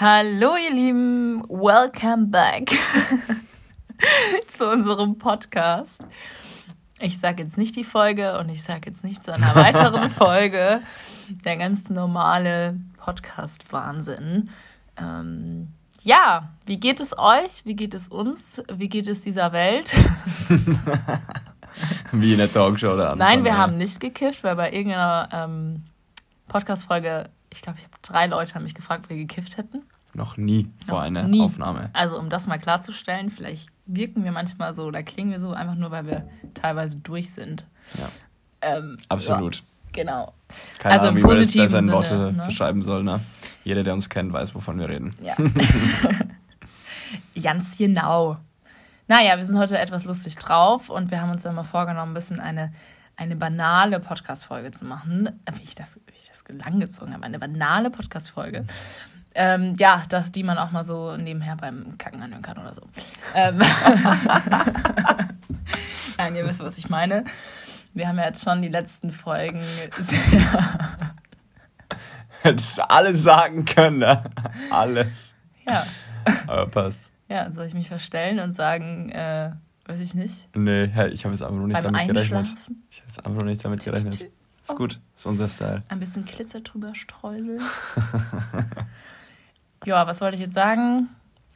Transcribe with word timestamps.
Hallo 0.00 0.54
ihr 0.54 0.72
Lieben, 0.72 1.42
welcome 1.48 2.26
back 2.26 2.70
zu 4.46 4.70
unserem 4.70 5.18
Podcast. 5.18 6.06
Ich 7.00 7.18
sage 7.18 7.42
jetzt 7.42 7.58
nicht 7.58 7.74
die 7.74 7.82
Folge 7.82 8.38
und 8.38 8.48
ich 8.48 8.62
sage 8.62 8.82
jetzt 8.86 9.02
nicht 9.02 9.24
zu 9.24 9.34
einer 9.34 9.56
weiteren 9.56 10.08
Folge. 10.10 10.82
Der 11.44 11.56
ganz 11.56 11.90
normale 11.90 12.78
Podcast-Wahnsinn. 12.98 14.50
Ähm, 14.96 15.72
ja, 16.04 16.48
wie 16.64 16.78
geht 16.78 17.00
es 17.00 17.18
euch? 17.18 17.64
Wie 17.64 17.74
geht 17.74 17.92
es 17.92 18.06
uns? 18.06 18.62
Wie 18.72 18.88
geht 18.88 19.08
es 19.08 19.22
dieser 19.22 19.50
Welt? 19.50 19.92
wie 22.12 22.32
in 22.34 22.38
der 22.38 22.52
Talkshow 22.52 22.92
oder 22.92 23.16
Nein, 23.16 23.42
wir 23.42 23.58
haben 23.58 23.76
nicht 23.78 23.98
gekifft, 23.98 24.44
weil 24.44 24.54
bei 24.54 24.72
irgendeiner 24.72 25.28
ähm, 25.32 25.82
Podcast-Folge, 26.46 27.30
ich 27.52 27.62
glaube, 27.62 27.78
ich 27.78 27.84
habe 27.84 27.96
drei 28.02 28.26
Leute 28.26 28.54
haben 28.54 28.62
mich 28.62 28.74
gefragt, 28.74 29.04
ob 29.04 29.10
wir 29.10 29.16
gekifft 29.16 29.56
hätten. 29.56 29.82
Noch 30.14 30.36
nie 30.36 30.70
vor 30.86 31.02
einer 31.02 31.24
nie. 31.24 31.42
Aufnahme. 31.42 31.90
Also 31.92 32.18
um 32.18 32.30
das 32.30 32.46
mal 32.46 32.58
klarzustellen, 32.58 33.30
vielleicht 33.30 33.68
wirken 33.86 34.24
wir 34.24 34.32
manchmal 34.32 34.74
so 34.74 34.84
oder 34.84 35.02
klingen 35.02 35.32
wir 35.32 35.40
so, 35.40 35.52
einfach 35.52 35.74
nur, 35.74 35.90
weil 35.90 36.06
wir 36.06 36.28
teilweise 36.54 36.96
durch 36.96 37.30
sind. 37.30 37.66
Ja. 37.94 38.08
Ähm, 38.60 38.98
Absolut. 39.08 39.56
Ja, 39.56 39.62
genau. 39.92 40.32
Keine 40.78 40.94
also 40.94 41.08
Ahnung, 41.08 41.18
im 41.18 41.24
wie 41.24 41.58
man 41.58 41.72
das 41.72 41.92
Worte 41.92 42.32
ne? 42.32 42.44
beschreiben 42.46 42.82
soll. 42.82 43.02
Ne? 43.02 43.20
Jeder, 43.64 43.82
der 43.82 43.94
uns 43.94 44.08
kennt, 44.08 44.32
weiß, 44.32 44.54
wovon 44.54 44.78
wir 44.78 44.88
reden. 44.88 45.14
Ja. 45.22 45.34
Ganz 47.42 47.78
genau. 47.78 48.38
Naja, 49.06 49.36
wir 49.36 49.44
sind 49.44 49.58
heute 49.58 49.78
etwas 49.78 50.04
lustig 50.04 50.36
drauf 50.36 50.90
und 50.90 51.10
wir 51.10 51.22
haben 51.22 51.30
uns 51.30 51.42
dann 51.42 51.54
mal 51.54 51.62
vorgenommen, 51.62 52.12
ein 52.12 52.14
bisschen 52.14 52.40
eine, 52.40 52.72
eine 53.18 53.36
banale 53.36 54.00
Podcast-Folge 54.00 54.70
zu 54.70 54.84
machen. 54.84 55.28
Wie 55.52 55.64
ich 55.64 55.74
das, 55.74 55.96
wie 56.06 56.14
ich 56.14 56.28
das 56.28 56.44
langgezogen 56.48 57.12
habe, 57.12 57.24
eine 57.24 57.38
banale 57.38 57.90
Podcast-Folge. 57.90 58.64
Ähm, 59.34 59.74
ja, 59.76 60.04
dass 60.08 60.32
die 60.32 60.44
man 60.44 60.56
auch 60.56 60.70
mal 60.70 60.84
so 60.84 61.16
nebenher 61.16 61.56
beim 61.56 61.98
Kacken 61.98 62.22
anhören 62.22 62.42
kann 62.42 62.58
oder 62.58 62.72
so. 62.74 62.82
Ähm 63.34 63.58
Nein, 66.16 66.36
ihr 66.36 66.46
wisst, 66.46 66.60
was 66.60 66.78
ich 66.78 66.88
meine. 66.88 67.24
Wir 67.92 68.08
haben 68.08 68.18
ja 68.18 68.26
jetzt 68.26 68.44
schon 68.44 68.62
die 68.62 68.68
letzten 68.68 69.10
Folgen. 69.10 69.60
Hättest 72.42 72.80
alles 72.80 73.22
sagen 73.22 73.64
können, 73.64 73.98
ne? 73.98 74.22
Alles. 74.70 75.34
Ja. 75.66 75.84
Aber 76.46 76.68
passt. 76.68 77.10
Ja, 77.28 77.50
soll 77.50 77.66
ich 77.66 77.74
mich 77.74 77.88
verstellen 77.88 78.38
und 78.38 78.54
sagen, 78.54 79.10
äh, 79.10 79.50
weiß 79.88 80.00
ich 80.00 80.14
nicht? 80.14 80.48
Nee, 80.54 80.84
ich 80.84 81.24
habe 81.24 81.34
jetzt 81.34 81.42
einfach 81.42 81.56
nur 81.56 81.66
nicht 81.66 81.82
Beim 81.82 81.92
damit 81.92 82.08
gerechnet. 82.08 82.54
Ich 82.90 83.00
habe 83.00 83.08
jetzt 83.08 83.18
einfach 83.18 83.40
nur 83.40 83.44
nicht 83.44 83.64
damit 83.64 83.84
gerechnet. 83.84 84.30
Ist 84.62 84.76
gut, 84.76 85.00
ist 85.16 85.26
unser 85.26 85.48
Style. 85.48 85.82
Ein 85.88 85.98
bisschen 85.98 86.26
Glitzer 86.26 86.60
drüber 86.60 86.94
streuseln. 86.94 87.62
ja, 89.86 90.06
was 90.06 90.20
wollte 90.20 90.34
ich 90.34 90.42
jetzt 90.42 90.54
sagen? 90.54 91.08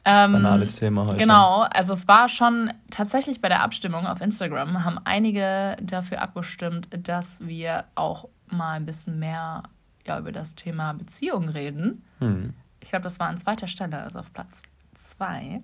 Ähm, 0.05 0.33
Banales 0.33 0.77
Thema 0.77 1.05
heute. 1.05 1.17
Genau, 1.17 1.61
also 1.61 1.93
es 1.93 2.07
war 2.07 2.27
schon 2.27 2.73
tatsächlich 2.89 3.39
bei 3.39 3.49
der 3.49 3.61
Abstimmung 3.61 4.07
auf 4.07 4.19
Instagram, 4.19 4.83
haben 4.83 4.99
einige 5.05 5.77
dafür 5.81 6.21
abgestimmt, 6.21 6.89
dass 6.91 7.39
wir 7.41 7.85
auch 7.95 8.27
mal 8.47 8.73
ein 8.73 8.85
bisschen 8.85 9.19
mehr 9.19 9.63
ja, 10.05 10.19
über 10.19 10.31
das 10.31 10.55
Thema 10.55 10.93
Beziehung 10.93 11.49
reden. 11.49 12.03
Hm. 12.19 12.53
Ich 12.81 12.89
glaube, 12.89 13.03
das 13.03 13.19
war 13.19 13.27
an 13.27 13.37
zweiter 13.37 13.67
Stelle, 13.67 13.99
also 13.99 14.19
auf 14.19 14.33
Platz 14.33 14.61
zwei. 14.93 15.61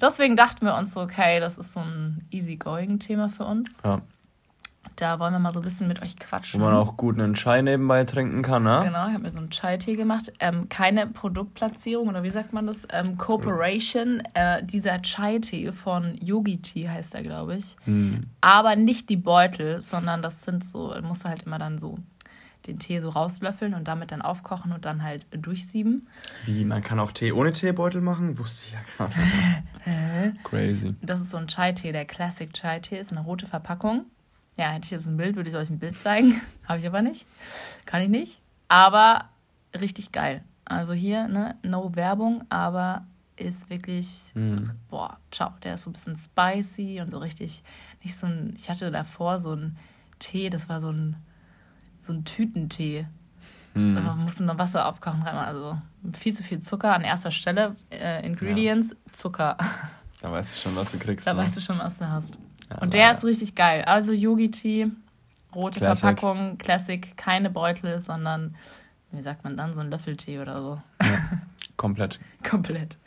Deswegen 0.00 0.36
dachten 0.36 0.64
wir 0.64 0.76
uns 0.76 0.94
so, 0.94 1.00
okay, 1.00 1.40
das 1.40 1.58
ist 1.58 1.72
so 1.72 1.80
ein 1.80 2.26
easygoing-Thema 2.30 3.28
für 3.28 3.44
uns. 3.44 3.82
Ja. 3.84 4.02
Da 4.96 5.20
wollen 5.20 5.32
wir 5.32 5.38
mal 5.38 5.52
so 5.52 5.60
ein 5.60 5.62
bisschen 5.62 5.86
mit 5.86 6.02
euch 6.02 6.16
quatschen. 6.16 6.60
Wo 6.60 6.64
man 6.64 6.74
auch 6.74 6.96
gut 6.96 7.18
einen 7.18 7.34
Chai 7.34 7.62
nebenbei 7.62 8.02
trinken 8.02 8.42
kann, 8.42 8.64
ne? 8.64 8.80
Genau, 8.84 9.06
ich 9.06 9.14
habe 9.14 9.22
mir 9.22 9.30
so 9.30 9.38
einen 9.38 9.50
Chai-Tee 9.50 9.94
gemacht. 9.94 10.32
Ähm, 10.40 10.68
keine 10.68 11.06
Produktplatzierung 11.06 12.08
oder 12.08 12.24
wie 12.24 12.30
sagt 12.30 12.52
man 12.52 12.66
das? 12.66 12.86
Ähm, 12.90 13.16
Cooperation. 13.16 14.22
Äh, 14.34 14.64
dieser 14.64 15.00
Chai-Tee 15.00 15.70
von 15.70 16.16
Yogi 16.20 16.60
Tea 16.60 16.88
heißt 16.88 17.14
er, 17.14 17.22
glaube 17.22 17.56
ich. 17.56 17.76
Hm. 17.84 18.22
Aber 18.40 18.74
nicht 18.74 19.08
die 19.08 19.16
Beutel, 19.16 19.82
sondern 19.82 20.20
das 20.20 20.42
sind 20.42 20.64
so, 20.64 20.92
musst 21.02 21.24
du 21.24 21.28
halt 21.28 21.44
immer 21.44 21.60
dann 21.60 21.78
so 21.78 21.98
den 22.66 22.78
Tee 22.78 23.00
so 23.00 23.08
rauslöffeln 23.08 23.74
und 23.74 23.88
damit 23.88 24.12
dann 24.12 24.22
aufkochen 24.22 24.72
und 24.72 24.84
dann 24.84 25.02
halt 25.02 25.26
durchsieben. 25.30 26.08
Wie, 26.44 26.64
man 26.64 26.82
kann 26.82 26.98
auch 26.98 27.12
Tee 27.12 27.32
ohne 27.32 27.52
Teebeutel 27.52 28.00
machen? 28.00 28.38
Wusste 28.38 28.66
ich 28.66 28.72
ja 28.72 28.80
gar 28.98 29.08
nicht. 29.08 30.44
Crazy. 30.44 30.94
Das 31.00 31.20
ist 31.20 31.30
so 31.30 31.38
ein 31.38 31.48
Chai-Tee, 31.48 31.92
der 31.92 32.04
Classic 32.04 32.52
Chai-Tee, 32.52 32.98
ist 32.98 33.12
eine 33.12 33.22
rote 33.22 33.46
Verpackung. 33.46 34.04
Ja, 34.58 34.70
hätte 34.70 34.86
ich 34.86 34.90
jetzt 34.90 35.06
ein 35.06 35.16
Bild, 35.16 35.36
würde 35.36 35.50
ich 35.50 35.56
euch 35.56 35.70
ein 35.70 35.78
Bild 35.78 35.96
zeigen. 35.96 36.40
Habe 36.68 36.80
ich 36.80 36.86
aber 36.86 37.00
nicht. 37.00 37.26
Kann 37.86 38.02
ich 38.02 38.08
nicht. 38.08 38.40
Aber 38.66 39.26
richtig 39.80 40.12
geil. 40.12 40.42
Also 40.64 40.92
hier, 40.92 41.28
ne, 41.28 41.56
no 41.62 41.94
Werbung, 41.94 42.44
aber 42.50 43.06
ist 43.36 43.70
wirklich, 43.70 44.32
mm. 44.34 44.64
boah, 44.90 45.16
ciao. 45.30 45.52
Der 45.62 45.74
ist 45.74 45.84
so 45.84 45.90
ein 45.90 45.92
bisschen 45.92 46.16
spicy 46.16 47.00
und 47.00 47.10
so 47.10 47.18
richtig, 47.18 47.62
nicht 48.02 48.16
so 48.16 48.26
ein, 48.26 48.52
ich 48.56 48.68
hatte 48.68 48.90
davor 48.90 49.38
so 49.38 49.54
ein 49.54 49.78
Tee, 50.18 50.50
das 50.50 50.68
war 50.68 50.80
so 50.80 50.90
ein 50.90 51.16
so 52.08 52.14
ein 52.14 52.24
Tütentee. 52.24 53.06
Mhm. 53.74 53.94
Man 53.94 54.18
musste 54.18 54.42
nur 54.44 54.58
Wasser 54.58 54.86
aufkochen, 54.86 55.22
also 55.22 55.78
viel 56.18 56.34
zu 56.34 56.42
viel 56.42 56.58
Zucker 56.58 56.92
an 56.92 57.02
erster 57.02 57.30
Stelle. 57.30 57.76
Äh, 57.90 58.26
Ingredients, 58.26 58.90
ja. 58.90 59.12
Zucker. 59.12 59.56
Da 60.20 60.32
weißt 60.32 60.52
du 60.52 60.58
schon, 60.58 60.74
was 60.74 60.90
du 60.90 60.98
kriegst. 60.98 61.26
Da 61.26 61.34
ne? 61.34 61.40
weißt 61.40 61.56
du 61.56 61.60
schon, 61.60 61.78
was 61.78 61.98
du 61.98 62.08
hast. 62.08 62.38
Ja, 62.70 62.78
und 62.80 62.92
der 62.92 63.12
ist 63.12 63.24
richtig 63.24 63.54
geil. 63.54 63.84
Also 63.84 64.12
Yogi-Tee, 64.12 64.90
rote 65.54 65.78
Classic. 65.78 66.00
Verpackung, 66.00 66.58
Classic, 66.58 67.16
keine 67.16 67.50
Beutel, 67.50 68.00
sondern, 68.00 68.56
wie 69.12 69.22
sagt 69.22 69.44
man 69.44 69.56
dann, 69.56 69.74
so 69.74 69.80
ein 69.80 69.90
Löffeltee 69.90 70.40
oder 70.40 70.60
so. 70.60 70.82
Ja, 71.02 71.18
komplett. 71.76 72.18
komplett. 72.42 72.98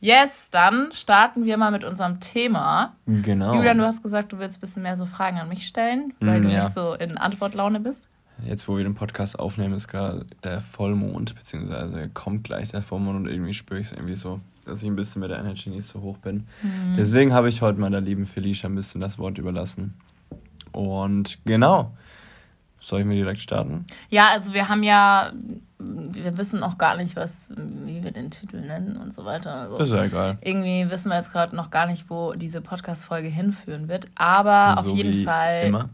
Yes, 0.00 0.50
dann 0.50 0.90
starten 0.92 1.44
wir 1.44 1.56
mal 1.56 1.70
mit 1.70 1.84
unserem 1.84 2.20
Thema. 2.20 2.94
Genau. 3.06 3.54
Julian, 3.54 3.78
du 3.78 3.84
hast 3.84 4.02
gesagt, 4.02 4.32
du 4.32 4.38
willst 4.38 4.58
ein 4.58 4.60
bisschen 4.60 4.82
mehr 4.82 4.96
so 4.96 5.06
Fragen 5.06 5.38
an 5.38 5.48
mich 5.48 5.66
stellen, 5.66 6.14
weil 6.20 6.40
mm, 6.40 6.42
du 6.42 6.48
ja. 6.50 6.60
nicht 6.60 6.72
so 6.72 6.94
in 6.94 7.18
Antwortlaune 7.18 7.80
bist 7.80 8.08
jetzt, 8.44 8.68
wo 8.68 8.76
wir 8.76 8.84
den 8.84 8.94
Podcast 8.94 9.38
aufnehmen, 9.38 9.74
ist 9.74 9.88
gerade 9.88 10.26
der 10.44 10.60
Vollmond, 10.60 11.34
beziehungsweise 11.34 12.08
kommt 12.10 12.44
gleich 12.44 12.70
der 12.70 12.82
Vollmond 12.82 13.16
und 13.16 13.26
irgendwie 13.26 13.54
spüre 13.54 13.80
ich 13.80 13.86
es 13.86 13.92
irgendwie 13.92 14.16
so, 14.16 14.40
dass 14.64 14.82
ich 14.82 14.88
ein 14.88 14.96
bisschen 14.96 15.20
mit 15.20 15.30
der 15.30 15.38
Energy 15.38 15.70
nicht 15.70 15.86
so 15.86 16.00
hoch 16.00 16.18
bin. 16.18 16.46
Mhm. 16.62 16.96
Deswegen 16.96 17.32
habe 17.32 17.48
ich 17.48 17.62
heute 17.62 17.80
meiner 17.80 18.00
lieben 18.00 18.26
Felicia 18.26 18.68
ein 18.68 18.74
bisschen 18.74 19.00
das 19.00 19.18
Wort 19.18 19.38
überlassen. 19.38 19.94
Und 20.72 21.38
genau. 21.44 21.92
Soll 22.80 23.00
ich 23.00 23.06
mir 23.06 23.16
direkt 23.16 23.40
starten? 23.40 23.86
Ja, 24.08 24.28
also 24.32 24.54
wir 24.54 24.68
haben 24.68 24.84
ja, 24.84 25.32
wir 25.78 26.38
wissen 26.38 26.62
auch 26.62 26.78
gar 26.78 26.96
nicht, 26.96 27.16
was, 27.16 27.50
wie 27.56 28.04
wir 28.04 28.12
den 28.12 28.30
Titel 28.30 28.60
nennen 28.60 28.96
und 28.96 29.12
so 29.12 29.24
weiter. 29.24 29.52
Also 29.52 29.78
ist 29.78 29.90
ja 29.90 30.04
egal. 30.04 30.38
Irgendwie 30.42 30.88
wissen 30.88 31.08
wir 31.08 31.16
jetzt 31.16 31.32
gerade 31.32 31.56
noch 31.56 31.70
gar 31.70 31.86
nicht, 31.86 32.08
wo 32.08 32.34
diese 32.34 32.60
Podcast-Folge 32.60 33.28
hinführen 33.28 33.88
wird. 33.88 34.08
Aber 34.14 34.80
so 34.80 34.90
auf 34.90 34.96
jeden 34.96 35.24
Fall. 35.24 35.64
Immer. 35.66 35.90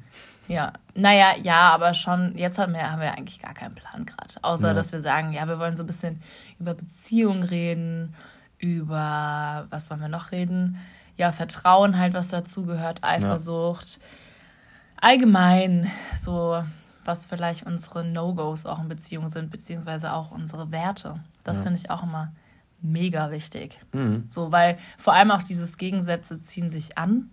Ja, 0.48 0.72
naja, 0.94 1.34
ja, 1.42 1.70
aber 1.70 1.94
schon, 1.94 2.36
jetzt 2.36 2.58
haben 2.58 2.74
wir, 2.74 2.90
haben 2.90 3.00
wir 3.00 3.12
eigentlich 3.12 3.40
gar 3.40 3.54
keinen 3.54 3.74
Plan 3.74 4.04
gerade. 4.04 4.34
Außer, 4.42 4.68
ja. 4.68 4.74
dass 4.74 4.92
wir 4.92 5.00
sagen, 5.00 5.32
ja, 5.32 5.46
wir 5.48 5.58
wollen 5.58 5.76
so 5.76 5.82
ein 5.82 5.86
bisschen 5.86 6.20
über 6.58 6.74
Beziehung 6.74 7.42
reden, 7.42 8.14
über, 8.58 9.66
was 9.70 9.90
wollen 9.90 10.00
wir 10.00 10.08
noch 10.08 10.32
reden? 10.32 10.78
Ja, 11.16 11.32
Vertrauen 11.32 11.98
halt, 11.98 12.14
was 12.14 12.28
dazugehört, 12.28 13.02
Eifersucht. 13.02 13.96
Ja. 13.96 15.08
Allgemein, 15.08 15.90
so, 16.14 16.62
was 17.04 17.26
vielleicht 17.26 17.64
unsere 17.64 18.04
No-Gos 18.04 18.66
auch 18.66 18.80
in 18.80 18.88
Beziehung 18.88 19.28
sind, 19.28 19.50
beziehungsweise 19.50 20.12
auch 20.12 20.30
unsere 20.30 20.70
Werte. 20.70 21.20
Das 21.42 21.58
ja. 21.58 21.64
finde 21.64 21.80
ich 21.80 21.90
auch 21.90 22.02
immer 22.02 22.32
mega 22.80 23.30
wichtig. 23.30 23.78
Mhm. 23.92 24.24
So, 24.28 24.52
weil 24.52 24.78
vor 24.98 25.14
allem 25.14 25.30
auch 25.30 25.42
dieses 25.42 25.78
Gegensätze 25.78 26.40
ziehen 26.40 26.70
sich 26.70 26.98
an 26.98 27.30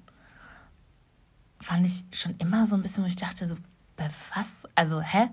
fand 1.62 1.86
ich 1.86 2.04
schon 2.12 2.36
immer 2.40 2.66
so 2.66 2.76
ein 2.76 2.82
bisschen, 2.82 3.04
wo 3.04 3.08
ich 3.08 3.16
dachte, 3.16 3.48
so, 3.48 3.56
bei 3.96 4.10
was? 4.36 4.68
Also, 4.76 5.02
hä? 5.02 5.28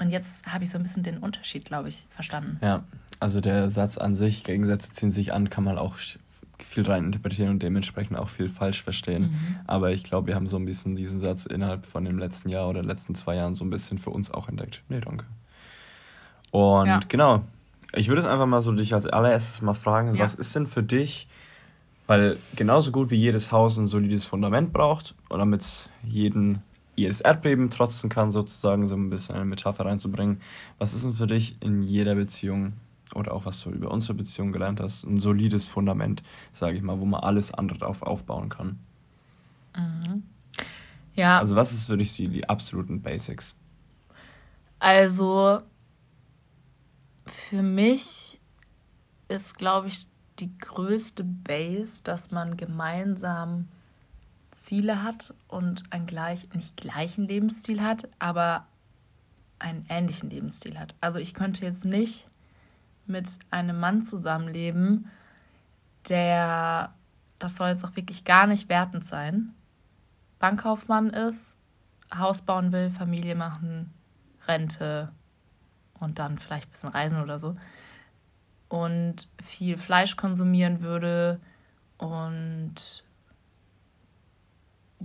Und 0.00 0.10
jetzt 0.10 0.46
habe 0.46 0.64
ich 0.64 0.70
so 0.70 0.78
ein 0.78 0.82
bisschen 0.82 1.02
den 1.02 1.18
Unterschied, 1.18 1.64
glaube 1.64 1.88
ich, 1.88 2.06
verstanden. 2.10 2.58
Ja, 2.62 2.84
also 3.20 3.40
der 3.40 3.70
Satz 3.70 3.98
an 3.98 4.16
sich, 4.16 4.44
Gegensätze 4.44 4.90
ziehen 4.92 5.12
sich 5.12 5.32
an, 5.32 5.50
kann 5.50 5.64
man 5.64 5.78
auch 5.78 5.96
viel 6.58 6.84
rein 6.84 7.04
interpretieren 7.04 7.50
und 7.50 7.62
dementsprechend 7.62 8.16
auch 8.16 8.28
viel 8.28 8.48
falsch 8.48 8.82
verstehen. 8.82 9.22
Mhm. 9.22 9.56
Aber 9.66 9.92
ich 9.92 10.04
glaube, 10.04 10.28
wir 10.28 10.34
haben 10.34 10.46
so 10.46 10.56
ein 10.56 10.64
bisschen 10.64 10.96
diesen 10.96 11.18
Satz 11.18 11.46
innerhalb 11.46 11.86
von 11.86 12.04
dem 12.04 12.18
letzten 12.18 12.48
Jahr 12.48 12.68
oder 12.68 12.82
letzten 12.82 13.14
zwei 13.14 13.36
Jahren 13.36 13.54
so 13.54 13.64
ein 13.64 13.70
bisschen 13.70 13.98
für 13.98 14.10
uns 14.10 14.30
auch 14.30 14.48
entdeckt. 14.48 14.82
Nee, 14.88 15.00
danke. 15.00 15.26
Und 16.50 16.86
ja. 16.86 17.00
genau, 17.08 17.42
ich 17.92 18.08
würde 18.08 18.22
es 18.22 18.28
einfach 18.28 18.46
mal 18.46 18.60
so 18.60 18.72
dich 18.72 18.94
als 18.94 19.06
allererstes 19.06 19.62
mal 19.62 19.74
fragen, 19.74 20.14
ja. 20.14 20.22
was 20.22 20.34
ist 20.34 20.54
denn 20.54 20.66
für 20.66 20.82
dich 20.82 21.28
weil 22.06 22.38
genauso 22.54 22.92
gut 22.92 23.10
wie 23.10 23.16
jedes 23.16 23.52
Haus 23.52 23.78
ein 23.78 23.86
solides 23.86 24.24
Fundament 24.24 24.72
braucht 24.72 25.14
und 25.28 25.38
damit 25.38 25.62
es 25.62 25.88
jeden, 26.02 26.62
jedes 26.96 27.20
Erdbeben 27.20 27.70
trotzen 27.70 28.10
kann, 28.10 28.32
sozusagen, 28.32 28.86
so 28.86 28.94
ein 28.94 29.10
bisschen 29.10 29.36
eine 29.36 29.44
Metapher 29.44 29.86
reinzubringen. 29.86 30.40
Was 30.78 30.94
ist 30.94 31.04
denn 31.04 31.14
für 31.14 31.26
dich 31.26 31.56
in 31.60 31.82
jeder 31.82 32.14
Beziehung 32.14 32.74
oder 33.14 33.32
auch 33.32 33.46
was 33.46 33.60
du 33.62 33.70
über 33.70 33.90
unsere 33.90 34.14
Beziehung 34.14 34.52
gelernt 34.52 34.80
hast, 34.80 35.04
ein 35.04 35.18
solides 35.18 35.66
Fundament, 35.66 36.22
sage 36.52 36.76
ich 36.76 36.82
mal, 36.82 36.98
wo 36.98 37.04
man 37.04 37.20
alles 37.20 37.52
andere 37.54 37.78
drauf 37.78 38.02
aufbauen 38.02 38.48
kann? 38.48 38.78
Mhm. 39.76 40.22
Ja. 41.14 41.38
Also 41.38 41.56
was 41.56 41.72
ist 41.72 41.86
für 41.86 41.96
dich 41.96 42.14
die, 42.16 42.28
die 42.28 42.48
absoluten 42.48 43.00
Basics? 43.00 43.54
Also 44.78 45.62
für 47.26 47.62
mich 47.62 48.40
ist, 49.28 49.56
glaube 49.56 49.88
ich, 49.88 50.06
die 50.38 50.56
größte 50.58 51.24
Base, 51.24 52.02
dass 52.02 52.30
man 52.30 52.56
gemeinsam 52.56 53.68
Ziele 54.50 55.02
hat 55.02 55.34
und 55.48 55.84
einen 55.90 56.06
gleich, 56.06 56.48
nicht 56.54 56.76
gleichen 56.76 57.26
Lebensstil 57.26 57.82
hat, 57.82 58.08
aber 58.18 58.66
einen 59.58 59.84
ähnlichen 59.88 60.30
Lebensstil 60.30 60.78
hat. 60.78 60.94
Also 61.00 61.18
ich 61.18 61.34
könnte 61.34 61.64
jetzt 61.64 61.84
nicht 61.84 62.28
mit 63.06 63.28
einem 63.50 63.78
Mann 63.78 64.02
zusammenleben, 64.02 65.10
der, 66.08 66.94
das 67.38 67.56
soll 67.56 67.68
jetzt 67.68 67.84
auch 67.84 67.96
wirklich 67.96 68.24
gar 68.24 68.46
nicht 68.46 68.68
wertend 68.68 69.04
sein, 69.04 69.54
Bankkaufmann 70.38 71.10
ist, 71.10 71.58
Haus 72.14 72.42
bauen 72.42 72.72
will, 72.72 72.90
Familie 72.90 73.34
machen, 73.34 73.92
Rente 74.46 75.10
und 76.00 76.18
dann 76.18 76.38
vielleicht 76.38 76.68
ein 76.68 76.70
bisschen 76.70 76.90
reisen 76.90 77.22
oder 77.22 77.38
so. 77.38 77.56
Und 78.68 79.28
viel 79.42 79.76
Fleisch 79.76 80.16
konsumieren 80.16 80.80
würde 80.80 81.40
und 81.98 83.04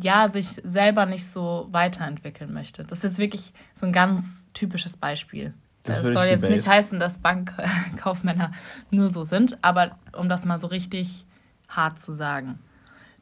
ja, 0.02 0.30
sich 0.30 0.48
selber 0.64 1.06
nicht 1.06 1.28
so 1.28 1.68
weiterentwickeln 1.72 2.54
möchte. 2.54 2.84
Das 2.84 3.00
ist 3.00 3.04
jetzt 3.04 3.18
wirklich 3.18 3.54
so 3.74 3.86
ein 3.86 3.92
ganz 3.92 4.46
typisches 4.54 4.96
Beispiel. 4.96 5.54
Das, 5.84 6.02
das 6.02 6.14
soll 6.14 6.26
jetzt 6.26 6.42
Base. 6.42 6.54
nicht 6.54 6.68
heißen, 6.68 7.00
dass 7.00 7.20
Bankkaufmänner 7.20 8.52
nur 8.92 9.10
so 9.10 9.24
sind, 9.24 9.58
aber 9.64 9.98
um 10.14 10.30
das 10.30 10.46
mal 10.46 10.60
so 10.60 10.68
richtig 10.68 11.26
hart 11.68 12.00
zu 12.00 12.14
sagen. 12.14 12.60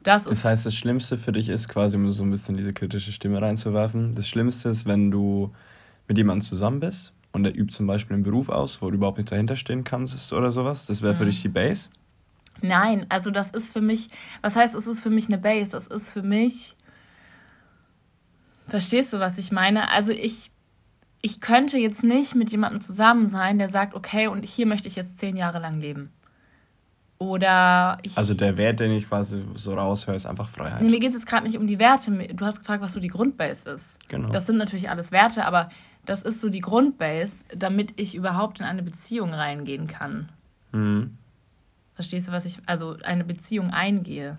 Das, 0.02 0.24
das 0.24 0.44
heißt, 0.44 0.64
das 0.64 0.74
Schlimmste 0.74 1.18
für 1.18 1.32
dich 1.32 1.48
ist 1.48 1.68
quasi, 1.68 1.96
um 1.96 2.10
so 2.10 2.22
ein 2.22 2.30
bisschen 2.30 2.56
diese 2.56 2.72
kritische 2.72 3.12
Stimme 3.12 3.42
reinzuwerfen. 3.42 4.14
Das 4.14 4.28
Schlimmste 4.28 4.68
ist, 4.68 4.86
wenn 4.86 5.10
du 5.10 5.52
mit 6.06 6.16
jemandem 6.16 6.46
zusammen 6.46 6.80
bist 6.80 7.12
und 7.32 7.42
der 7.44 7.56
übt 7.56 7.74
zum 7.74 7.86
Beispiel 7.86 8.14
einen 8.14 8.22
Beruf 8.22 8.48
aus, 8.48 8.80
wo 8.80 8.90
du 8.90 8.96
überhaupt 8.96 9.18
nicht 9.18 9.30
dahinter 9.30 9.56
stehen 9.56 9.84
kannst 9.84 10.32
oder 10.32 10.50
sowas. 10.50 10.86
Das 10.86 11.02
wäre 11.02 11.14
für 11.14 11.24
mhm. 11.24 11.30
dich 11.30 11.42
die 11.42 11.48
Base. 11.48 11.88
Nein, 12.60 13.06
also 13.08 13.30
das 13.30 13.50
ist 13.50 13.72
für 13.72 13.80
mich, 13.80 14.08
was 14.42 14.56
heißt, 14.56 14.74
es 14.74 14.86
ist 14.86 15.00
für 15.00 15.10
mich 15.10 15.28
eine 15.28 15.38
Base? 15.38 15.70
Das 15.70 15.86
ist 15.86 16.10
für 16.10 16.22
mich, 16.22 16.74
verstehst 18.66 19.12
du, 19.12 19.20
was 19.20 19.38
ich 19.38 19.52
meine? 19.52 19.90
Also 19.90 20.12
ich, 20.12 20.50
ich 21.22 21.40
könnte 21.40 21.78
jetzt 21.78 22.02
nicht 22.02 22.34
mit 22.34 22.50
jemandem 22.50 22.80
zusammen 22.80 23.26
sein, 23.26 23.58
der 23.58 23.68
sagt, 23.68 23.94
okay, 23.94 24.26
und 24.26 24.44
hier 24.44 24.66
möchte 24.66 24.88
ich 24.88 24.96
jetzt 24.96 25.18
zehn 25.18 25.36
Jahre 25.36 25.60
lang 25.60 25.80
leben. 25.80 26.10
Oder 27.18 27.98
ich. 28.02 28.16
Also 28.16 28.34
der 28.34 28.56
Wert, 28.56 28.78
den 28.78 28.92
ich 28.92 29.08
quasi 29.08 29.44
so 29.54 29.74
raushöre, 29.74 30.14
ist 30.14 30.26
einfach 30.26 30.48
Freiheit. 30.48 30.82
Nee, 30.82 30.88
mir 30.88 31.00
geht 31.00 31.08
es 31.08 31.16
jetzt 31.16 31.26
gerade 31.26 31.48
nicht 31.48 31.58
um 31.58 31.66
die 31.66 31.80
Werte. 31.80 32.12
Du 32.12 32.46
hast 32.46 32.60
gefragt, 32.60 32.80
was 32.80 32.92
so 32.92 33.00
die 33.00 33.08
Grundbase 33.08 33.70
ist. 33.70 33.98
Genau. 34.08 34.28
Das 34.28 34.46
sind 34.46 34.56
natürlich 34.56 34.88
alles 34.88 35.10
Werte, 35.10 35.44
aber 35.44 35.68
das 36.08 36.22
ist 36.22 36.40
so 36.40 36.48
die 36.48 36.60
Grundbase, 36.60 37.44
damit 37.54 38.00
ich 38.00 38.14
überhaupt 38.14 38.60
in 38.60 38.64
eine 38.64 38.82
Beziehung 38.82 39.34
reingehen 39.34 39.86
kann. 39.86 40.30
Mhm. 40.72 41.18
Verstehst 41.94 42.28
du, 42.28 42.32
was 42.32 42.46
ich, 42.46 42.58
also 42.64 42.96
eine 43.04 43.24
Beziehung 43.24 43.70
eingehe? 43.70 44.38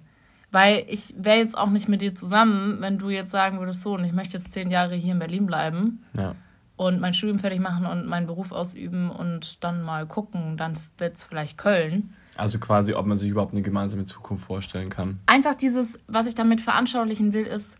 Weil 0.51 0.83
ich 0.87 1.13
wäre 1.15 1.37
jetzt 1.37 1.55
auch 1.55 1.69
nicht 1.69 1.87
mit 1.87 2.01
dir 2.01 2.15
zusammen, 2.15 2.77
wenn 2.81 2.97
du 2.97 3.09
jetzt 3.09 3.29
sagen 3.29 3.59
würdest, 3.59 3.81
so, 3.81 3.93
und 3.93 4.03
ich 4.03 4.13
möchte 4.13 4.37
jetzt 4.37 4.51
zehn 4.51 4.71
Jahre 4.71 4.95
hier 4.95 5.13
in 5.13 5.19
Berlin 5.19 5.45
bleiben. 5.45 6.03
Ja. 6.17 6.33
Und 6.75 7.01
mein 7.01 7.13
Studium 7.13 7.37
fertig 7.37 7.59
machen 7.59 7.85
und 7.85 8.07
meinen 8.07 8.25
Beruf 8.25 8.51
ausüben 8.51 9.11
und 9.11 9.63
dann 9.63 9.83
mal 9.83 10.07
gucken, 10.07 10.57
dann 10.57 10.75
wird 10.97 11.17
es 11.17 11.23
vielleicht 11.23 11.59
Köln. 11.59 12.15
Also 12.35 12.57
quasi, 12.57 12.93
ob 12.93 13.05
man 13.05 13.17
sich 13.17 13.29
überhaupt 13.29 13.53
eine 13.53 13.61
gemeinsame 13.61 14.05
Zukunft 14.05 14.45
vorstellen 14.45 14.89
kann. 14.89 15.19
Einfach 15.27 15.53
dieses, 15.53 15.99
was 16.07 16.25
ich 16.25 16.33
damit 16.33 16.61
veranschaulichen 16.61 17.33
will, 17.33 17.43
ist, 17.43 17.77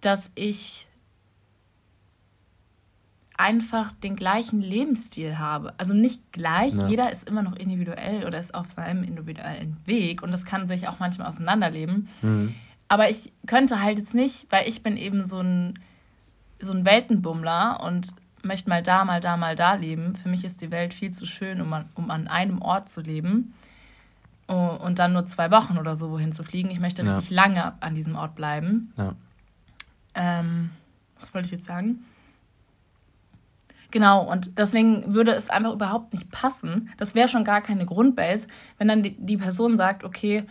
dass 0.00 0.30
ich 0.34 0.86
einfach 3.40 3.92
den 3.92 4.16
gleichen 4.16 4.60
Lebensstil 4.60 5.38
habe. 5.38 5.72
Also 5.78 5.94
nicht 5.94 6.20
gleich, 6.30 6.74
ja. 6.74 6.88
jeder 6.88 7.10
ist 7.10 7.28
immer 7.28 7.42
noch 7.42 7.56
individuell 7.56 8.26
oder 8.26 8.38
ist 8.38 8.54
auf 8.54 8.70
seinem 8.70 9.02
individuellen 9.02 9.78
Weg 9.86 10.22
und 10.22 10.30
das 10.30 10.44
kann 10.44 10.68
sich 10.68 10.88
auch 10.88 10.98
manchmal 10.98 11.26
auseinanderleben. 11.26 12.08
Mhm. 12.20 12.54
Aber 12.88 13.08
ich 13.10 13.32
könnte 13.46 13.82
halt 13.82 13.98
jetzt 13.98 14.14
nicht, 14.14 14.46
weil 14.50 14.68
ich 14.68 14.82
bin 14.82 14.96
eben 14.96 15.24
so 15.24 15.40
ein, 15.40 15.78
so 16.60 16.72
ein 16.72 16.84
Weltenbummler 16.84 17.82
und 17.82 18.08
möchte 18.42 18.68
mal 18.68 18.82
da, 18.82 19.04
mal 19.04 19.20
da, 19.20 19.36
mal 19.36 19.56
da 19.56 19.74
leben. 19.74 20.16
Für 20.16 20.28
mich 20.28 20.44
ist 20.44 20.60
die 20.60 20.70
Welt 20.70 20.92
viel 20.92 21.12
zu 21.12 21.24
schön, 21.24 21.62
um 21.62 21.72
an, 21.72 21.86
um 21.94 22.10
an 22.10 22.28
einem 22.28 22.60
Ort 22.60 22.90
zu 22.90 23.00
leben 23.00 23.54
und 24.48 24.98
dann 24.98 25.12
nur 25.12 25.26
zwei 25.26 25.50
Wochen 25.50 25.78
oder 25.78 25.94
so 25.94 26.10
wohin 26.10 26.32
zu 26.32 26.42
fliegen. 26.42 26.70
Ich 26.70 26.80
möchte 26.80 27.04
richtig 27.04 27.30
ja. 27.30 27.36
lange 27.36 27.80
an 27.80 27.94
diesem 27.94 28.16
Ort 28.16 28.34
bleiben. 28.34 28.92
Ja. 28.98 29.14
Ähm, 30.14 30.70
was 31.20 31.32
wollte 31.32 31.46
ich 31.46 31.52
jetzt 31.52 31.66
sagen? 31.66 32.04
Genau, 33.90 34.22
und 34.30 34.58
deswegen 34.58 35.14
würde 35.14 35.32
es 35.32 35.50
einfach 35.50 35.72
überhaupt 35.72 36.12
nicht 36.12 36.30
passen. 36.30 36.90
Das 36.96 37.14
wäre 37.14 37.28
schon 37.28 37.44
gar 37.44 37.60
keine 37.60 37.86
Grundbase, 37.86 38.46
wenn 38.78 38.88
dann 38.88 39.02
die, 39.02 39.16
die, 39.18 39.36
Person 39.36 39.76
sagt, 39.76 40.04
okay, 40.04 40.44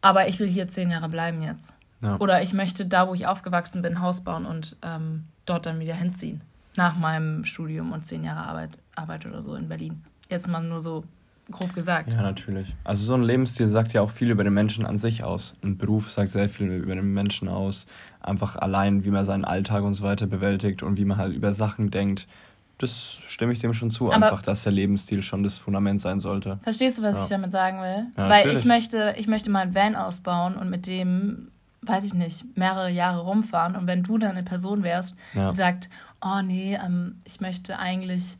aber 0.00 0.28
ich 0.28 0.38
will 0.38 0.46
hier 0.46 0.68
zehn 0.68 0.90
Jahre 0.90 1.08
bleiben 1.08 1.42
jetzt. 1.42 1.74
Ja. 2.00 2.16
Oder 2.18 2.42
ich 2.42 2.52
möchte 2.52 2.86
da, 2.86 3.08
wo 3.08 3.14
ich 3.14 3.26
aufgewachsen 3.26 3.82
bin, 3.82 4.00
Haus 4.00 4.22
bauen 4.22 4.46
und 4.46 4.76
ähm, 4.82 5.24
dort 5.46 5.66
dann 5.66 5.80
wieder 5.80 5.94
hinziehen. 5.94 6.42
Nach 6.76 6.96
meinem 6.96 7.44
Studium 7.44 7.92
und 7.92 8.06
zehn 8.06 8.22
Jahre 8.22 8.46
Arbeit, 8.46 8.78
Arbeit 8.94 9.26
oder 9.26 9.42
so 9.42 9.54
in 9.54 9.68
Berlin. 9.68 10.04
Jetzt 10.28 10.48
mal 10.48 10.62
nur 10.62 10.80
so 10.80 11.04
grob 11.50 11.74
gesagt. 11.74 12.10
Ja, 12.10 12.22
natürlich. 12.22 12.74
Also 12.84 13.04
so 13.04 13.14
ein 13.14 13.22
Lebensstil 13.22 13.68
sagt 13.68 13.92
ja 13.92 14.02
auch 14.02 14.10
viel 14.10 14.30
über 14.30 14.44
den 14.44 14.54
Menschen 14.54 14.84
an 14.84 14.98
sich 14.98 15.24
aus. 15.24 15.54
Ein 15.62 15.78
Beruf 15.78 16.10
sagt 16.10 16.28
sehr 16.28 16.48
viel 16.48 16.66
über 16.66 16.94
den 16.94 17.12
Menschen 17.14 17.48
aus. 17.48 17.86
Einfach 18.20 18.56
allein, 18.56 19.04
wie 19.04 19.10
man 19.10 19.24
seinen 19.24 19.44
Alltag 19.44 19.82
und 19.82 19.94
so 19.94 20.04
weiter 20.04 20.26
bewältigt 20.26 20.82
und 20.82 20.98
wie 20.98 21.04
man 21.04 21.16
halt 21.16 21.34
über 21.34 21.54
Sachen 21.54 21.90
denkt. 21.90 22.28
Das 22.76 23.18
stimme 23.26 23.52
ich 23.52 23.58
dem 23.58 23.72
schon 23.72 23.90
zu, 23.90 24.12
Aber 24.12 24.26
einfach, 24.26 24.42
dass 24.42 24.62
der 24.62 24.72
Lebensstil 24.72 25.22
schon 25.22 25.42
das 25.42 25.58
Fundament 25.58 26.00
sein 26.00 26.20
sollte. 26.20 26.58
Verstehst 26.62 26.98
du, 26.98 27.02
was 27.02 27.16
ja. 27.16 27.22
ich 27.24 27.28
damit 27.28 27.50
sagen 27.50 27.80
will? 27.80 28.06
Ja, 28.16 28.28
Weil 28.28 28.50
ich 28.50 28.64
möchte, 28.64 29.14
ich 29.18 29.26
möchte 29.26 29.50
mal 29.50 29.60
ein 29.60 29.74
Van 29.74 29.96
ausbauen 29.96 30.56
und 30.56 30.70
mit 30.70 30.86
dem, 30.86 31.50
weiß 31.82 32.04
ich 32.04 32.14
nicht, 32.14 32.44
mehrere 32.56 32.90
Jahre 32.90 33.22
rumfahren. 33.22 33.74
Und 33.74 33.88
wenn 33.88 34.04
du 34.04 34.18
dann 34.18 34.32
eine 34.32 34.44
Person 34.44 34.84
wärst, 34.84 35.16
ja. 35.34 35.50
die 35.50 35.56
sagt, 35.56 35.88
oh 36.24 36.40
nee, 36.44 36.78
ähm, 36.80 37.16
ich 37.24 37.40
möchte 37.40 37.80
eigentlich 37.80 38.36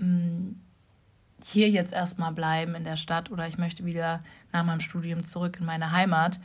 ähm, 0.00 0.60
hier 1.52 1.70
jetzt 1.70 1.92
erstmal 1.92 2.32
bleiben 2.32 2.74
in 2.74 2.84
der 2.84 2.96
Stadt 2.96 3.30
oder 3.30 3.46
ich 3.46 3.56
möchte 3.56 3.84
wieder 3.84 4.20
nach 4.52 4.64
meinem 4.64 4.80
Studium 4.80 5.22
zurück 5.22 5.58
in 5.60 5.66
meine 5.66 5.92
Heimat, 5.92 6.40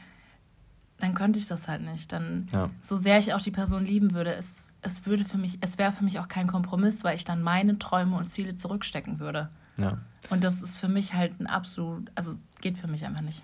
dann 0.99 1.15
könnte 1.15 1.39
ich 1.39 1.47
das 1.47 1.67
halt 1.67 1.81
nicht. 1.81 2.11
Dann, 2.11 2.47
ja. 2.51 2.69
so 2.81 2.95
sehr 2.97 3.17
ich 3.17 3.33
auch 3.33 3.41
die 3.41 3.51
Person 3.51 3.83
lieben 3.83 4.13
würde, 4.13 4.35
es, 4.35 4.73
es 4.83 5.05
würde 5.07 5.25
für 5.25 5.39
mich, 5.39 5.57
es 5.61 5.79
wäre 5.79 5.91
für 5.91 6.03
mich 6.03 6.19
auch 6.19 6.27
kein 6.27 6.45
Kompromiss, 6.45 7.03
weil 7.03 7.15
ich 7.15 7.25
dann 7.25 7.41
meine 7.41 7.79
Träume 7.79 8.15
und 8.15 8.27
Ziele 8.27 8.55
zurückstecken 8.55 9.19
würde. 9.19 9.49
Ja. 9.79 9.97
Und 10.29 10.43
das 10.43 10.61
ist 10.61 10.77
für 10.77 10.87
mich 10.87 11.13
halt 11.13 11.39
ein 11.39 11.47
absolut, 11.47 12.11
also 12.13 12.35
geht 12.61 12.77
für 12.77 12.87
mich 12.87 13.03
einfach 13.03 13.21
nicht. 13.21 13.41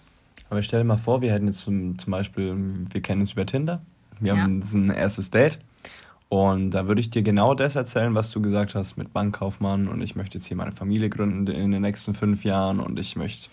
Aber 0.52 0.62
stell 0.62 0.82
dir 0.82 0.86
mal 0.86 0.98
vor, 0.98 1.22
wir 1.22 1.34
hätten 1.34 1.48
jetzt 1.48 1.62
zum, 1.62 1.98
zum 1.98 2.12
Beispiel, 2.12 2.56
wir 2.92 3.02
kennen 3.02 3.22
uns 3.22 3.34
über 3.34 3.48
Tinder, 3.48 3.82
wir 4.20 4.36
ja. 4.36 4.42
haben 4.42 4.62
ein 4.62 4.92
erstes 4.92 5.32
Date 5.32 5.58
und 6.29 6.72
da 6.72 6.88
würde 6.88 7.00
ich 7.00 7.10
dir 7.10 7.24
genau 7.24 7.53
das 7.53 7.75
erzählen, 7.75 8.13
was 8.13 8.31
du 8.31 8.41
gesagt 8.41 8.75
hast 8.75 8.98
mit 8.98 9.13
Bankkaufmann 9.13 9.88
und 9.88 10.01
ich 10.01 10.15
möchte 10.15 10.38
jetzt 10.38 10.48
hier 10.48 10.57
meine 10.57 10.74
Familie 10.74 11.10
gründen 11.10 11.48
in 11.48 11.72
den 11.72 11.81
nächsten 11.81 12.13
fünf 12.13 12.43
Jahren 12.43 12.79
und 12.79 13.00
ich 13.00 13.15
möchte 13.15 13.50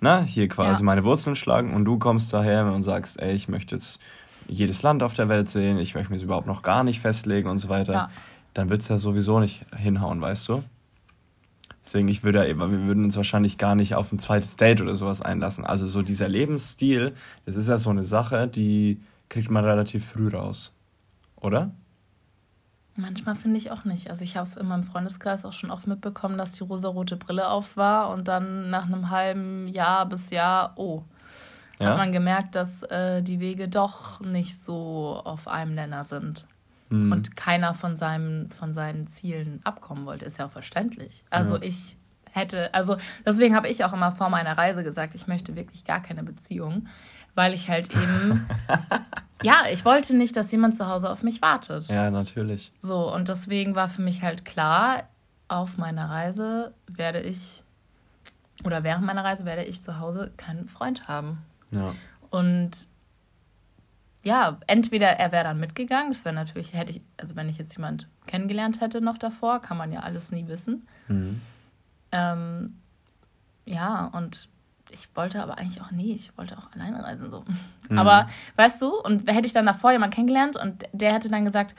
na, 0.00 0.20
hier 0.20 0.48
quasi 0.48 0.82
ja. 0.82 0.84
meine 0.84 1.04
Wurzeln 1.04 1.36
schlagen 1.36 1.74
und 1.74 1.84
du 1.84 1.98
kommst 1.98 2.32
daher 2.32 2.72
und 2.72 2.82
sagst, 2.82 3.18
ey, 3.18 3.34
ich 3.34 3.48
möchte 3.48 3.74
jetzt 3.74 4.00
jedes 4.46 4.82
Land 4.82 5.02
auf 5.02 5.14
der 5.14 5.28
Welt 5.28 5.48
sehen, 5.48 5.78
ich 5.78 5.94
möchte 5.94 6.12
mir 6.12 6.20
überhaupt 6.20 6.46
noch 6.46 6.62
gar 6.62 6.84
nicht 6.84 7.00
festlegen 7.00 7.48
und 7.48 7.58
so 7.58 7.68
weiter, 7.68 7.92
ja. 7.92 8.10
dann 8.54 8.70
wird 8.70 8.82
es 8.82 8.88
ja 8.88 8.98
sowieso 8.98 9.40
nicht 9.40 9.64
hinhauen, 9.76 10.20
weißt 10.20 10.48
du? 10.48 10.62
Deswegen, 11.82 12.08
ich 12.08 12.22
würde, 12.22 12.46
wir 12.46 12.70
würden 12.70 13.04
uns 13.04 13.16
wahrscheinlich 13.16 13.56
gar 13.56 13.74
nicht 13.74 13.94
auf 13.94 14.12
ein 14.12 14.18
zweites 14.18 14.56
Date 14.56 14.82
oder 14.82 14.94
sowas 14.94 15.22
einlassen. 15.22 15.64
Also 15.64 15.86
so 15.86 16.02
dieser 16.02 16.28
Lebensstil, 16.28 17.14
das 17.46 17.56
ist 17.56 17.68
ja 17.68 17.78
so 17.78 17.88
eine 17.88 18.04
Sache, 18.04 18.46
die 18.46 19.00
kriegt 19.30 19.50
man 19.50 19.64
relativ 19.64 20.04
früh 20.04 20.28
raus. 20.28 20.74
Oder? 21.36 21.70
Manchmal 23.00 23.36
finde 23.36 23.58
ich 23.58 23.70
auch 23.70 23.84
nicht. 23.84 24.10
Also 24.10 24.24
ich 24.24 24.36
habe 24.36 24.44
es 24.44 24.56
in 24.56 24.66
meinem 24.66 24.82
Freundeskreis 24.82 25.44
auch 25.44 25.52
schon 25.52 25.70
oft 25.70 25.86
mitbekommen, 25.86 26.36
dass 26.36 26.54
die 26.54 26.64
rosarote 26.64 27.16
Brille 27.16 27.48
auf 27.48 27.76
war 27.76 28.10
und 28.10 28.26
dann 28.26 28.70
nach 28.70 28.86
einem 28.86 29.10
halben 29.10 29.68
Jahr 29.68 30.04
bis 30.06 30.30
Jahr, 30.30 30.72
oh, 30.74 31.04
ja? 31.78 31.90
hat 31.90 31.96
man 31.96 32.10
gemerkt, 32.10 32.56
dass 32.56 32.82
äh, 32.82 33.22
die 33.22 33.38
Wege 33.38 33.68
doch 33.68 34.18
nicht 34.20 34.60
so 34.60 35.22
auf 35.24 35.46
einem 35.46 35.76
Nenner 35.76 36.02
sind. 36.02 36.44
Mhm. 36.88 37.12
Und 37.12 37.36
keiner 37.36 37.72
von, 37.72 37.94
seinem, 37.94 38.50
von 38.50 38.74
seinen 38.74 39.06
Zielen 39.06 39.60
abkommen 39.62 40.04
wollte. 40.04 40.24
Ist 40.24 40.40
ja 40.40 40.46
auch 40.46 40.50
verständlich. 40.50 41.22
Also 41.30 41.54
ja. 41.54 41.62
ich 41.62 41.96
hätte, 42.32 42.74
also 42.74 42.96
deswegen 43.24 43.54
habe 43.54 43.68
ich 43.68 43.84
auch 43.84 43.92
immer 43.92 44.10
vor 44.10 44.28
meiner 44.28 44.58
Reise 44.58 44.82
gesagt, 44.82 45.14
ich 45.14 45.28
möchte 45.28 45.54
wirklich 45.54 45.84
gar 45.84 46.02
keine 46.02 46.24
Beziehung, 46.24 46.88
weil 47.36 47.54
ich 47.54 47.68
halt 47.68 47.94
eben 47.94 48.44
Ja, 49.42 49.64
ich 49.70 49.84
wollte 49.84 50.16
nicht, 50.16 50.36
dass 50.36 50.50
jemand 50.50 50.76
zu 50.76 50.88
Hause 50.88 51.10
auf 51.10 51.22
mich 51.22 51.42
wartet. 51.42 51.86
Ja, 51.88 52.10
natürlich. 52.10 52.72
So, 52.80 53.12
und 53.12 53.28
deswegen 53.28 53.74
war 53.74 53.88
für 53.88 54.02
mich 54.02 54.22
halt 54.22 54.44
klar, 54.44 55.04
auf 55.48 55.76
meiner 55.78 56.10
Reise 56.10 56.74
werde 56.86 57.20
ich, 57.20 57.62
oder 58.64 58.84
während 58.84 59.06
meiner 59.06 59.24
Reise 59.24 59.44
werde 59.44 59.64
ich 59.64 59.82
zu 59.82 59.98
Hause 59.98 60.32
keinen 60.36 60.68
Freund 60.68 61.08
haben. 61.08 61.38
Ja. 61.70 61.94
Und 62.30 62.88
ja, 64.24 64.58
entweder 64.66 65.08
er 65.08 65.32
wäre 65.32 65.44
dann 65.44 65.60
mitgegangen, 65.60 66.12
das 66.12 66.24
wäre 66.24 66.34
natürlich, 66.34 66.74
hätte 66.74 66.90
ich, 66.90 67.00
also 67.16 67.36
wenn 67.36 67.48
ich 67.48 67.58
jetzt 67.58 67.76
jemand 67.76 68.08
kennengelernt 68.26 68.80
hätte 68.80 69.00
noch 69.00 69.16
davor, 69.16 69.62
kann 69.62 69.76
man 69.76 69.92
ja 69.92 70.00
alles 70.00 70.32
nie 70.32 70.46
wissen. 70.48 70.86
Mhm. 71.06 71.40
Ähm, 72.12 72.78
ja, 73.64 74.06
und 74.06 74.48
ich 74.90 75.08
wollte 75.14 75.42
aber 75.42 75.58
eigentlich 75.58 75.80
auch, 75.80 75.90
nee, 75.90 76.12
ich 76.14 76.36
wollte 76.36 76.56
auch 76.56 76.72
alleine 76.74 77.02
reisen. 77.02 77.30
So. 77.30 77.44
Mhm. 77.88 77.98
Aber 77.98 78.28
weißt 78.56 78.80
du, 78.82 78.94
und 79.00 79.30
hätte 79.30 79.46
ich 79.46 79.52
dann 79.52 79.66
davor 79.66 79.92
jemanden 79.92 80.14
kennengelernt 80.14 80.56
und 80.56 80.84
der 80.92 81.14
hätte 81.14 81.28
dann 81.28 81.44
gesagt, 81.44 81.74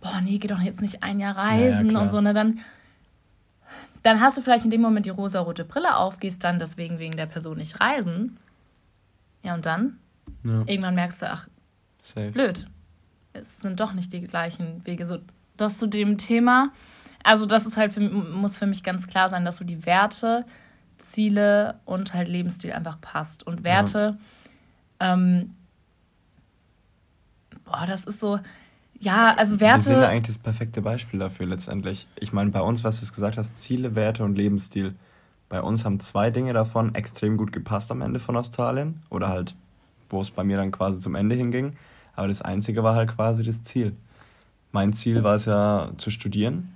boah, 0.00 0.20
nee, 0.22 0.38
geh 0.38 0.48
doch 0.48 0.60
jetzt 0.60 0.80
nicht 0.80 1.02
ein 1.02 1.20
Jahr 1.20 1.36
reisen 1.36 1.86
ja, 1.86 1.92
ja, 1.92 2.00
und 2.00 2.10
so, 2.10 2.20
ne, 2.20 2.34
dann, 2.34 2.60
dann 4.02 4.20
hast 4.20 4.38
du 4.38 4.42
vielleicht 4.42 4.64
in 4.64 4.70
dem 4.70 4.80
Moment 4.80 5.06
die 5.06 5.10
rosa-rote 5.10 5.64
Brille 5.64 5.96
auf, 5.96 6.20
gehst 6.20 6.44
dann 6.44 6.58
deswegen 6.58 6.98
wegen 6.98 7.16
der 7.16 7.26
Person 7.26 7.58
nicht 7.58 7.80
reisen. 7.80 8.38
Ja, 9.42 9.54
und 9.54 9.66
dann? 9.66 9.98
Ja. 10.44 10.62
Irgendwann 10.66 10.94
merkst 10.94 11.22
du, 11.22 11.30
ach, 11.30 11.48
Safe. 12.02 12.30
blöd. 12.30 12.66
Es 13.32 13.60
sind 13.60 13.80
doch 13.80 13.92
nicht 13.92 14.12
die 14.12 14.20
gleichen 14.20 14.84
Wege. 14.84 15.06
So, 15.06 15.18
das 15.56 15.78
zu 15.78 15.86
dem 15.86 16.18
Thema. 16.18 16.72
Also, 17.22 17.46
das 17.46 17.66
ist 17.66 17.76
halt 17.76 17.92
für, 17.92 18.00
muss 18.00 18.56
für 18.56 18.66
mich 18.66 18.82
ganz 18.82 19.06
klar 19.06 19.28
sein, 19.28 19.44
dass 19.44 19.58
du 19.58 19.64
die 19.64 19.84
Werte 19.86 20.44
Ziele 20.98 21.76
und 21.84 22.14
halt 22.14 22.28
Lebensstil 22.28 22.72
einfach 22.72 23.00
passt. 23.00 23.46
Und 23.46 23.64
Werte, 23.64 24.18
ja. 25.00 25.14
ähm, 25.14 25.54
boah, 27.64 27.84
das 27.86 28.04
ist 28.04 28.20
so, 28.20 28.38
ja, 29.00 29.34
also 29.36 29.60
Werte. 29.60 29.86
Wir 29.86 29.94
sind 29.94 30.02
ja 30.02 30.08
eigentlich 30.08 30.34
das 30.34 30.38
perfekte 30.38 30.82
Beispiel 30.82 31.20
dafür 31.20 31.46
letztendlich. 31.46 32.06
Ich 32.16 32.32
meine, 32.32 32.50
bei 32.50 32.60
uns, 32.60 32.84
was 32.84 33.00
du 33.00 33.06
gesagt 33.06 33.36
hast, 33.36 33.56
Ziele, 33.56 33.94
Werte 33.94 34.24
und 34.24 34.36
Lebensstil. 34.36 34.94
Bei 35.48 35.62
uns 35.62 35.84
haben 35.84 35.98
zwei 36.00 36.30
Dinge 36.30 36.52
davon 36.52 36.94
extrem 36.94 37.38
gut 37.38 37.52
gepasst 37.52 37.90
am 37.90 38.02
Ende 38.02 38.18
von 38.18 38.36
Australien. 38.36 39.02
Oder 39.08 39.28
halt, 39.28 39.54
wo 40.10 40.20
es 40.20 40.30
bei 40.30 40.44
mir 40.44 40.58
dann 40.58 40.72
quasi 40.72 41.00
zum 41.00 41.14
Ende 41.14 41.36
hinging. 41.36 41.76
Aber 42.14 42.28
das 42.28 42.42
Einzige 42.42 42.82
war 42.82 42.94
halt 42.94 43.14
quasi 43.14 43.44
das 43.44 43.62
Ziel. 43.62 43.96
Mein 44.72 44.92
Ziel 44.92 45.22
war 45.22 45.36
es 45.36 45.46
ja 45.46 45.92
zu 45.96 46.10
studieren 46.10 46.74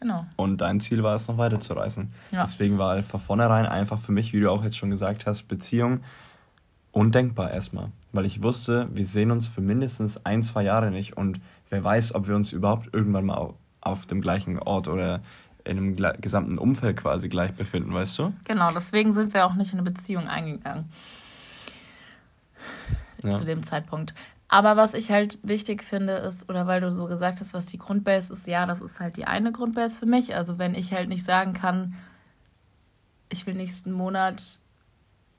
Genau. 0.00 0.26
Und 0.36 0.60
dein 0.60 0.80
Ziel 0.80 1.02
war 1.02 1.14
es, 1.14 1.26
noch 1.28 1.38
weiterzureisen. 1.38 2.12
Ja. 2.30 2.42
Deswegen 2.42 2.78
war 2.78 3.02
von 3.02 3.20
vornherein 3.20 3.66
einfach 3.66 3.98
für 3.98 4.12
mich, 4.12 4.32
wie 4.32 4.40
du 4.40 4.50
auch 4.50 4.62
jetzt 4.62 4.76
schon 4.76 4.90
gesagt 4.90 5.26
hast, 5.26 5.48
Beziehung 5.48 6.00
undenkbar 6.92 7.50
erstmal. 7.50 7.90
Weil 8.12 8.26
ich 8.26 8.42
wusste, 8.42 8.88
wir 8.92 9.06
sehen 9.06 9.30
uns 9.30 9.48
für 9.48 9.60
mindestens 9.60 10.24
ein, 10.24 10.42
zwei 10.42 10.62
Jahre 10.62 10.90
nicht 10.90 11.16
und 11.16 11.40
wer 11.70 11.82
weiß, 11.82 12.14
ob 12.14 12.28
wir 12.28 12.36
uns 12.36 12.52
überhaupt 12.52 12.92
irgendwann 12.92 13.26
mal 13.26 13.54
auf 13.80 14.06
dem 14.06 14.20
gleichen 14.20 14.58
Ort 14.58 14.88
oder 14.88 15.20
in 15.64 15.78
einem 15.78 15.96
gesamten 16.20 16.58
Umfeld 16.58 16.96
quasi 16.96 17.28
gleich 17.28 17.52
befinden, 17.52 17.92
weißt 17.92 18.18
du? 18.18 18.32
Genau, 18.44 18.70
deswegen 18.72 19.12
sind 19.12 19.34
wir 19.34 19.46
auch 19.46 19.54
nicht 19.54 19.72
in 19.72 19.80
eine 19.80 19.90
Beziehung 19.90 20.28
eingegangen. 20.28 20.90
Ja. 23.22 23.30
Zu 23.30 23.44
dem 23.44 23.62
Zeitpunkt. 23.62 24.14
Aber 24.48 24.76
was 24.76 24.94
ich 24.94 25.10
halt 25.10 25.38
wichtig 25.42 25.82
finde, 25.82 26.14
ist, 26.14 26.48
oder 26.48 26.66
weil 26.66 26.80
du 26.80 26.92
so 26.92 27.06
gesagt 27.06 27.40
hast, 27.40 27.54
was 27.54 27.66
die 27.66 27.78
Grundbase 27.78 28.32
ist, 28.32 28.46
ja, 28.46 28.66
das 28.66 28.80
ist 28.80 29.00
halt 29.00 29.16
die 29.16 29.26
eine 29.26 29.50
Grundbase 29.52 29.98
für 29.98 30.06
mich. 30.06 30.36
Also 30.36 30.58
wenn 30.58 30.74
ich 30.74 30.92
halt 30.92 31.08
nicht 31.08 31.24
sagen 31.24 31.52
kann, 31.52 31.94
ich 33.28 33.46
will 33.46 33.54
nächsten 33.54 33.90
Monat 33.90 34.60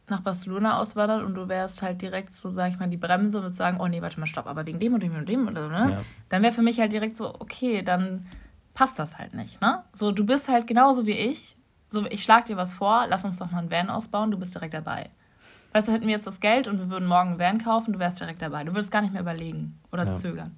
nach 0.10 0.22
Barcelona 0.22 0.79
auswandern 0.79 1.24
und 1.25 1.36
du 1.36 1.48
wärst 1.48 1.81
halt 1.81 2.01
direkt 2.01 2.34
so, 2.34 2.50
sag 2.50 2.69
ich 2.69 2.79
mal, 2.79 2.89
die 2.89 2.98
Bremse 2.98 3.41
und 3.41 3.51
sagen, 3.51 3.79
oh 3.79 3.88
nee, 3.88 4.01
warte 4.01 4.19
mal, 4.19 4.25
stopp, 4.25 4.48
aber 4.48 4.65
wegen 4.65 4.79
dem 4.79 4.93
und 4.93 5.03
dem 5.03 5.15
und 5.15 5.27
dem 5.27 5.48
oder 5.48 5.63
so, 5.63 5.69
ne? 5.69 5.91
Ja. 5.91 6.01
Dann 6.29 6.43
wäre 6.43 6.53
für 6.53 6.62
mich 6.62 6.79
halt 6.79 6.93
direkt 6.93 7.17
so, 7.17 7.34
okay, 7.39 7.81
dann 7.84 8.25
passt 8.74 9.00
das 9.00 9.17
halt 9.17 9.34
nicht, 9.34 9.62
ne? 9.62 9.84
So, 9.91 10.12
du 10.12 10.25
bist 10.25 10.48
halt 10.48 10.67
genauso 10.67 11.05
wie 11.05 11.12
ich. 11.12 11.57
So, 11.89 12.05
ich 12.05 12.24
schlag 12.24 12.46
dir 12.46 12.57
was 12.57 12.74
vor, 12.74 13.05
lass 13.07 13.25
uns 13.25 13.38
doch 13.38 13.51
mal 13.51 13.60
einen 13.60 13.72
Van 13.72 13.89
ausbauen, 13.89 14.31
du 14.31 14.38
bist 14.38 14.55
direkt 14.55 14.74
dabei. 14.74 15.10
Weißt 15.74 15.88
du, 15.88 15.91
hätten 15.91 16.05
wir 16.05 16.13
jetzt 16.13 16.27
das 16.27 16.39
Geld 16.39 16.67
und 16.67 16.79
wir 16.79 16.89
würden 16.89 17.07
morgen 17.07 17.31
einen 17.31 17.39
Van 17.39 17.57
kaufen, 17.59 17.93
du 17.93 18.00
wärst 18.00 18.19
direkt 18.19 18.41
dabei. 18.41 18.63
Du 18.63 18.74
würdest 18.74 18.91
gar 18.91 19.01
nicht 19.01 19.13
mehr 19.13 19.21
überlegen 19.21 19.77
oder 19.91 20.05
ja. 20.05 20.12
zögern. 20.12 20.55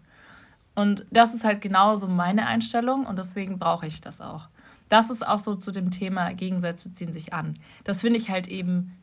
Und 0.76 1.06
das 1.12 1.34
ist 1.34 1.44
halt 1.44 1.62
genauso 1.62 2.08
meine 2.08 2.48
Einstellung 2.48 3.06
und 3.06 3.18
deswegen 3.20 3.60
brauche 3.60 3.88
ich 3.88 4.02
das 4.02 4.22
auch. 4.22 4.48
Das 4.88 5.10
ist 5.10 5.28
auch 5.28 5.40
so 5.40 5.56
zu 5.56 5.72
dem 5.72 5.92
Thema 5.92 6.34
Gegensätze 6.34 6.92
ziehen 6.94 7.12
sich 7.12 7.34
an. 7.34 7.60
Das 7.84 8.02
finde 8.02 8.18
ich 8.18 8.30
halt 8.30 8.48
eben 8.48 8.96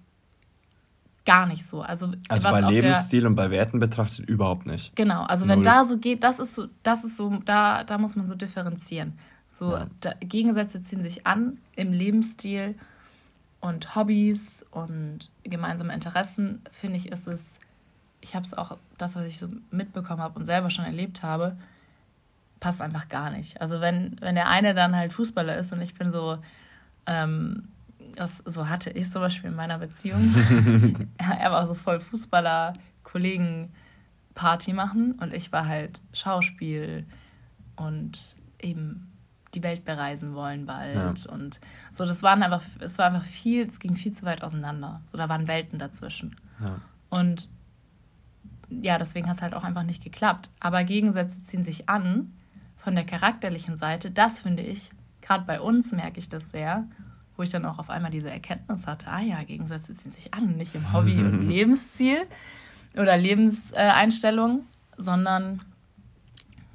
gar 1.26 1.46
nicht 1.46 1.66
so. 1.66 1.82
Also, 1.82 2.12
also 2.28 2.48
bei 2.48 2.60
Lebensstil 2.60 3.26
und 3.26 3.34
bei 3.34 3.50
Werten 3.50 3.78
betrachtet 3.78 4.28
überhaupt 4.28 4.66
nicht. 4.66 4.94
Genau, 4.96 5.24
also 5.24 5.44
Null. 5.44 5.56
wenn 5.56 5.62
da 5.62 5.84
so 5.84 5.98
geht, 5.98 6.24
das 6.24 6.38
ist 6.38 6.54
so, 6.54 6.68
das 6.82 7.04
ist 7.04 7.16
so, 7.16 7.40
da, 7.44 7.84
da 7.84 7.98
muss 7.98 8.16
man 8.16 8.26
so 8.26 8.34
differenzieren. 8.34 9.18
So 9.52 9.72
ja. 9.72 9.86
da, 10.00 10.12
Gegensätze 10.20 10.82
ziehen 10.82 11.02
sich 11.02 11.26
an 11.26 11.58
im 11.74 11.92
Lebensstil 11.92 12.76
und 13.66 13.96
Hobbys 13.96 14.64
und 14.70 15.30
gemeinsame 15.42 15.92
Interessen, 15.92 16.62
finde 16.70 16.98
ich, 16.98 17.10
ist 17.10 17.26
es, 17.26 17.58
ich 18.20 18.36
habe 18.36 18.46
es 18.46 18.54
auch, 18.54 18.78
das, 18.96 19.16
was 19.16 19.24
ich 19.26 19.38
so 19.38 19.48
mitbekommen 19.72 20.22
habe 20.22 20.38
und 20.38 20.46
selber 20.46 20.70
schon 20.70 20.84
erlebt 20.84 21.24
habe, 21.24 21.56
passt 22.60 22.80
einfach 22.80 23.08
gar 23.08 23.30
nicht. 23.30 23.60
Also 23.60 23.80
wenn, 23.80 24.16
wenn 24.20 24.36
der 24.36 24.48
eine 24.48 24.72
dann 24.72 24.94
halt 24.94 25.12
Fußballer 25.12 25.56
ist 25.58 25.72
und 25.72 25.82
ich 25.82 25.94
bin 25.94 26.12
so, 26.12 26.38
ähm, 27.06 27.68
das, 28.14 28.38
so 28.38 28.68
hatte 28.68 28.90
ich 28.90 29.10
zum 29.10 29.20
Beispiel 29.20 29.50
in 29.50 29.56
meiner 29.56 29.78
Beziehung. 29.78 30.32
er 31.18 31.50
war 31.50 31.66
so 31.66 31.74
voll 31.74 31.98
Fußballer, 31.98 32.72
Kollegen 33.02 33.72
Party 34.34 34.72
machen 34.74 35.12
und 35.20 35.34
ich 35.34 35.50
war 35.50 35.66
halt 35.66 36.00
Schauspiel 36.12 37.04
und 37.74 38.36
eben 38.62 39.10
die 39.54 39.62
Welt 39.62 39.84
bereisen 39.84 40.34
wollen 40.34 40.66
bald. 40.66 41.24
Ja. 41.24 41.32
Und 41.32 41.60
so, 41.92 42.04
das 42.04 42.22
waren 42.22 42.42
einfach, 42.42 42.62
es 42.80 42.98
war 42.98 43.06
einfach 43.06 43.24
viel, 43.24 43.66
es 43.66 43.80
ging 43.80 43.96
viel 43.96 44.12
zu 44.12 44.24
weit 44.24 44.42
auseinander. 44.42 45.00
So, 45.12 45.18
da 45.18 45.28
waren 45.28 45.48
Welten 45.48 45.78
dazwischen. 45.78 46.36
Ja. 46.60 46.80
Und 47.08 47.48
ja, 48.68 48.98
deswegen 48.98 49.28
hat 49.28 49.36
es 49.36 49.42
halt 49.42 49.54
auch 49.54 49.64
einfach 49.64 49.84
nicht 49.84 50.02
geklappt. 50.02 50.50
Aber 50.60 50.84
Gegensätze 50.84 51.42
ziehen 51.42 51.64
sich 51.64 51.88
an 51.88 52.32
von 52.76 52.94
der 52.94 53.04
charakterlichen 53.04 53.76
Seite. 53.76 54.10
Das 54.10 54.40
finde 54.40 54.62
ich, 54.62 54.90
gerade 55.20 55.44
bei 55.44 55.60
uns 55.60 55.92
merke 55.92 56.18
ich 56.18 56.28
das 56.28 56.50
sehr, 56.50 56.86
wo 57.36 57.42
ich 57.42 57.50
dann 57.50 57.64
auch 57.64 57.78
auf 57.78 57.90
einmal 57.90 58.10
diese 58.10 58.30
Erkenntnis 58.30 58.86
hatte, 58.86 59.08
ah 59.08 59.20
ja, 59.20 59.42
Gegensätze 59.42 59.94
ziehen 59.94 60.12
sich 60.12 60.32
an, 60.34 60.56
nicht 60.56 60.74
im 60.74 60.92
Hobby 60.92 61.18
und 61.18 61.48
Lebensziel 61.48 62.26
oder 62.96 63.16
Lebenseinstellung, 63.16 64.64
sondern 64.96 65.60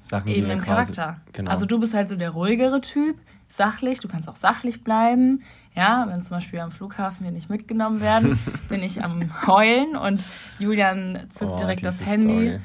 Sachen, 0.01 0.29
eben 0.29 0.49
im 0.49 0.61
Charakter. 0.61 1.21
Genau. 1.31 1.51
Also 1.51 1.65
du 1.65 1.79
bist 1.79 1.93
halt 1.93 2.09
so 2.09 2.15
der 2.15 2.31
ruhigere 2.31 2.81
Typ, 2.81 3.17
sachlich, 3.47 3.99
du 3.99 4.07
kannst 4.07 4.27
auch 4.27 4.35
sachlich 4.35 4.83
bleiben. 4.83 5.43
Ja, 5.75 6.05
wenn 6.09 6.21
zum 6.21 6.37
Beispiel 6.37 6.59
am 6.59 6.71
Flughafen 6.71 7.23
wir 7.23 7.31
nicht 7.31 7.49
mitgenommen 7.49 8.01
werden, 8.01 8.37
bin 8.69 8.83
ich 8.83 9.03
am 9.03 9.29
Heulen 9.45 9.95
und 9.95 10.23
Julian 10.59 11.27
zückt 11.29 11.51
oh, 11.51 11.55
direkt 11.55 11.85
das 11.85 12.05
Handy 12.05 12.47
Story. 12.47 12.59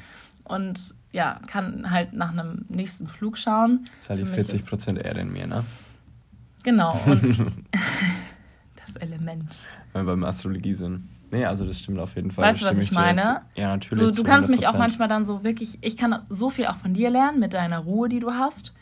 und 0.45 0.95
ja, 1.11 1.39
kann 1.47 1.89
halt 1.91 2.13
nach 2.13 2.31
einem 2.31 2.65
nächsten 2.69 3.07
Flug 3.07 3.37
schauen. 3.37 3.85
Das 3.97 4.05
ist 4.05 4.09
halt 4.09 4.19
die 4.19 4.25
40 4.25 4.65
Prozent 4.65 4.99
Erde 4.99 5.21
in 5.21 5.31
mir, 5.31 5.47
ne? 5.47 5.63
Genau, 6.63 6.99
und 7.05 7.21
das 8.85 8.95
Element. 8.97 9.61
Wenn 9.93 10.05
wir 10.05 10.11
beim 10.11 10.23
Astrologie 10.23 10.73
sind. 10.73 11.07
Nee, 11.31 11.45
also 11.45 11.65
das 11.65 11.79
stimmt 11.79 11.99
auf 11.99 12.15
jeden 12.15 12.31
Fall. 12.31 12.45
Weißt 12.45 12.61
du, 12.61 12.65
was 12.65 12.77
ich 12.77 12.91
meine? 12.91 13.41
Ja, 13.55 13.69
natürlich. 13.69 13.99
So, 13.99 14.11
du 14.11 14.27
kannst 14.27 14.49
mich 14.49 14.67
auch 14.67 14.77
manchmal 14.77 15.07
dann 15.07 15.25
so 15.25 15.43
wirklich, 15.43 15.77
ich 15.81 15.97
kann 15.97 16.21
so 16.29 16.49
viel 16.49 16.67
auch 16.67 16.77
von 16.77 16.93
dir 16.93 17.09
lernen 17.09 17.39
mit 17.39 17.53
deiner 17.53 17.79
Ruhe, 17.79 18.09
die 18.09 18.19
du 18.19 18.31
hast. 18.31 18.73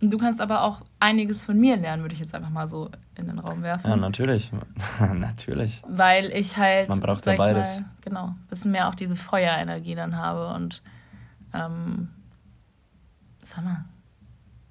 Und 0.00 0.12
du 0.12 0.18
kannst 0.18 0.40
aber 0.40 0.62
auch 0.62 0.82
einiges 1.00 1.42
von 1.42 1.58
mir 1.58 1.76
lernen, 1.76 2.02
würde 2.02 2.14
ich 2.14 2.20
jetzt 2.20 2.34
einfach 2.34 2.50
mal 2.50 2.68
so 2.68 2.90
in 3.16 3.26
den 3.26 3.38
Raum 3.38 3.62
werfen. 3.62 3.88
Ja, 3.88 3.96
natürlich. 3.96 4.50
natürlich. 5.14 5.82
Weil 5.88 6.26
ich 6.34 6.56
halt. 6.56 6.90
Man 6.90 7.00
braucht 7.00 7.24
ja 7.24 7.36
beides. 7.36 7.80
Mal, 7.80 7.86
genau. 8.02 8.26
Ein 8.26 8.46
bisschen 8.50 8.72
mehr 8.72 8.88
auch 8.88 8.94
diese 8.94 9.16
Feuerenergie 9.16 9.94
dann 9.94 10.16
habe 10.16 10.54
und. 10.54 10.82
Ähm, 11.54 12.08
sag 13.42 13.64
mal, 13.64 13.84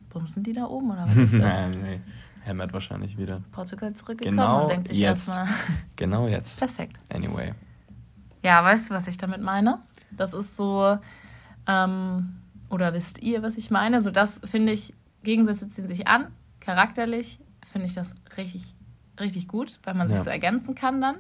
bumsen 0.10 0.44
die 0.44 0.54
da 0.54 0.66
oben 0.66 0.92
oder 0.92 1.06
was 1.08 1.16
ist 1.16 1.34
das? 1.34 1.40
Nein, 1.40 1.72
nee 1.82 2.02
hämmert 2.44 2.74
wahrscheinlich 2.74 3.18
wieder. 3.18 3.42
Portugal 3.52 3.94
zurückgekommen 3.94 4.38
genau 4.38 4.64
und 4.64 4.72
denkt 4.72 4.88
sich 4.90 5.02
erstmal. 5.02 5.48
genau 5.96 6.28
jetzt. 6.28 6.60
Perfekt. 6.60 6.98
Anyway. 7.10 7.54
Ja, 8.44 8.64
weißt 8.64 8.90
du, 8.90 8.94
was 8.94 9.08
ich 9.08 9.18
damit 9.18 9.42
meine? 9.42 9.80
Das 10.12 10.34
ist 10.34 10.56
so, 10.56 10.98
ähm, 11.68 12.36
oder 12.70 12.94
wisst 12.94 13.22
ihr, 13.22 13.42
was 13.42 13.58
ich 13.58 13.72
meine? 13.72 14.02
So, 14.02 14.12
das 14.12 14.42
finde 14.44 14.74
ich, 14.74 14.94
Gegensätze 15.24 15.70
ziehen 15.70 15.88
sich 15.88 16.08
an. 16.08 16.28
Charakterlich 16.60 17.40
finde 17.72 17.88
ich 17.88 17.94
das 17.94 18.14
richtig, 18.38 18.64
richtig 19.20 19.48
gut, 19.48 19.80
weil 19.84 19.94
man 19.94 20.08
sich 20.08 20.18
ja. 20.18 20.24
so 20.24 20.30
ergänzen 20.30 20.76
kann 20.76 21.02
dann. 21.02 21.18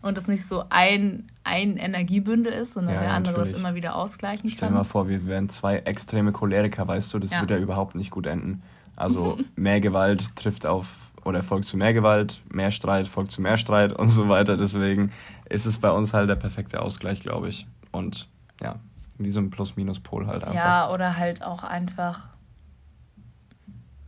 Und 0.00 0.16
das 0.16 0.28
nicht 0.28 0.46
so 0.46 0.64
ein, 0.68 1.26
ein 1.42 1.76
Energiebündel 1.76 2.52
ist, 2.52 2.74
sondern 2.74 2.94
ja, 2.94 3.00
der 3.00 3.10
andere 3.12 3.34
natürlich. 3.34 3.52
das 3.52 3.60
immer 3.60 3.74
wieder 3.74 3.96
ausgleichen 3.96 4.48
kann. 4.48 4.56
Stell 4.56 4.68
dir 4.68 4.74
mal 4.74 4.84
vor, 4.84 5.08
wir 5.08 5.26
wären 5.26 5.48
zwei 5.48 5.78
extreme 5.78 6.30
Choleriker, 6.30 6.86
weißt 6.86 7.12
du, 7.12 7.18
das 7.18 7.32
ja. 7.32 7.40
würde 7.40 7.54
ja 7.54 7.60
überhaupt 7.60 7.96
nicht 7.96 8.12
gut 8.12 8.26
enden. 8.26 8.62
Also 8.98 9.38
mehr 9.56 9.80
Gewalt 9.80 10.34
trifft 10.36 10.66
auf 10.66 10.88
oder 11.24 11.42
folgt 11.42 11.66
zu 11.66 11.76
mehr 11.76 11.94
Gewalt, 11.94 12.40
mehr 12.50 12.70
Streit 12.70 13.06
folgt 13.06 13.30
zu 13.30 13.40
mehr 13.40 13.56
Streit 13.56 13.92
und 13.92 14.08
so 14.08 14.28
weiter. 14.28 14.56
Deswegen 14.56 15.12
ist 15.48 15.66
es 15.66 15.78
bei 15.78 15.90
uns 15.90 16.14
halt 16.14 16.28
der 16.28 16.36
perfekte 16.36 16.80
Ausgleich, 16.82 17.20
glaube 17.20 17.48
ich. 17.48 17.66
Und 17.92 18.28
ja, 18.62 18.76
wie 19.18 19.30
so 19.30 19.40
ein 19.40 19.50
Plus-Minus-Pol 19.50 20.26
halt 20.26 20.42
einfach. 20.42 20.54
Ja, 20.54 20.90
oder 20.90 21.16
halt 21.16 21.44
auch 21.44 21.64
einfach, 21.64 22.28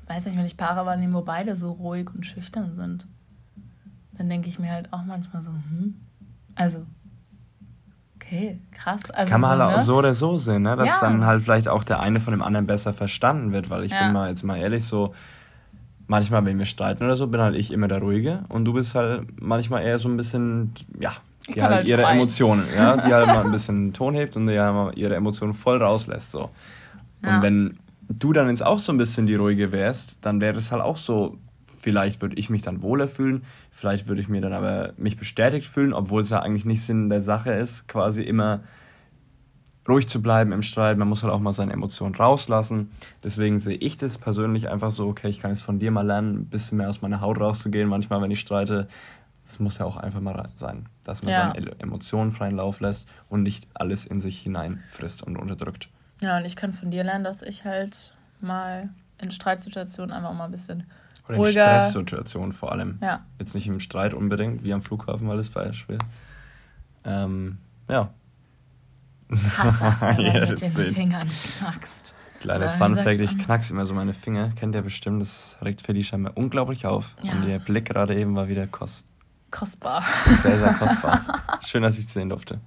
weiß 0.06 0.26
nicht, 0.26 0.38
wenn 0.38 0.47
ich 0.47 0.56
Paare 0.56 0.87
wahrnehme, 0.87 1.14
wo 1.14 1.23
beide 1.23 1.56
so 1.56 1.73
ruhig 1.73 2.09
und 2.14 2.25
schüchtern 2.26 2.75
sind, 2.76 3.06
dann 4.12 4.28
denke 4.28 4.49
ich 4.49 4.59
mir 4.59 4.70
halt 4.70 4.92
auch 4.92 5.04
manchmal 5.04 5.42
so, 5.42 5.50
hm, 5.50 6.00
also 6.54 6.85
Okay, 8.31 8.59
krass. 8.73 9.11
Also 9.11 9.31
Kann 9.31 9.41
man 9.41 9.59
so, 9.59 9.65
halt 9.65 9.73
auch 9.73 9.79
ne? 9.79 9.85
so 9.85 9.97
oder 9.97 10.15
so 10.15 10.37
sehen, 10.37 10.63
ne? 10.63 10.77
dass 10.77 10.87
ja. 10.87 11.01
dann 11.01 11.27
halt 11.27 11.43
vielleicht 11.43 11.67
auch 11.67 11.83
der 11.83 11.99
eine 11.99 12.21
von 12.21 12.33
dem 12.33 12.43
anderen 12.43 12.67
besser 12.67 12.93
verstanden 12.93 13.53
wird, 13.53 13.71
weil 13.71 13.83
ich 13.83 13.91
ja. 13.91 14.05
bin 14.05 14.13
mal 14.13 14.29
jetzt 14.29 14.45
mal 14.45 14.57
ehrlich 14.57 14.85
so, 14.85 15.15
manchmal, 16.07 16.45
wenn 16.47 16.59
wir 16.59 16.67
streiten 16.67 17.05
oder 17.05 17.17
so, 17.17 17.27
bin 17.27 17.41
halt 17.41 17.57
ich 17.57 17.73
immer 17.73 17.89
der 17.89 17.99
Ruhige 17.99 18.45
und 18.49 18.65
du 18.65 18.73
bist 18.73 18.95
halt 18.95 19.27
manchmal 19.41 19.83
eher 19.83 19.99
so 19.99 20.09
ein 20.09 20.17
bisschen, 20.17 20.73
ja, 21.01 21.13
die 21.49 21.61
halt, 21.61 21.75
halt 21.75 21.89
ihre 21.89 22.03
schreien. 22.03 22.19
Emotionen, 22.19 22.65
ja, 22.77 22.97
die 23.07 23.13
halt 23.13 23.27
mal 23.27 23.45
ein 23.45 23.53
bisschen 23.53 23.93
Ton 23.93 24.15
hebt 24.15 24.37
und 24.37 24.47
die 24.47 24.59
halt 24.59 24.75
mal 24.75 24.93
ihre 24.97 25.17
Emotionen 25.17 25.53
voll 25.53 25.83
rauslässt, 25.83 26.31
so. 26.31 26.51
Ja. 27.25 27.37
Und 27.37 27.43
wenn 27.43 27.79
du 28.09 28.33
dann 28.33 28.49
jetzt 28.49 28.65
auch 28.65 28.79
so 28.79 28.93
ein 28.93 28.99
bisschen 28.99 29.27
die 29.27 29.35
Ruhige 29.35 29.73
wärst, 29.73 30.19
dann 30.25 30.41
wäre 30.41 30.59
es 30.59 30.71
halt 30.71 30.83
auch 30.83 30.97
so, 30.97 31.37
vielleicht 31.81 32.21
würde 32.23 32.37
ich 32.37 32.51
mich 32.51 32.63
dann 32.63 32.83
wohler 32.83 33.09
fühlen, 33.09 33.43
vielleicht 33.73 34.07
würde 34.07 34.21
ich 34.21 34.29
mir 34.29 34.41
dann 34.41 34.53
aber 34.53 34.93
mich 34.97 35.17
bestätigt 35.17 35.67
fühlen, 35.67 35.93
obwohl 35.93 36.23
es 36.23 36.31
ja 36.31 36.41
eigentlich 36.41 36.65
nicht 36.65 36.83
Sinn 36.83 37.09
der 37.09 37.23
Sache 37.23 37.53
ist, 37.53 37.89
quasi 37.89 38.23
immer 38.23 38.61
ruhig 39.89 40.07
zu 40.07 40.23
bleiben 40.23 40.53
im 40.53 40.63
Streit. 40.63 40.99
Man 40.99 41.09
muss 41.09 41.23
halt 41.23 41.33
auch 41.33 41.41
mal 41.41 41.53
seine 41.53 41.73
Emotionen 41.73 42.15
rauslassen. 42.15 42.91
Deswegen 43.25 43.59
sehe 43.59 43.77
ich 43.77 43.97
das 43.97 44.19
persönlich 44.19 44.69
einfach 44.69 44.91
so, 44.91 45.09
okay, 45.09 45.29
ich 45.29 45.41
kann 45.41 45.51
jetzt 45.51 45.63
von 45.63 45.79
dir 45.79 45.91
mal 45.91 46.07
lernen, 46.07 46.41
ein 46.41 46.47
bisschen 46.47 46.79
mehr 46.79 46.89
aus 46.89 47.03
meiner 47.03 47.21
Haut 47.21 47.41
rauszugehen, 47.41 47.89
manchmal, 47.89 48.21
wenn 48.23 48.31
ich 48.31 48.41
streite. 48.41 48.89
Das 49.47 49.59
muss 49.59 49.79
ja 49.79 49.87
auch 49.87 49.97
einfach 49.97 50.21
mal 50.21 50.49
sein, 50.55 50.87
dass 51.03 51.23
man 51.23 51.33
ja. 51.33 51.53
seine 51.53 51.73
Emotionen 51.81 52.31
freien 52.31 52.57
Lauf 52.57 52.79
lässt 52.81 53.09
und 53.29 53.43
nicht 53.43 53.67
alles 53.75 54.07
in 54.07 54.21
sich 54.21 54.41
hineinfrisst 54.43 55.25
und 55.25 55.37
unterdrückt. 55.37 55.89
Ja, 56.21 56.37
und 56.37 56.45
ich 56.45 56.55
kann 56.55 56.73
von 56.73 56.93
dir 56.93 57.03
lernen, 57.03 57.25
dass 57.25 57.43
ich 57.43 57.65
halt 57.65 58.15
mal 58.41 58.91
in 59.21 59.33
Streitsituationen 59.33 60.15
einfach 60.15 60.35
mal 60.35 60.45
ein 60.45 60.51
bisschen 60.51 60.85
Oder 61.29 61.39
in. 61.39 61.53
Stresssituationen 61.53 62.53
vor 62.53 62.73
allem. 62.73 62.99
Ja. 63.03 63.25
Jetzt 63.39 63.55
nicht 63.55 63.67
im 63.67 63.81
Streit 63.81 64.15
unbedingt, 64.15 64.65
wie 64.65 64.73
am 64.73 64.83
Flughafen 64.83 65.29
war 65.29 65.37
das 65.37 65.50
Beispiel. 65.50 65.99
Ähm, 67.05 67.59
ja, 67.89 68.11
Hass 69.31 69.79
das, 69.79 70.00
wenn 70.19 70.27
ja, 70.27 70.47
mit 70.47 70.61
den 70.61 70.69
sehen. 70.69 70.95
Fingern 70.95 71.31
knackst. 71.59 72.15
Kleiner 72.41 72.71
Fun 72.71 72.97
Fact, 72.97 73.21
ich 73.21 73.39
knackse 73.39 73.75
immer 73.75 73.85
so 73.85 73.93
meine 73.93 74.15
Finger. 74.15 74.50
Kennt 74.57 74.75
ihr 74.75 74.83
bestimmt, 74.83 75.21
das 75.21 75.59
regt 75.62 75.83
Felicia 75.83 76.17
mir 76.17 76.33
unglaublich 76.33 76.87
auf. 76.87 77.15
Ja. 77.23 77.33
Und 77.33 77.49
ihr 77.49 77.59
Blick 77.59 77.87
gerade 77.87 78.17
eben 78.19 78.35
war 78.35 78.49
wieder 78.49 78.67
kos 78.67 79.05
kostbar. 79.50 80.03
Sehr, 80.43 80.57
sehr 80.57 80.75
kostbar. 80.75 81.21
Schön, 81.67 81.83
dass 81.83 81.99
ich 81.99 82.07
es 82.07 82.15
sehen 82.15 82.29
durfte. 82.29 82.61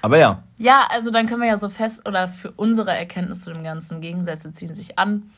Aber 0.00 0.16
ja. 0.16 0.42
Ja, 0.58 0.86
also 0.90 1.10
dann 1.10 1.26
können 1.26 1.42
wir 1.42 1.48
ja 1.48 1.58
so 1.58 1.68
fest, 1.68 2.08
oder 2.08 2.28
für 2.28 2.52
unsere 2.52 2.96
Erkenntnis 2.96 3.42
zu 3.42 3.52
dem 3.52 3.64
Ganzen, 3.64 4.00
Gegensätze 4.00 4.52
ziehen 4.52 4.74
sich 4.74 4.98
an, 4.98 5.30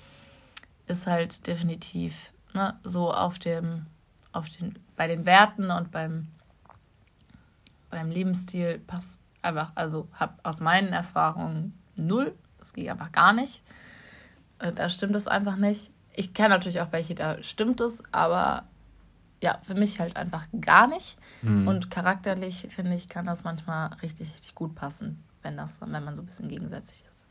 ist 0.87 1.07
halt 1.07 1.47
definitiv 1.47 2.33
ne, 2.55 2.79
so 2.85 3.13
auf 3.13 3.39
dem, 3.39 3.87
auf 4.33 4.49
den, 4.49 4.79
bei 4.97 5.07
den 5.09 5.27
Werten 5.27 5.71
und 5.71 5.91
beim, 5.91 6.29
beim 7.91 8.11
Lebensstil 8.11 8.79
passt 8.79 9.19
einfach, 9.43 9.73
also 9.75 10.09
habe 10.15 10.35
aus 10.43 10.61
meinen 10.61 10.93
Erfahrungen 10.93 11.79
null. 11.97 12.35
Das 12.59 12.73
geht 12.73 12.89
einfach 12.89 13.13
gar 13.13 13.33
nicht. 13.33 13.63
Äh, 14.59 14.73
da 14.73 14.89
stimmt 14.89 15.17
es 15.17 15.29
einfach 15.29 15.57
nicht. 15.57 15.91
Ich 16.15 16.35
kenne 16.35 16.51
natürlich 16.51 16.81
auch 16.81 16.93
welche, 16.93 17.15
da 17.15 17.43
stimmt 17.43 17.81
es, 17.81 18.03
aber 18.13 18.65
ja, 19.43 19.59
für 19.63 19.75
mich 19.75 19.99
halt 19.99 20.17
einfach 20.17 20.47
gar 20.61 20.87
nicht. 20.87 21.19
Mhm. 21.43 21.67
Und 21.67 21.91
charakterlich, 21.91 22.69
finde 22.71 22.95
ich, 22.95 23.09
kann 23.09 23.27
das 23.27 23.45
manchmal 23.45 23.89
richtig, 23.95 24.33
richtig 24.33 24.55
gut 24.55 24.75
passen, 24.75 25.23
wenn, 25.43 25.57
das, 25.57 25.81
wenn 25.81 25.91
man 25.91 26.15
so 26.15 26.23
ein 26.23 26.27
bisschen 26.27 26.49
gegensätzlich 26.49 27.05
ist. 27.09 27.27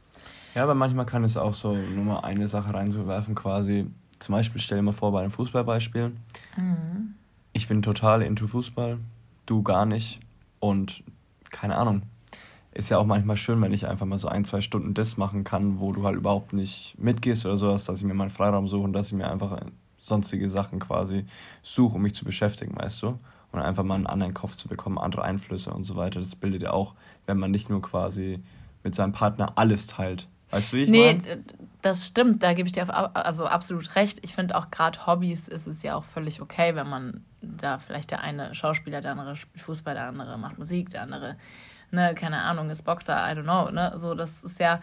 Ja, 0.56 0.64
aber 0.64 0.76
manchmal 0.76 1.06
kann 1.06 1.24
es 1.24 1.38
auch 1.38 1.54
so 1.54 1.76
nur 1.76 2.04
mal 2.04 2.20
eine 2.22 2.48
Sache 2.48 2.74
reinzuwerfen, 2.74 3.36
quasi. 3.36 3.88
Zum 4.20 4.34
Beispiel, 4.34 4.62
stell 4.62 4.78
dir 4.78 4.84
mal 4.84 4.92
vor, 4.92 5.12
bei 5.12 5.22
einem 5.22 5.32
Fußballbeispiel. 5.32 6.12
Mhm. 6.58 7.16
Ich 7.54 7.68
bin 7.68 7.82
total 7.82 8.22
into 8.22 8.48
Fußball, 8.48 9.00
du 9.46 9.64
gar 9.64 9.86
nicht. 9.86 10.20
Und 10.60 11.04
keine 11.50 11.76
Ahnung. 11.76 12.04
Ist 12.74 12.90
ja 12.90 12.98
auch 12.98 13.06
manchmal 13.06 13.36
schön, 13.36 13.62
wenn 13.62 13.74
ich 13.74 13.88
einfach 13.88 14.06
mal 14.06 14.18
so 14.18 14.30
ein, 14.30 14.46
zwei 14.46 14.62
Stunden 14.62 14.94
das 14.94 15.18
machen 15.18 15.44
kann, 15.44 15.82
wo 15.82 15.92
du 15.92 16.06
halt 16.06 16.16
überhaupt 16.16 16.54
nicht 16.54 16.96
mitgehst 16.98 17.46
oder 17.46 17.58
sowas, 17.58 17.84
dass 17.84 18.00
ich 18.00 18.06
mir 18.06 18.14
meinen 18.14 18.30
Freiraum 18.30 18.70
suche 18.70 18.84
und 18.84 18.94
dass 18.94 19.08
ich 19.08 19.14
mir 19.14 19.30
einfach 19.30 19.60
sonstige 19.98 20.48
Sachen 20.48 20.80
quasi 20.80 21.26
suche, 21.64 21.96
um 21.96 22.02
mich 22.02 22.16
zu 22.16 22.24
beschäftigen, 22.24 22.78
weißt 22.78 23.02
du? 23.04 23.20
Und 23.52 23.60
einfach 23.60 23.84
mal 23.84 23.96
einen 23.96 24.08
anderen 24.08 24.34
Kopf 24.34 24.56
zu 24.56 24.70
bekommen, 24.70 24.98
andere 24.98 25.24
Einflüsse 25.24 25.74
und 25.74 25.84
so 25.84 25.98
weiter. 25.98 26.22
Das 26.22 26.36
bildet 26.38 26.62
ja 26.62 26.72
auch, 26.72 26.96
wenn 27.26 27.38
man 27.38 27.52
nicht 27.52 27.70
nur 27.70 27.82
quasi 27.82 28.42
mit 28.84 28.96
seinem 28.96 29.12
Partner 29.12 29.54
alles 29.58 29.88
teilt. 29.88 30.30
Weißt 30.52 30.72
du, 30.74 30.78
wie 30.78 30.84
ich 30.84 30.90
Nee, 30.90 31.14
mein? 31.14 31.46
das 31.82 32.08
stimmt, 32.08 32.44
da 32.44 32.54
gebe 32.54 32.68
ich 32.68 32.74
dir 32.74 32.88
also 33.16 33.46
absolut 33.46 33.96
recht. 33.96 34.20
Ich 34.24 34.34
finde 34.34 34.56
auch 34.56 34.70
gerade 34.72 35.06
Hobbys 35.08 35.48
ist 35.48 35.68
es 35.68 35.82
ja 35.84 35.96
auch 35.96 36.04
völlig 36.04 36.42
okay, 36.42 36.76
wenn 36.76 36.88
man 36.90 37.26
da 37.42 37.80
vielleicht 37.80 38.12
der 38.12 38.22
eine 38.22 38.54
Schauspieler, 38.54 39.02
der 39.02 39.12
andere 39.12 39.36
spielt 39.36 39.64
Fußball, 39.64 39.96
der 39.96 40.08
andere 40.08 40.38
macht 40.38 40.60
Musik, 40.60 40.90
der 40.92 41.02
andere, 41.04 41.38
ne, 41.90 42.14
keine 42.16 42.42
Ahnung, 42.44 42.70
ist 42.70 42.84
Boxer, 42.84 43.16
I 43.16 43.36
don't 43.36 43.44
know, 43.44 43.72
ne? 43.72 43.94
So, 43.98 44.14
das 44.14 44.44
ist 44.44 44.60
ja, 44.60 44.80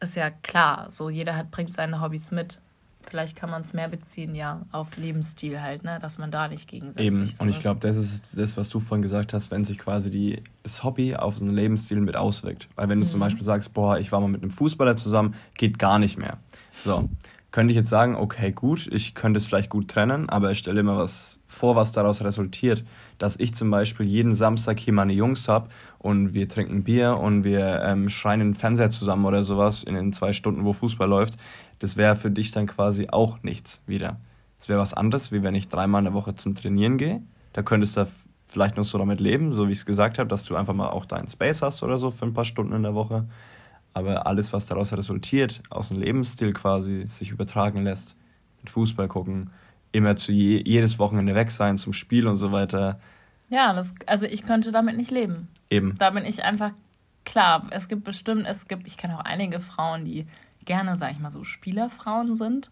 ist 0.00 0.16
ja 0.16 0.30
klar. 0.30 0.90
So, 0.90 1.08
jeder 1.08 1.36
hat, 1.36 1.50
bringt 1.50 1.72
seine 1.72 2.00
Hobbys 2.00 2.30
mit. 2.30 2.60
Vielleicht 3.08 3.36
kann 3.36 3.50
man 3.50 3.60
es 3.60 3.72
mehr 3.72 3.88
beziehen, 3.88 4.34
ja, 4.34 4.66
auf 4.72 4.96
Lebensstil 4.96 5.60
halt, 5.60 5.84
ne? 5.84 5.98
Dass 6.00 6.18
man 6.18 6.30
da 6.30 6.48
nicht 6.48 6.68
gegensätzlich 6.68 7.06
Eben, 7.06 7.32
und 7.38 7.48
ich 7.48 7.60
glaube, 7.60 7.80
das 7.80 7.96
ist 7.96 8.38
das, 8.38 8.56
was 8.56 8.68
du 8.68 8.80
vorhin 8.80 9.02
gesagt 9.02 9.32
hast, 9.32 9.50
wenn 9.50 9.64
sich 9.64 9.78
quasi 9.78 10.10
die, 10.10 10.42
das 10.62 10.84
Hobby 10.84 11.14
auf 11.14 11.38
so 11.38 11.44
einen 11.44 11.54
Lebensstil 11.54 12.00
mit 12.00 12.16
auswirkt. 12.16 12.68
Weil 12.76 12.88
wenn 12.88 13.00
du 13.00 13.06
mhm. 13.06 13.10
zum 13.10 13.20
Beispiel 13.20 13.44
sagst, 13.44 13.74
boah, 13.74 13.98
ich 13.98 14.12
war 14.12 14.20
mal 14.20 14.28
mit 14.28 14.42
einem 14.42 14.50
Fußballer 14.50 14.96
zusammen, 14.96 15.34
geht 15.56 15.78
gar 15.78 15.98
nicht 15.98 16.18
mehr. 16.18 16.38
So, 16.80 17.08
könnte 17.54 17.70
ich 17.70 17.76
jetzt 17.76 17.88
sagen, 17.88 18.16
okay, 18.16 18.50
gut, 18.50 18.88
ich 18.90 19.14
könnte 19.14 19.38
es 19.38 19.46
vielleicht 19.46 19.70
gut 19.70 19.86
trennen, 19.86 20.28
aber 20.28 20.50
ich 20.50 20.58
stelle 20.58 20.80
immer 20.80 20.96
was 20.96 21.38
vor, 21.46 21.76
was 21.76 21.92
daraus 21.92 22.20
resultiert. 22.24 22.82
Dass 23.18 23.38
ich 23.38 23.54
zum 23.54 23.70
Beispiel 23.70 24.06
jeden 24.06 24.34
Samstag 24.34 24.80
hier 24.80 24.92
meine 24.92 25.12
Jungs 25.12 25.46
habe 25.46 25.68
und 26.00 26.34
wir 26.34 26.48
trinken 26.48 26.82
Bier 26.82 27.16
und 27.16 27.44
wir 27.44 27.80
ähm, 27.84 28.08
schreien 28.08 28.40
den 28.40 28.54
Fernseher 28.56 28.90
zusammen 28.90 29.24
oder 29.24 29.44
sowas 29.44 29.84
in 29.84 29.94
den 29.94 30.12
zwei 30.12 30.32
Stunden, 30.32 30.64
wo 30.64 30.72
Fußball 30.72 31.08
läuft, 31.08 31.34
das 31.78 31.96
wäre 31.96 32.16
für 32.16 32.32
dich 32.32 32.50
dann 32.50 32.66
quasi 32.66 33.06
auch 33.10 33.40
nichts 33.44 33.82
wieder. 33.86 34.18
Das 34.58 34.68
wäre 34.68 34.80
was 34.80 34.92
anderes, 34.92 35.30
wie 35.30 35.44
wenn 35.44 35.54
ich 35.54 35.68
dreimal 35.68 36.00
in 36.00 36.06
der 36.06 36.14
Woche 36.14 36.34
zum 36.34 36.56
Trainieren 36.56 36.98
gehe. 36.98 37.22
Da 37.52 37.62
könntest 37.62 37.96
du 37.96 38.08
vielleicht 38.48 38.76
noch 38.76 38.82
so 38.82 38.98
damit 38.98 39.20
leben, 39.20 39.52
so 39.52 39.68
wie 39.68 39.72
ich 39.72 39.78
es 39.78 39.86
gesagt 39.86 40.18
habe, 40.18 40.28
dass 40.28 40.44
du 40.44 40.56
einfach 40.56 40.74
mal 40.74 40.88
auch 40.88 41.04
deinen 41.04 41.28
Space 41.28 41.62
hast 41.62 41.84
oder 41.84 41.98
so 41.98 42.10
für 42.10 42.26
ein 42.26 42.34
paar 42.34 42.44
Stunden 42.44 42.72
in 42.72 42.82
der 42.82 42.96
Woche. 42.96 43.28
Aber 43.94 44.26
alles, 44.26 44.52
was 44.52 44.66
daraus 44.66 44.92
resultiert, 44.92 45.62
aus 45.70 45.88
dem 45.88 46.00
Lebensstil 46.00 46.52
quasi 46.52 47.06
sich 47.06 47.30
übertragen 47.30 47.84
lässt, 47.84 48.16
mit 48.60 48.70
Fußball 48.70 49.08
gucken, 49.08 49.50
immer 49.92 50.16
zu 50.16 50.32
je, 50.32 50.62
jedes 50.66 50.98
Wochenende 50.98 51.34
weg 51.34 51.50
sein 51.50 51.78
zum 51.78 51.92
Spiel 51.92 52.26
und 52.26 52.36
so 52.36 52.50
weiter. 52.50 53.00
Ja, 53.48 53.72
das, 53.72 53.94
also 54.06 54.26
ich 54.26 54.42
könnte 54.42 54.72
damit 54.72 54.96
nicht 54.96 55.12
leben. 55.12 55.48
Eben. 55.70 55.94
Da 55.96 56.10
bin 56.10 56.24
ich 56.24 56.44
einfach 56.44 56.72
klar. 57.24 57.66
Es 57.70 57.88
gibt 57.88 58.02
bestimmt, 58.04 58.46
es 58.48 58.66
gibt, 58.66 58.86
ich 58.86 58.96
kenne 58.96 59.16
auch 59.16 59.24
einige 59.24 59.60
Frauen, 59.60 60.04
die 60.04 60.26
gerne, 60.64 60.96
sag 60.96 61.12
ich 61.12 61.20
mal 61.20 61.30
so, 61.30 61.44
Spielerfrauen 61.44 62.34
sind. 62.34 62.70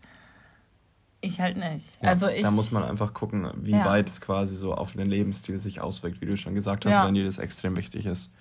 Ich 1.20 1.40
halt 1.40 1.56
nicht. 1.56 1.86
Ja, 2.02 2.08
also 2.08 2.26
ich, 2.26 2.42
da 2.42 2.50
muss 2.50 2.72
man 2.72 2.82
einfach 2.82 3.14
gucken, 3.14 3.48
wie 3.54 3.70
ja. 3.70 3.84
weit 3.84 4.08
es 4.08 4.20
quasi 4.20 4.56
so 4.56 4.74
auf 4.74 4.94
den 4.94 5.06
Lebensstil 5.06 5.60
sich 5.60 5.80
auswirkt, 5.80 6.20
wie 6.20 6.26
du 6.26 6.36
schon 6.36 6.56
gesagt 6.56 6.84
hast, 6.84 6.92
ja. 6.92 7.06
wenn 7.06 7.14
dir 7.14 7.24
das 7.24 7.38
extrem 7.38 7.76
wichtig 7.76 8.06
ist. 8.06 8.32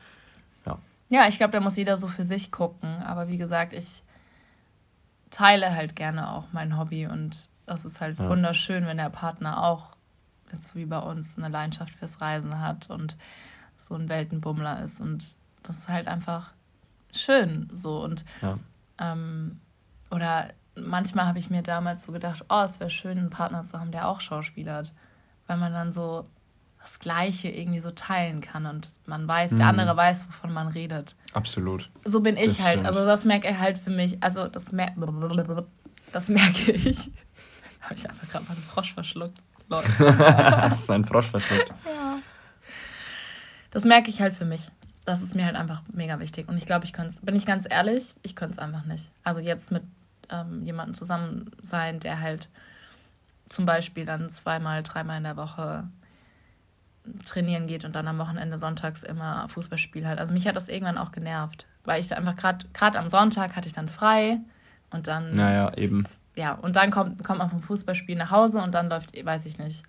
Ja, 1.12 1.28
ich 1.28 1.38
glaube, 1.38 1.52
da 1.52 1.60
muss 1.60 1.76
jeder 1.76 1.97
so 1.97 2.08
für 2.08 2.24
sich 2.24 2.52
gucken. 2.52 3.04
Aber 3.04 3.28
wie 3.28 3.38
gesagt, 3.38 3.74
ich 3.74 4.02
teile 5.30 5.76
halt 5.76 5.97
gerne 5.97 6.32
auch 6.32 6.45
mein 6.54 6.78
Hobby 6.78 7.06
und 7.06 7.50
das 7.65 7.84
ist 7.84 8.00
halt 8.00 8.17
ja. 8.17 8.30
wunderschön, 8.30 8.86
wenn 8.86 8.95
der 8.95 9.10
Partner 9.10 9.62
auch, 9.62 9.88
jetzt 10.54 10.74
wie 10.74 10.86
bei 10.86 11.00
uns, 11.00 11.38
eine 11.38 11.50
Leidenschaft 11.50 11.93
fürs 11.93 12.21
Reisen 12.21 12.60
hat 12.60 12.89
und 12.89 13.17
so 13.78 13.93
ein 13.95 14.08
Weltenbummler 14.08 14.84
ist. 14.84 15.02
Und 15.02 15.36
das 15.63 15.80
ist 15.80 15.89
halt 15.89 16.08
einfach 16.08 16.54
schön 17.12 17.69
so. 17.74 18.02
Und 18.02 18.24
ja. 18.41 18.58
ähm, 18.97 19.60
oder 20.12 20.47
manchmal 20.76 21.26
habe 21.26 21.39
ich 21.39 21.50
mir 21.50 21.62
damals 21.62 22.04
so 22.04 22.13
gedacht, 22.13 22.45
oh, 22.47 22.62
es 22.62 22.80
wäre 22.80 22.89
schön, 22.89 23.17
einen 23.17 23.30
Partner 23.30 23.63
zu 23.63 23.78
haben, 23.78 23.91
der 23.91 24.08
auch 24.08 24.21
Schauspieler 24.21 24.76
hat. 24.76 24.93
Weil 25.47 25.58
man 25.58 25.74
dann 25.74 25.91
so 25.91 26.26
das 26.82 27.00
Gleiche 27.00 27.50
irgendwie 27.50 27.80
so 27.80 27.91
teilen 27.91 28.41
kann 28.41 28.65
und 28.65 28.94
man 29.06 29.28
weiß, 29.28 29.52
mhm. 29.52 29.58
der 29.58 29.67
andere 29.67 29.96
weiß, 29.96 30.28
wovon 30.28 30.52
man 30.52 30.67
redet. 30.67 31.15
Absolut. 31.34 31.89
So 32.06 32.22
bin 32.22 32.38
ich 32.38 32.58
das 32.58 32.63
halt. 32.63 32.80
Stimmt. 32.80 32.88
Also 32.88 33.06
das 33.06 33.26
merke 33.26 33.50
ich 33.50 33.58
halt 33.58 33.78
für 33.78 33.91
mich. 33.91 34.22
Also 34.22 34.48
das, 34.48 34.72
mer 34.72 34.94
das 36.12 36.28
merke 36.28 36.72
ich. 36.72 37.12
Habe 37.82 37.96
ich 37.96 38.10
einfach 38.10 38.30
gerade 38.30 38.46
mal 38.46 38.54
einen 38.54 38.63
Frosch 38.63 38.94
verschluckt. 38.94 39.38
das 39.70 40.80
ist 40.80 40.89
ein 40.89 41.06
Frosch 41.06 41.28
verschluckt. 41.28 41.70
Ja. 41.86 42.20
Das 43.70 43.86
merke 43.86 44.10
ich 44.10 44.22
halt 44.22 44.34
für 44.34 44.46
mich. 44.46 44.70
Das 45.06 45.22
ist 45.22 45.36
mir 45.36 45.46
halt 45.46 45.56
einfach 45.56 45.82
mega 45.91 46.20
wichtig. 46.20 46.48
Und 46.48 46.58
ich 46.58 46.65
glaube, 46.65 46.86
ich 46.86 46.94
könnte 46.94 47.12
es, 47.12 47.22
bin 47.22 47.36
ich 47.36 47.46
ganz 47.46 47.65
ehrlich, 47.70 48.15
ich 48.24 48.36
könnte 48.36 48.54
es 48.54 48.60
einfach 48.60 48.86
nicht. 48.86 49.10
Also 49.24 49.39
jetzt 49.39 49.72
mit 49.72 49.84
ähm, 50.30 50.63
jemandem 50.65 50.94
zusammen 50.94 51.52
sein, 51.62 52.00
der 52.00 52.20
halt 52.20 52.50
zum 53.50 53.65
Beispiel 53.65 54.06
dann 54.06 54.30
zweimal, 54.30 54.84
dreimal 54.84 55.17
in 55.17 55.24
der 55.24 55.38
Woche 55.38 55.88
trainieren 57.25 57.67
geht 57.67 57.85
und 57.85 57.95
dann 57.95 58.07
am 58.07 58.17
Wochenende 58.17 58.57
sonntags 58.57 59.03
immer 59.03 59.47
Fußballspiel 59.49 60.07
hat. 60.07 60.19
Also 60.19 60.33
mich 60.33 60.47
hat 60.47 60.55
das 60.55 60.67
irgendwann 60.67 60.97
auch 60.97 61.11
genervt, 61.11 61.65
weil 61.83 61.99
ich 61.99 62.07
da 62.07 62.15
einfach 62.15 62.35
gerade 62.35 62.65
gerade 62.73 62.99
am 62.99 63.09
Sonntag 63.09 63.55
hatte 63.55 63.67
ich 63.67 63.73
dann 63.73 63.89
frei 63.89 64.39
und 64.91 65.07
dann 65.07 65.35
Naja, 65.35 65.73
eben. 65.77 66.05
Ja, 66.35 66.53
und 66.53 66.75
dann 66.75 66.91
kommt 66.91 67.23
kommt 67.23 67.39
man 67.39 67.49
vom 67.49 67.61
Fußballspiel 67.61 68.15
nach 68.15 68.31
Hause 68.31 68.61
und 68.61 68.73
dann 68.73 68.89
läuft 68.89 69.13
weiß 69.23 69.45
ich 69.45 69.57
nicht 69.57 69.83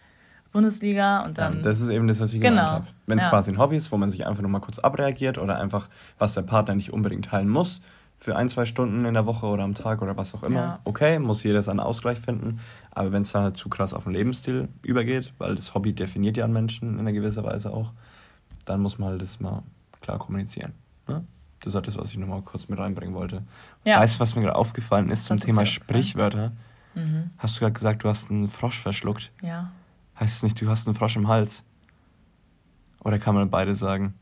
Bundesliga 0.53 1.21
und 1.21 1.39
dann 1.39 1.59
ja, 1.59 1.63
Das 1.63 1.81
ist 1.81 1.89
eben 1.89 2.07
das, 2.07 2.21
was 2.21 2.33
ich 2.33 2.41
genau. 2.41 2.57
gemeint 2.57 2.71
habe. 2.71 2.87
Wenn 3.07 3.19
es 3.19 3.25
ja. 3.25 3.31
quasi 3.31 3.51
ein 3.51 3.59
Hobby 3.59 3.77
ist, 3.77 3.91
wo 3.91 3.97
man 3.97 4.11
sich 4.11 4.27
einfach 4.27 4.43
nur 4.43 4.51
mal 4.51 4.61
kurz 4.61 4.79
abreagiert 4.79 5.39
oder 5.39 5.59
einfach 5.59 5.89
was 6.19 6.35
der 6.35 6.43
Partner 6.43 6.75
nicht 6.75 6.93
unbedingt 6.93 7.27
teilen 7.27 7.49
muss, 7.49 7.81
für 8.23 8.37
ein, 8.37 8.49
zwei 8.49 8.67
Stunden 8.67 9.05
in 9.05 9.15
der 9.15 9.27
Woche 9.27 9.47
oder 9.47 9.65
am 9.65 9.75
Tag 9.75 10.01
oder 10.01 10.17
was 10.17 10.33
auch 10.33 10.45
immer. 10.45 10.61
Ja. 10.61 10.79
Okay, 10.85 11.19
muss 11.19 11.43
jeder 11.43 11.61
seinen 11.61 11.81
Ausgleich 11.81 12.19
finden. 12.21 12.61
Aber 12.93 13.11
wenn 13.11 13.23
es 13.23 13.33
dann 13.33 13.43
halt 13.43 13.57
zu 13.57 13.69
krass 13.69 13.93
auf 13.93 14.05
den 14.05 14.13
Lebensstil 14.13 14.69
übergeht, 14.83 15.33
weil 15.39 15.57
das 15.57 15.75
Hobby 15.75 15.93
definiert 15.93 16.37
ja 16.37 16.45
einen 16.45 16.53
Menschen 16.53 16.95
in 16.95 17.01
einer 17.01 17.13
gewisser 17.13 17.43
Weise 17.43 17.73
auch, 17.73 17.91
dann 18.65 18.81
muss 18.81 18.99
man 18.99 19.11
halt 19.11 19.23
das 19.23 19.41
mal 19.41 19.65
klar 20.01 20.21
kommunizieren. 20.21 20.73
Ne? 21.09 21.25
Das 21.59 21.75
ist 21.75 21.87
das, 21.87 21.99
was 21.99 22.13
ich 22.13 22.19
nochmal 22.19 22.43
kurz 22.43 22.69
mit 22.69 22.79
reinbringen 22.79 23.15
wollte. 23.15 23.43
Ja. 23.85 23.99
Weißt 23.99 24.17
du, 24.17 24.21
was 24.21 24.37
mir 24.37 24.43
gerade 24.43 24.55
aufgefallen 24.57 25.11
ist 25.11 25.25
zum 25.25 25.39
was 25.39 25.45
Thema 25.45 25.63
ist 25.63 25.71
Sprichwörter? 25.71 26.53
Mhm. 26.95 27.31
Hast 27.39 27.57
du 27.57 27.61
gerade 27.61 27.73
gesagt, 27.73 28.05
du 28.05 28.09
hast 28.09 28.31
einen 28.31 28.47
Frosch 28.47 28.79
verschluckt? 28.79 29.33
Ja. 29.43 29.73
Heißt 30.21 30.37
es 30.37 30.43
nicht, 30.45 30.61
du 30.61 30.69
hast 30.69 30.87
einen 30.87 30.95
Frosch 30.95 31.17
im 31.17 31.27
Hals? 31.27 31.65
Oder 33.03 33.19
kann 33.19 33.35
man 33.35 33.51
beide 33.51 33.75
sagen? 33.75 34.15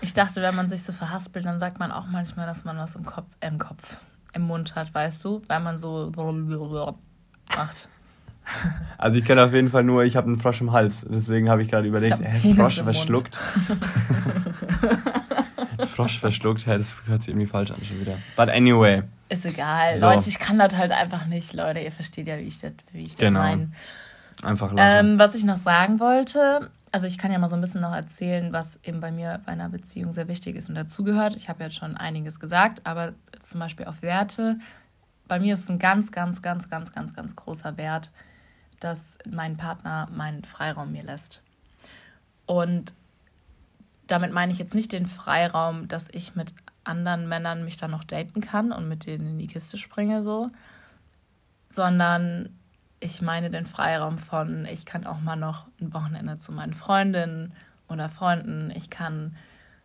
Ich 0.00 0.14
dachte, 0.14 0.42
wenn 0.42 0.54
man 0.54 0.68
sich 0.68 0.82
so 0.82 0.92
verhaspelt, 0.92 1.44
dann 1.44 1.58
sagt 1.58 1.78
man 1.78 1.90
auch 1.90 2.06
manchmal, 2.06 2.46
dass 2.46 2.64
man 2.64 2.78
was 2.78 2.94
im 2.94 3.04
Kopf, 3.04 3.26
äh, 3.40 3.48
im 3.48 3.58
Kopf, 3.58 3.96
im 4.32 4.42
Mund 4.42 4.74
hat, 4.74 4.94
weißt 4.94 5.24
du? 5.24 5.42
Weil 5.48 5.60
man 5.60 5.78
so 5.78 6.12
macht. 7.56 7.88
Also 8.96 9.18
ich 9.18 9.24
kenne 9.24 9.44
auf 9.44 9.52
jeden 9.52 9.68
Fall 9.68 9.84
nur, 9.84 10.04
ich 10.04 10.16
habe 10.16 10.26
einen 10.26 10.38
Frosch 10.38 10.60
im 10.60 10.72
Hals. 10.72 11.06
Deswegen 11.08 11.50
habe 11.50 11.62
ich 11.62 11.68
gerade 11.68 11.86
überlegt, 11.86 12.18
hä, 12.22 12.54
Frosch 12.54 12.80
verschluckt. 12.80 13.36
Frosch 15.86 16.18
verschluckt, 16.18 16.66
hä, 16.66 16.78
das 16.78 16.94
hört 17.06 17.22
sich 17.22 17.30
irgendwie 17.30 17.46
falsch 17.46 17.70
an 17.70 17.78
schon 17.84 18.00
wieder. 18.00 18.16
But 18.36 18.48
anyway. 18.48 19.02
Ist 19.28 19.44
egal. 19.44 19.94
So. 19.94 20.06
Leute, 20.06 20.28
ich 20.28 20.38
kann 20.38 20.58
das 20.58 20.74
halt 20.76 20.92
einfach 20.92 21.26
nicht, 21.26 21.52
Leute. 21.52 21.80
Ihr 21.80 21.92
versteht 21.92 22.26
ja, 22.26 22.38
wie 22.38 22.44
ich 22.44 22.58
das, 22.58 22.72
wie 22.92 23.02
ich 23.02 23.16
genau. 23.16 23.40
das 23.40 23.50
meine. 23.50 23.70
Einfach 24.42 24.72
lachen. 24.72 25.10
Ähm, 25.10 25.18
was 25.18 25.34
ich 25.34 25.44
noch 25.44 25.56
sagen 25.56 26.00
wollte, 26.00 26.70
also 26.92 27.06
ich 27.06 27.18
kann 27.18 27.32
ja 27.32 27.38
mal 27.38 27.48
so 27.48 27.56
ein 27.56 27.60
bisschen 27.60 27.80
noch 27.80 27.94
erzählen, 27.94 28.52
was 28.52 28.78
eben 28.82 29.00
bei 29.00 29.10
mir 29.10 29.40
bei 29.44 29.52
einer 29.52 29.68
Beziehung 29.68 30.12
sehr 30.12 30.28
wichtig 30.28 30.56
ist 30.56 30.68
und 30.68 30.74
dazugehört. 30.74 31.36
Ich 31.36 31.48
habe 31.48 31.64
jetzt 31.64 31.76
schon 31.76 31.96
einiges 31.96 32.40
gesagt, 32.40 32.86
aber 32.86 33.14
zum 33.40 33.60
Beispiel 33.60 33.86
auf 33.86 34.02
Werte. 34.02 34.58
Bei 35.26 35.38
mir 35.40 35.54
ist 35.54 35.70
ein 35.70 35.78
ganz, 35.78 36.12
ganz, 36.12 36.42
ganz, 36.42 36.68
ganz, 36.68 36.92
ganz, 36.92 37.14
ganz 37.14 37.36
großer 37.36 37.76
Wert, 37.76 38.10
dass 38.80 39.18
mein 39.28 39.56
Partner 39.56 40.08
meinen 40.12 40.44
Freiraum 40.44 40.92
mir 40.92 41.02
lässt. 41.02 41.42
Und 42.46 42.94
damit 44.06 44.32
meine 44.32 44.52
ich 44.52 44.58
jetzt 44.58 44.74
nicht 44.74 44.92
den 44.92 45.06
Freiraum, 45.06 45.88
dass 45.88 46.08
ich 46.12 46.34
mit 46.34 46.54
anderen 46.84 47.28
Männern 47.28 47.64
mich 47.64 47.76
dann 47.76 47.90
noch 47.90 48.04
daten 48.04 48.40
kann 48.40 48.72
und 48.72 48.88
mit 48.88 49.06
denen 49.06 49.28
in 49.28 49.38
die 49.38 49.46
Kiste 49.46 49.76
springe, 49.76 50.22
so, 50.22 50.50
sondern 51.68 52.57
ich 53.00 53.22
meine 53.22 53.50
den 53.50 53.66
Freiraum 53.66 54.18
von, 54.18 54.66
ich 54.66 54.86
kann 54.86 55.06
auch 55.06 55.20
mal 55.20 55.36
noch 55.36 55.66
ein 55.80 55.92
Wochenende 55.94 56.38
zu 56.38 56.52
meinen 56.52 56.74
Freundinnen 56.74 57.52
oder 57.88 58.08
Freunden, 58.08 58.72
ich 58.74 58.90
kann 58.90 59.36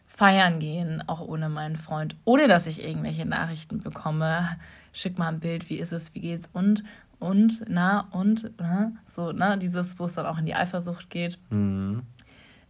feiern 0.08 0.60
gehen, 0.60 1.04
auch 1.08 1.22
ohne 1.22 1.50
meinen 1.50 1.78
Freund, 1.78 2.16
ohne 2.24 2.48
dass 2.48 2.68
ich 2.68 2.84
irgendwelche 2.84 3.26
Nachrichten 3.26 3.80
bekomme. 3.80 4.48
Schick 4.92 5.18
mal 5.18 5.30
ein 5.30 5.40
Bild, 5.40 5.70
wie 5.70 5.78
ist 5.78 5.92
es, 5.92 6.14
wie 6.14 6.20
geht's 6.20 6.50
und, 6.54 6.84
und, 7.20 7.64
na, 7.68 8.08
und, 8.12 8.52
na, 8.58 8.92
so, 9.08 9.32
ne, 9.32 9.58
dieses, 9.58 9.98
wo 9.98 10.06
es 10.06 10.14
dann 10.14 10.26
auch 10.26 10.38
in 10.38 10.46
die 10.46 10.56
Eifersucht 10.56 11.10
geht. 11.10 11.40
Mhm. 11.50 12.04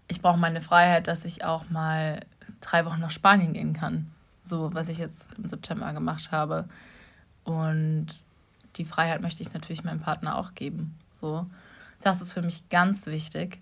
Ich 0.08 0.21
brauche 0.21 0.39
meine 0.39 0.62
Freiheit, 0.62 1.08
dass 1.08 1.25
ich 1.25 1.43
auch 1.43 1.69
mal 1.69 2.21
drei 2.62 2.86
Wochen 2.86 3.01
nach 3.01 3.12
Spanien 3.12 3.53
gehen 3.53 3.73
kann. 3.73 4.12
So, 4.41 4.73
was 4.73 4.89
ich 4.89 4.97
jetzt 4.97 5.34
im 5.38 5.45
September 5.45 5.91
gemacht 5.93 6.32
habe. 6.32 6.65
Und 7.43 8.08
die 8.75 8.86
Freiheit 8.86 9.21
möchte 9.21 9.43
ich 9.43 9.53
natürlich 9.53 9.83
meinem 9.83 9.99
Partner 9.99 10.38
auch 10.38 10.55
geben. 10.55 10.97
So, 11.12 11.45
das 12.01 12.21
ist 12.21 12.33
für 12.33 12.41
mich 12.41 12.69
ganz 12.69 13.05
wichtig. 13.07 13.59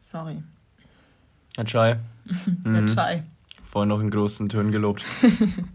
Sorry. 0.00 0.42
Herr 1.56 1.64
Chai. 1.64 1.98
Der 2.64 2.82
mhm. 2.82 2.86
Chai. 2.88 3.22
Vorhin 3.62 3.88
noch 3.88 4.00
in 4.00 4.10
großen 4.10 4.48
Tönen 4.48 4.72
gelobt. 4.72 5.04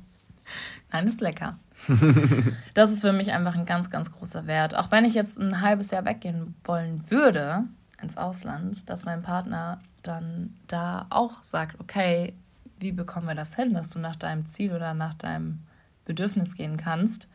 Nein, 0.91 1.07
ist 1.07 1.21
lecker. 1.21 1.57
das 2.73 2.91
ist 2.91 3.01
für 3.01 3.13
mich 3.13 3.31
einfach 3.31 3.55
ein 3.55 3.65
ganz, 3.65 3.89
ganz 3.89 4.12
großer 4.12 4.45
Wert. 4.47 4.75
Auch 4.75 4.91
wenn 4.91 5.05
ich 5.05 5.13
jetzt 5.13 5.39
ein 5.39 5.62
halbes 5.62 5.91
Jahr 5.91 6.05
weggehen 6.05 6.55
wollen 6.63 7.10
würde 7.10 7.63
ins 8.01 8.17
Ausland, 8.17 8.89
dass 8.89 9.05
mein 9.05 9.21
Partner 9.21 9.79
dann 10.03 10.55
da 10.67 11.05
auch 11.10 11.43
sagt, 11.43 11.79
okay, 11.79 12.34
wie 12.79 12.91
bekommen 12.91 13.27
wir 13.27 13.36
das 13.36 13.55
hin, 13.55 13.73
dass 13.73 13.89
du 13.89 13.99
nach 13.99 14.15
deinem 14.15 14.45
Ziel 14.45 14.73
oder 14.73 14.93
nach 14.93 15.13
deinem 15.13 15.60
Bedürfnis 16.05 16.55
gehen 16.55 16.77
kannst. 16.77 17.27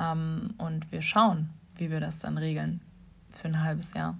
Ähm, 0.00 0.54
und 0.58 0.90
wir 0.90 1.02
schauen, 1.02 1.50
wie 1.76 1.90
wir 1.90 2.00
das 2.00 2.18
dann 2.18 2.38
regeln 2.38 2.80
für 3.32 3.48
ein 3.48 3.62
halbes 3.62 3.94
Jahr. 3.94 4.18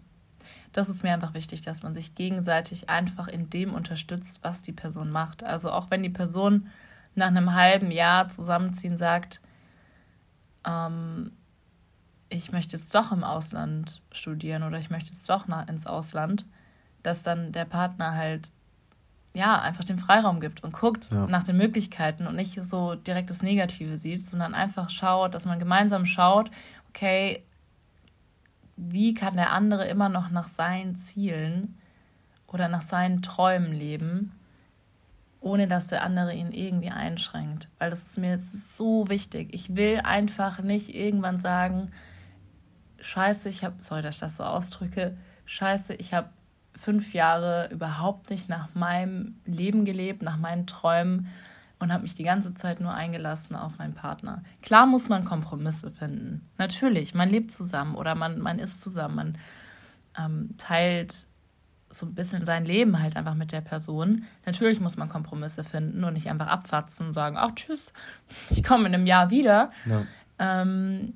Das 0.72 0.88
ist 0.88 1.02
mir 1.02 1.12
einfach 1.12 1.34
wichtig, 1.34 1.62
dass 1.62 1.82
man 1.82 1.94
sich 1.94 2.14
gegenseitig 2.14 2.88
einfach 2.88 3.26
in 3.26 3.50
dem 3.50 3.74
unterstützt, 3.74 4.40
was 4.42 4.62
die 4.62 4.72
Person 4.72 5.10
macht. 5.10 5.42
Also 5.42 5.70
auch 5.70 5.90
wenn 5.90 6.02
die 6.02 6.10
Person 6.10 6.68
nach 7.14 7.26
einem 7.26 7.54
halben 7.54 7.90
Jahr 7.90 8.28
zusammenziehen 8.28 8.96
sagt, 8.96 9.40
ähm, 10.64 11.32
ich 12.28 12.52
möchte 12.52 12.76
jetzt 12.76 12.94
doch 12.94 13.10
im 13.10 13.24
Ausland 13.24 14.02
studieren 14.12 14.62
oder 14.62 14.78
ich 14.78 14.90
möchte 14.90 15.10
jetzt 15.10 15.28
doch 15.28 15.48
ins 15.68 15.86
Ausland, 15.86 16.46
dass 17.02 17.24
dann 17.24 17.50
der 17.50 17.64
Partner 17.64 18.14
halt 18.14 18.52
ja, 19.32 19.60
einfach 19.60 19.84
den 19.84 19.98
Freiraum 19.98 20.40
gibt 20.40 20.64
und 20.64 20.72
guckt 20.72 21.10
ja. 21.10 21.26
nach 21.26 21.44
den 21.44 21.56
Möglichkeiten 21.56 22.26
und 22.26 22.34
nicht 22.34 22.60
so 22.62 22.96
direkt 22.96 23.30
das 23.30 23.42
Negative 23.42 23.96
sieht, 23.96 24.26
sondern 24.26 24.54
einfach 24.54 24.90
schaut, 24.90 25.34
dass 25.34 25.44
man 25.44 25.58
gemeinsam 25.58 26.04
schaut, 26.04 26.50
okay, 26.88 27.44
wie 28.76 29.14
kann 29.14 29.36
der 29.36 29.52
andere 29.52 29.86
immer 29.86 30.08
noch 30.08 30.30
nach 30.30 30.48
seinen 30.48 30.96
Zielen 30.96 31.78
oder 32.48 32.68
nach 32.68 32.82
seinen 32.82 33.22
Träumen 33.22 33.72
leben, 33.72 34.32
ohne 35.40 35.68
dass 35.68 35.88
der 35.88 36.02
andere 36.02 36.34
ihn 36.34 36.50
irgendwie 36.50 36.90
einschränkt. 36.90 37.68
Weil 37.78 37.90
das 37.90 38.06
ist 38.06 38.18
mir 38.18 38.30
jetzt 38.30 38.76
so 38.76 39.08
wichtig. 39.08 39.54
Ich 39.54 39.76
will 39.76 40.00
einfach 40.02 40.60
nicht 40.60 40.94
irgendwann 40.94 41.38
sagen, 41.38 41.92
scheiße, 42.98 43.48
ich 43.48 43.64
habe, 43.64 43.76
sorry, 43.80 44.02
dass 44.02 44.16
ich 44.16 44.20
das 44.20 44.36
so 44.36 44.44
ausdrücke, 44.44 45.16
scheiße, 45.44 45.94
ich 45.94 46.12
habe 46.12 46.30
fünf 46.80 47.12
Jahre 47.14 47.68
überhaupt 47.70 48.30
nicht 48.30 48.48
nach 48.48 48.74
meinem 48.74 49.36
Leben 49.44 49.84
gelebt, 49.84 50.22
nach 50.22 50.38
meinen 50.38 50.66
Träumen 50.66 51.28
und 51.78 51.92
habe 51.92 52.02
mich 52.02 52.14
die 52.14 52.24
ganze 52.24 52.54
Zeit 52.54 52.80
nur 52.80 52.92
eingelassen 52.92 53.54
auf 53.56 53.78
meinen 53.78 53.94
Partner. 53.94 54.42
Klar 54.62 54.86
muss 54.86 55.08
man 55.08 55.24
Kompromisse 55.24 55.90
finden. 55.90 56.48
Natürlich, 56.58 57.14
man 57.14 57.28
lebt 57.28 57.52
zusammen 57.52 57.94
oder 57.94 58.14
man, 58.14 58.40
man 58.40 58.58
ist 58.58 58.80
zusammen, 58.80 59.14
man 59.14 59.38
ähm, 60.18 60.54
teilt 60.58 61.26
so 61.90 62.06
ein 62.06 62.14
bisschen 62.14 62.44
sein 62.44 62.64
Leben 62.64 63.00
halt 63.02 63.16
einfach 63.16 63.34
mit 63.34 63.52
der 63.52 63.60
Person. 63.60 64.24
Natürlich 64.46 64.80
muss 64.80 64.96
man 64.96 65.08
Kompromisse 65.08 65.64
finden 65.64 66.04
und 66.04 66.14
nicht 66.14 66.30
einfach 66.30 66.46
abfatzen 66.46 67.08
und 67.08 67.12
sagen, 67.12 67.36
ach 67.38 67.54
tschüss, 67.56 67.92
ich 68.50 68.62
komme 68.62 68.86
in 68.86 68.94
einem 68.94 69.06
Jahr 69.06 69.30
wieder. 69.30 69.72
Ja. 69.86 70.02
Ähm, 70.38 71.14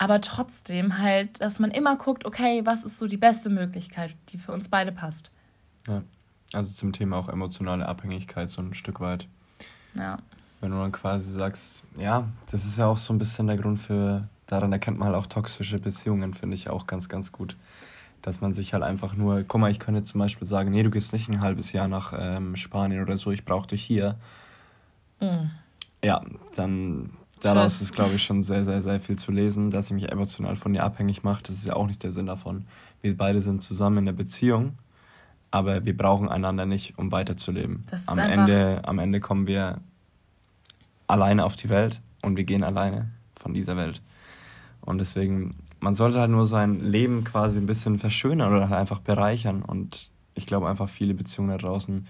aber 0.00 0.22
trotzdem 0.22 0.98
halt, 0.98 1.42
dass 1.42 1.58
man 1.58 1.70
immer 1.70 1.94
guckt, 1.96 2.24
okay, 2.24 2.62
was 2.64 2.84
ist 2.84 2.98
so 2.98 3.06
die 3.06 3.18
beste 3.18 3.50
Möglichkeit, 3.50 4.16
die 4.30 4.38
für 4.38 4.50
uns 4.50 4.70
beide 4.70 4.92
passt. 4.92 5.30
Ja, 5.86 6.02
also 6.54 6.72
zum 6.72 6.94
Thema 6.94 7.18
auch 7.18 7.28
emotionale 7.28 7.86
Abhängigkeit 7.86 8.48
so 8.48 8.62
ein 8.62 8.72
Stück 8.72 9.00
weit. 9.00 9.28
Ja. 9.94 10.16
Wenn 10.62 10.70
du 10.70 10.78
dann 10.78 10.90
quasi 10.90 11.30
sagst, 11.30 11.84
ja, 11.98 12.26
das 12.50 12.64
ist 12.64 12.78
ja 12.78 12.86
auch 12.86 12.96
so 12.96 13.12
ein 13.12 13.18
bisschen 13.18 13.46
der 13.46 13.58
Grund 13.58 13.78
für, 13.78 14.26
daran 14.46 14.72
erkennt 14.72 14.98
man 14.98 15.08
halt 15.08 15.18
auch 15.18 15.26
toxische 15.26 15.78
Beziehungen, 15.78 16.32
finde 16.32 16.54
ich 16.54 16.70
auch 16.70 16.86
ganz, 16.86 17.10
ganz 17.10 17.30
gut. 17.30 17.58
Dass 18.22 18.40
man 18.40 18.54
sich 18.54 18.72
halt 18.72 18.82
einfach 18.82 19.14
nur, 19.14 19.42
guck 19.42 19.60
mal, 19.60 19.70
ich 19.70 19.80
könnte 19.80 20.02
zum 20.02 20.18
Beispiel 20.18 20.48
sagen, 20.48 20.70
nee, 20.70 20.82
du 20.82 20.90
gehst 20.90 21.12
nicht 21.12 21.28
ein 21.28 21.42
halbes 21.42 21.72
Jahr 21.72 21.88
nach 21.88 22.14
ähm, 22.16 22.56
Spanien 22.56 23.02
oder 23.02 23.18
so, 23.18 23.32
ich 23.32 23.44
brauche 23.44 23.66
dich 23.66 23.84
hier. 23.84 24.16
Mhm. 25.20 25.50
Ja, 26.02 26.22
dann 26.56 27.10
daraus 27.42 27.80
ist, 27.80 27.92
glaube 27.92 28.14
ich, 28.14 28.22
schon 28.22 28.42
sehr, 28.42 28.64
sehr, 28.64 28.80
sehr 28.80 29.00
viel 29.00 29.18
zu 29.18 29.32
lesen, 29.32 29.70
dass 29.70 29.86
ich 29.86 29.92
mich 29.92 30.10
emotional 30.10 30.56
von 30.56 30.72
dir 30.72 30.84
abhängig 30.84 31.22
mache. 31.22 31.42
Das 31.42 31.56
ist 31.56 31.66
ja 31.66 31.74
auch 31.74 31.86
nicht 31.86 32.02
der 32.02 32.12
Sinn 32.12 32.26
davon. 32.26 32.66
Wir 33.02 33.16
beide 33.16 33.40
sind 33.40 33.62
zusammen 33.62 33.98
in 33.98 34.06
der 34.06 34.12
Beziehung, 34.12 34.78
aber 35.50 35.84
wir 35.84 35.96
brauchen 35.96 36.28
einander 36.28 36.66
nicht, 36.66 36.98
um 36.98 37.12
weiterzuleben. 37.12 37.84
am, 38.06 38.18
Ende, 38.18 38.82
am 38.84 38.98
Ende 38.98 39.20
kommen 39.20 39.46
wir 39.46 39.78
alleine 41.06 41.44
auf 41.44 41.56
die 41.56 41.68
Welt 41.68 42.00
und 42.22 42.36
wir 42.36 42.44
gehen 42.44 42.62
alleine 42.62 43.10
von 43.34 43.54
dieser 43.54 43.76
Welt. 43.76 44.02
Und 44.80 44.98
deswegen, 44.98 45.56
man 45.80 45.94
sollte 45.94 46.20
halt 46.20 46.30
nur 46.30 46.46
sein 46.46 46.80
Leben 46.80 47.24
quasi 47.24 47.60
ein 47.60 47.66
bisschen 47.66 47.98
verschönern 47.98 48.52
oder 48.52 48.68
halt 48.68 48.80
einfach 48.80 49.00
bereichern. 49.00 49.62
Und 49.62 50.10
ich 50.34 50.46
glaube 50.46 50.68
einfach, 50.68 50.88
viele 50.88 51.14
Beziehungen 51.14 51.50
da 51.50 51.58
draußen 51.58 52.06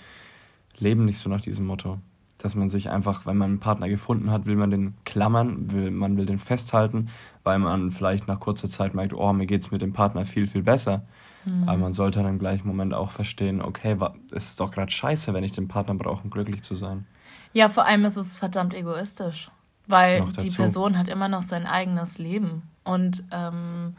leben 0.78 1.04
nicht 1.04 1.18
so 1.18 1.28
nach 1.28 1.40
diesem 1.40 1.66
Motto 1.66 1.98
dass 2.42 2.54
man 2.54 2.70
sich 2.70 2.90
einfach, 2.90 3.26
wenn 3.26 3.36
man 3.36 3.50
einen 3.50 3.60
Partner 3.60 3.88
gefunden 3.88 4.30
hat, 4.30 4.46
will 4.46 4.56
man 4.56 4.70
den 4.70 4.94
klammern, 5.04 5.70
will, 5.72 5.90
man 5.90 6.16
will 6.16 6.26
den 6.26 6.38
festhalten, 6.38 7.08
weil 7.44 7.58
man 7.58 7.90
vielleicht 7.90 8.28
nach 8.28 8.40
kurzer 8.40 8.68
Zeit 8.68 8.94
merkt, 8.94 9.12
oh, 9.12 9.32
mir 9.32 9.46
geht 9.46 9.62
es 9.62 9.70
mit 9.70 9.82
dem 9.82 9.92
Partner 9.92 10.24
viel, 10.24 10.46
viel 10.46 10.62
besser. 10.62 11.02
Mhm. 11.44 11.68
Aber 11.68 11.78
man 11.78 11.92
sollte 11.92 12.20
dann 12.20 12.28
im 12.28 12.38
gleichen 12.38 12.66
Moment 12.66 12.94
auch 12.94 13.10
verstehen, 13.10 13.62
okay, 13.62 13.96
es 14.32 14.48
ist 14.48 14.60
doch 14.60 14.70
gerade 14.70 14.90
scheiße, 14.90 15.34
wenn 15.34 15.44
ich 15.44 15.52
den 15.52 15.68
Partner 15.68 15.94
brauche, 15.94 16.22
um 16.24 16.30
glücklich 16.30 16.62
zu 16.62 16.74
sein. 16.74 17.06
Ja, 17.52 17.68
vor 17.68 17.84
allem 17.84 18.04
ist 18.04 18.16
es 18.16 18.36
verdammt 18.36 18.74
egoistisch, 18.74 19.50
weil 19.86 20.24
die 20.40 20.50
Person 20.50 20.96
hat 20.96 21.08
immer 21.08 21.28
noch 21.28 21.42
sein 21.42 21.66
eigenes 21.66 22.18
Leben. 22.18 22.62
Und 22.84 23.24
ähm, 23.32 23.96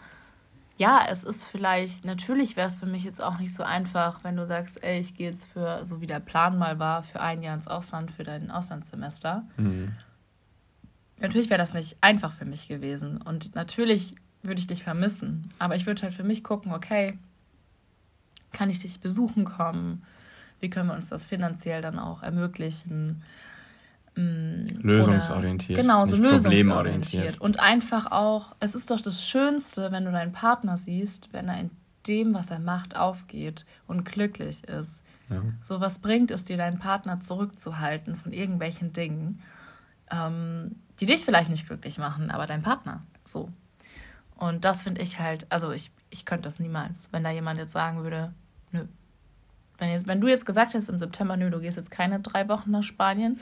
ja, 0.82 1.06
es 1.08 1.24
ist 1.24 1.44
vielleicht, 1.44 2.06
natürlich 2.06 2.56
wäre 2.56 2.68
es 2.68 2.80
für 2.80 2.88
mich 2.88 3.04
jetzt 3.04 3.22
auch 3.22 3.38
nicht 3.38 3.54
so 3.54 3.62
einfach, 3.62 4.24
wenn 4.24 4.36
du 4.36 4.48
sagst, 4.48 4.84
ey, 4.84 5.00
ich 5.00 5.14
gehe 5.14 5.28
jetzt 5.28 5.46
für, 5.46 5.86
so 5.86 6.02
wie 6.02 6.08
der 6.08 6.20
Plan 6.20 6.58
mal 6.58 6.80
war, 6.80 7.04
für 7.04 7.22
ein 7.22 7.44
Jahr 7.44 7.54
ins 7.54 7.68
Ausland, 7.68 8.10
für 8.10 8.24
dein 8.24 8.50
Auslandssemester. 8.50 9.44
Mhm. 9.58 9.92
Natürlich 11.20 11.52
wäre 11.52 11.60
das 11.60 11.76
nicht 11.76 11.98
einfach 12.02 12.32
für 12.32 12.46
mich 12.46 12.68
gewesen. 12.68 13.22
Und 13.22 13.54
natürlich 13.54 14.16
würde 14.42 14.60
ich 14.60 14.66
dich 14.66 14.82
vermissen. 14.82 15.52
Aber 15.60 15.76
ich 15.76 15.86
würde 15.86 16.02
halt 16.02 16.16
für 16.16 16.24
mich 16.24 16.44
gucken, 16.44 16.74
okay, 16.74 17.20
kann 18.52 18.72
ich 18.72 18.80
dich 18.80 19.00
besuchen 19.02 19.46
kommen? 19.46 20.02
Wie 20.62 20.72
können 20.72 20.90
wir 20.90 20.96
uns 20.96 21.10
das 21.10 21.26
finanziell 21.26 21.84
dann 21.84 22.00
auch 22.00 22.24
ermöglichen? 22.24 23.22
Mm, 24.16 24.64
lösungsorientiert. 24.82 25.80
Oder, 25.80 25.84
genau, 25.84 26.06
so 26.06 26.18
lösungsorientiert. 26.18 27.40
Und 27.40 27.60
einfach 27.60 28.12
auch, 28.12 28.56
es 28.60 28.76
ist 28.76 28.92
doch 28.92 29.00
das 29.00 29.28
Schönste, 29.28 29.92
wenn 29.92 30.06
du 30.06 30.12
deinen 30.12 30.34
Partner 30.34 30.78
siehst, 30.78 31.32
wenn 31.32 31.48
er 31.48 31.60
in 31.60 31.72
dem, 32.08 32.34
was 32.34 32.52
er 32.52 32.60
macht, 32.60 32.96
aufgeht 32.96 33.66
und 33.88 34.04
glücklich 34.04 34.64
ist. 34.66 35.04
Ja. 35.30 35.42
So, 35.62 35.80
was 35.80 36.00
bringt 36.00 36.32
es 36.32 36.46
dir, 36.46 36.58
deinen 36.58 36.80
Partner 36.80 37.20
zurückzuhalten 37.20 38.16
von 38.16 38.34
irgendwelchen 38.34 38.92
Dingen, 38.92 39.42
ähm, 40.12 40.76
die 41.00 41.06
dich 41.06 41.24
vielleicht 41.24 41.50
nicht 41.50 41.68
glücklich 41.68 41.98
machen, 41.98 42.32
aber 42.32 42.48
dein 42.48 42.64
Partner. 42.64 43.04
So. 43.24 43.50
Und 44.36 44.66
das 44.66 44.84
finde 44.84 45.02
ich 45.02 45.20
halt, 45.20 45.46
also 45.50 45.72
ich, 45.72 45.92
ich 46.10 46.26
könnte 46.26 46.44
das 46.44 46.60
niemals, 46.60 47.08
wenn 47.12 47.24
da 47.24 47.32
jemand 47.32 47.60
jetzt 47.60 47.72
sagen 47.72 48.04
würde, 48.04 48.34
nö. 48.72 48.86
Wenn, 49.78 49.90
jetzt, 49.90 50.08
wenn 50.08 50.22
du 50.22 50.28
jetzt 50.28 50.46
gesagt 50.46 50.74
hättest 50.74 50.90
im 50.90 51.00
September, 51.00 51.38
nö, 51.38 51.50
du 51.50 51.60
gehst 51.60 51.78
jetzt 51.78 51.90
keine 51.90 52.20
drei 52.20 52.48
Wochen 52.50 52.72
nach 52.72 52.84
Spanien, 52.84 53.40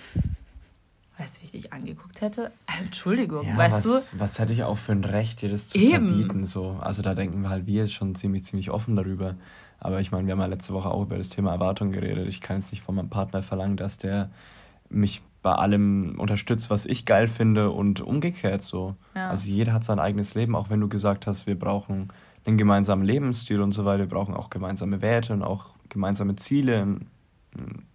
weißt 1.19 1.37
du, 1.37 1.41
wie 1.41 1.45
ich 1.45 1.51
dich 1.51 1.73
angeguckt 1.73 2.21
hätte? 2.21 2.51
Entschuldigung, 2.79 3.45
ja, 3.45 3.57
weißt 3.57 3.85
was, 3.85 4.11
du? 4.11 4.19
Was 4.19 4.39
hätte 4.39 4.53
ich 4.53 4.63
auch 4.63 4.77
für 4.77 4.93
ein 4.93 5.03
Recht, 5.03 5.41
dir 5.41 5.49
das 5.49 5.69
zu 5.69 5.77
Eben. 5.77 6.07
verbieten? 6.07 6.45
So? 6.45 6.77
Also 6.81 7.01
da 7.01 7.13
denken 7.13 7.41
wir 7.41 7.49
halt 7.49 7.67
wir 7.67 7.87
schon 7.87 8.15
ziemlich, 8.15 8.45
ziemlich 8.45 8.71
offen 8.71 8.95
darüber. 8.95 9.35
Aber 9.79 10.01
ich 10.01 10.11
meine, 10.11 10.27
wir 10.27 10.33
haben 10.33 10.39
ja 10.39 10.45
letzte 10.45 10.73
Woche 10.73 10.89
auch 10.89 11.03
über 11.03 11.17
das 11.17 11.29
Thema 11.29 11.51
Erwartung 11.51 11.91
geredet. 11.91 12.27
Ich 12.27 12.41
kann 12.41 12.57
jetzt 12.57 12.71
nicht 12.71 12.81
von 12.81 12.95
meinem 12.95 13.09
Partner 13.09 13.43
verlangen, 13.43 13.77
dass 13.77 13.97
der 13.97 14.29
mich 14.89 15.21
bei 15.41 15.53
allem 15.53 16.15
unterstützt, 16.19 16.69
was 16.69 16.85
ich 16.85 17.05
geil 17.05 17.27
finde 17.27 17.71
und 17.71 18.01
umgekehrt 18.01 18.61
so. 18.61 18.95
Ja. 19.15 19.29
Also 19.29 19.49
jeder 19.49 19.71
hat 19.73 19.83
sein 19.83 19.99
eigenes 19.99 20.33
Leben, 20.35 20.55
auch 20.55 20.69
wenn 20.69 20.81
du 20.81 20.89
gesagt 20.89 21.27
hast, 21.27 21.47
wir 21.47 21.57
brauchen 21.57 22.09
einen 22.45 22.57
gemeinsamen 22.57 23.05
Lebensstil 23.05 23.61
und 23.61 23.71
so 23.71 23.85
weiter, 23.85 23.99
wir 23.99 24.09
brauchen 24.09 24.35
auch 24.35 24.49
gemeinsame 24.49 25.01
Werte 25.01 25.33
und 25.33 25.43
auch 25.43 25.67
gemeinsame 25.87 26.35
Ziele, 26.35 26.97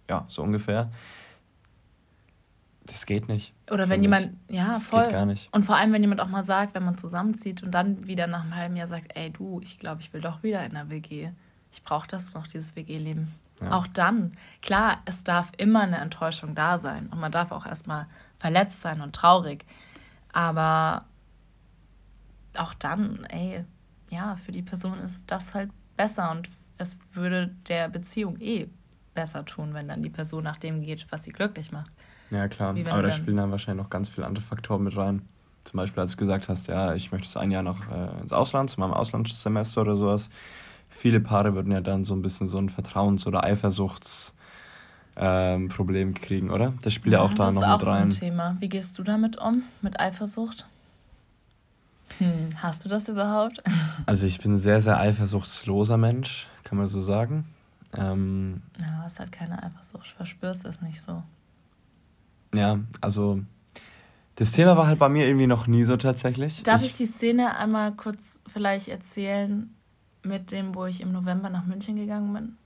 ja, 0.09 0.25
so 0.27 0.41
ungefähr. 0.41 0.89
Das 2.85 3.05
geht 3.05 3.27
nicht. 3.27 3.53
Oder 3.71 3.89
wenn 3.89 4.03
jemand, 4.03 4.37
ja, 4.47 4.73
das 4.73 4.87
voll. 4.87 5.03
Geht 5.03 5.11
gar 5.11 5.25
nicht. 5.25 5.53
Und 5.53 5.63
vor 5.63 5.75
allem, 5.75 5.91
wenn 5.91 6.01
jemand 6.01 6.21
auch 6.21 6.27
mal 6.27 6.43
sagt, 6.43 6.75
wenn 6.75 6.85
man 6.85 6.97
zusammenzieht 6.97 7.63
und 7.63 7.71
dann 7.71 8.05
wieder 8.07 8.27
nach 8.27 8.43
einem 8.43 8.55
halben 8.55 8.75
Jahr 8.75 8.87
sagt, 8.87 9.17
ey 9.17 9.31
du, 9.31 9.59
ich 9.63 9.79
glaube, 9.79 10.01
ich 10.01 10.13
will 10.13 10.21
doch 10.21 10.43
wieder 10.43 10.63
in 10.65 10.73
der 10.73 10.89
WG. 10.89 11.31
Ich 11.71 11.83
brauche 11.83 12.07
das 12.07 12.33
noch, 12.33 12.47
dieses 12.47 12.75
WG-Leben. 12.75 13.33
Ja. 13.59 13.71
Auch 13.71 13.87
dann, 13.87 14.33
klar, 14.61 14.99
es 15.05 15.23
darf 15.23 15.51
immer 15.57 15.81
eine 15.81 15.97
Enttäuschung 15.97 16.55
da 16.55 16.77
sein 16.77 17.07
und 17.07 17.19
man 17.19 17.31
darf 17.31 17.51
auch 17.51 17.65
erstmal 17.65 18.05
verletzt 18.37 18.81
sein 18.81 19.01
und 19.01 19.15
traurig. 19.15 19.65
Aber 20.31 21.05
auch 22.57 22.73
dann, 22.75 23.25
ey, 23.25 23.65
ja, 24.09 24.35
für 24.35 24.51
die 24.51 24.61
Person 24.61 24.99
ist 24.99 25.31
das 25.31 25.53
halt 25.53 25.71
besser 25.97 26.31
und 26.31 26.49
es 26.77 26.97
würde 27.13 27.47
der 27.67 27.89
Beziehung 27.89 28.39
eh 28.39 28.69
besser 29.13 29.45
tun, 29.45 29.73
wenn 29.73 29.87
dann 29.87 30.03
die 30.03 30.09
Person 30.09 30.43
nach 30.43 30.57
dem 30.57 30.81
geht, 30.81 31.07
was 31.09 31.23
sie 31.23 31.31
glücklich 31.31 31.71
macht. 31.71 31.91
Ja, 32.31 32.47
klar, 32.47 32.75
aber 32.89 33.03
da 33.03 33.11
spielen 33.11 33.37
dann 33.37 33.51
wahrscheinlich 33.51 33.83
noch 33.83 33.89
ganz 33.89 34.09
viele 34.09 34.25
andere 34.25 34.43
Faktoren 34.43 34.83
mit 34.83 34.97
rein. 34.97 35.21
Zum 35.61 35.77
Beispiel, 35.77 36.01
als 36.01 36.11
du 36.11 36.17
gesagt 36.17 36.49
hast, 36.49 36.67
ja, 36.67 36.93
ich 36.93 37.11
möchte 37.11 37.27
es 37.27 37.37
ein 37.37 37.51
Jahr 37.51 37.63
noch 37.63 37.79
äh, 37.89 38.21
ins 38.21 38.33
Ausland, 38.33 38.69
zu 38.69 38.79
meinem 38.79 38.93
Auslandssemester 38.93 39.81
oder 39.81 39.95
sowas 39.95 40.29
viele 40.95 41.19
Paare 41.19 41.53
würden 41.53 41.71
ja 41.71 41.81
dann 41.81 42.03
so 42.03 42.15
ein 42.15 42.21
bisschen 42.21 42.47
so 42.47 42.57
ein 42.57 42.69
Vertrauens- 42.69 43.27
oder 43.27 43.43
Eifersuchtsproblem 43.43 46.07
ähm, 46.07 46.13
kriegen, 46.13 46.49
oder? 46.49 46.73
Das 46.81 46.93
spielt 46.93 47.13
ja, 47.13 47.19
ja 47.19 47.25
auch 47.25 47.33
da 47.33 47.51
noch 47.51 47.61
mit 47.61 47.63
rein. 47.63 47.79
Das 47.79 47.81
ist 47.81 47.87
auch 47.87 47.93
so 47.93 47.93
ein 47.93 48.09
Thema. 48.11 48.55
Wie 48.59 48.69
gehst 48.69 48.97
du 48.97 49.03
damit 49.03 49.37
um, 49.37 49.63
mit 49.81 49.99
Eifersucht? 49.99 50.65
Hm, 52.17 52.49
hast 52.61 52.85
du 52.85 52.89
das 52.89 53.09
überhaupt? 53.09 53.61
Also 54.07 54.27
ich 54.27 54.39
bin 54.39 54.53
ein 54.53 54.57
sehr, 54.57 54.81
sehr 54.81 54.99
eifersuchtsloser 54.99 55.97
Mensch, 55.97 56.47
kann 56.63 56.77
man 56.77 56.85
so 56.85 57.01
sagen. 57.01 57.45
Ähm, 57.93 58.61
ja, 58.79 59.01
hast 59.03 59.19
halt 59.19 59.31
keine 59.31 59.63
Eifersucht, 59.63 60.07
verspürst 60.07 60.65
es 60.65 60.81
nicht 60.81 61.01
so. 61.01 61.23
Ja, 62.55 62.79
also 63.01 63.41
das 64.35 64.51
Thema 64.51 64.75
war 64.75 64.87
halt 64.87 64.99
bei 64.99 65.09
mir 65.09 65.25
irgendwie 65.27 65.47
noch 65.47 65.67
nie 65.67 65.83
so 65.83 65.97
tatsächlich. 65.97 66.63
Darf 66.63 66.81
ich, 66.81 66.87
ich 66.87 66.97
die 66.97 67.05
Szene 67.05 67.55
einmal 67.57 67.93
kurz 67.93 68.39
vielleicht 68.47 68.87
erzählen, 68.87 69.73
mit 70.23 70.51
dem, 70.51 70.75
wo 70.75 70.85
ich 70.85 71.01
im 71.01 71.11
November 71.11 71.49
nach 71.49 71.65
München 71.65 71.95
gegangen 71.95 72.33
bin. 72.33 72.57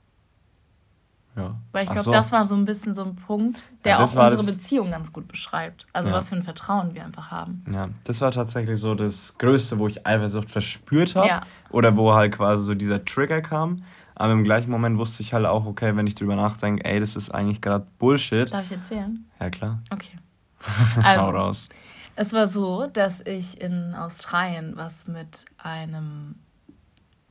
Ja. 1.36 1.56
Weil 1.70 1.84
ich 1.84 1.90
glaube, 1.90 2.04
so. 2.04 2.10
das 2.10 2.32
war 2.32 2.44
so 2.44 2.56
ein 2.56 2.64
bisschen 2.64 2.92
so 2.92 3.04
ein 3.04 3.14
Punkt, 3.14 3.62
der 3.84 3.92
ja, 3.92 3.98
auch 3.98 4.02
unsere 4.02 4.36
das... 4.36 4.46
Beziehung 4.46 4.90
ganz 4.90 5.12
gut 5.12 5.28
beschreibt. 5.28 5.86
Also 5.92 6.10
ja. 6.10 6.16
was 6.16 6.28
für 6.28 6.36
ein 6.36 6.42
Vertrauen 6.42 6.94
wir 6.94 7.04
einfach 7.04 7.30
haben. 7.30 7.64
Ja, 7.72 7.88
das 8.04 8.20
war 8.20 8.32
tatsächlich 8.32 8.78
so 8.78 8.94
das 8.94 9.38
Größte, 9.38 9.78
wo 9.78 9.86
ich 9.86 10.06
Eifersucht 10.06 10.50
verspürt 10.50 11.14
habe. 11.14 11.28
Ja. 11.28 11.40
Oder 11.70 11.96
wo 11.96 12.14
halt 12.14 12.34
quasi 12.34 12.64
so 12.64 12.74
dieser 12.74 13.04
Trigger 13.04 13.42
kam. 13.42 13.84
Aber 14.20 14.34
im 14.34 14.44
gleichen 14.44 14.70
Moment 14.70 14.98
wusste 14.98 15.22
ich 15.22 15.32
halt 15.32 15.46
auch, 15.46 15.64
okay, 15.64 15.96
wenn 15.96 16.06
ich 16.06 16.14
drüber 16.14 16.36
nachdenke, 16.36 16.84
ey, 16.84 17.00
das 17.00 17.16
ist 17.16 17.30
eigentlich 17.30 17.62
gerade 17.62 17.86
Bullshit. 17.98 18.52
Darf 18.52 18.66
ich 18.66 18.76
erzählen? 18.76 19.24
Ja, 19.40 19.48
klar. 19.48 19.82
Okay. 19.88 20.18
Also, 21.02 21.22
Hau 21.22 21.30
raus. 21.30 21.68
Es 22.16 22.34
war 22.34 22.46
so, 22.46 22.86
dass 22.86 23.22
ich 23.22 23.62
in 23.62 23.94
Australien 23.94 24.74
was 24.76 25.08
mit 25.08 25.46
einem 25.56 26.34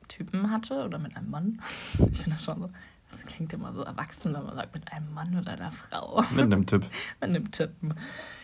Typen 0.08 0.50
hatte 0.50 0.84
oder 0.84 0.98
mit 0.98 1.16
einem 1.16 1.30
Mann. 1.30 1.62
Ich 2.12 2.22
finde 2.22 2.32
das 2.32 2.44
schon 2.44 2.60
so. 2.60 2.70
Das 3.12 3.24
klingt 3.24 3.54
immer 3.54 3.72
so 3.72 3.84
erwachsen, 3.84 4.34
wenn 4.34 4.44
man 4.44 4.56
sagt, 4.56 4.74
mit 4.74 4.92
einem 4.92 5.14
Mann 5.14 5.38
oder 5.38 5.52
einer 5.52 5.70
Frau. 5.70 6.24
Mit 6.32 6.46
einem 6.46 6.66
Typ. 6.66 6.82
mit 7.22 7.30
einem 7.30 7.52
Typ. 7.52 7.70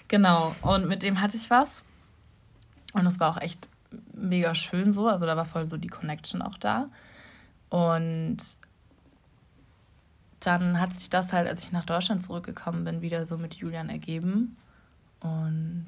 Genau. 0.08 0.55
Und 0.62 0.88
mit 0.88 1.01
dem 1.01 1.19
hatte 1.19 1.36
ich 1.36 1.49
was. 1.49 1.84
Und 2.93 3.08
es 3.08 3.19
war 3.19 3.31
auch 3.36 3.41
echt 3.41 3.67
mega 4.13 4.53
schön 4.53 4.93
so. 4.93 5.08
Also 5.08 5.25
da 5.25 5.36
war 5.36 5.45
voll 5.45 5.65
so 5.65 5.77
die 5.77 5.88
Connection 5.88 6.43
auch 6.43 6.60
da. 6.60 6.89
Und 7.69 8.38
dann 10.39 10.80
hat 10.80 10.93
sich 10.93 11.10
das 11.10 11.34
halt, 11.34 11.47
als 11.47 11.63
ich 11.63 11.71
nach 11.71 11.86
Deutschland 11.86 12.23
zurückgekommen 12.23 12.84
bin, 12.84 13.01
wieder 13.01 13.25
so 13.25 13.38
mit 13.38 13.56
Julian 13.56 13.89
ergeben. 13.89 14.58
Und 15.19 15.88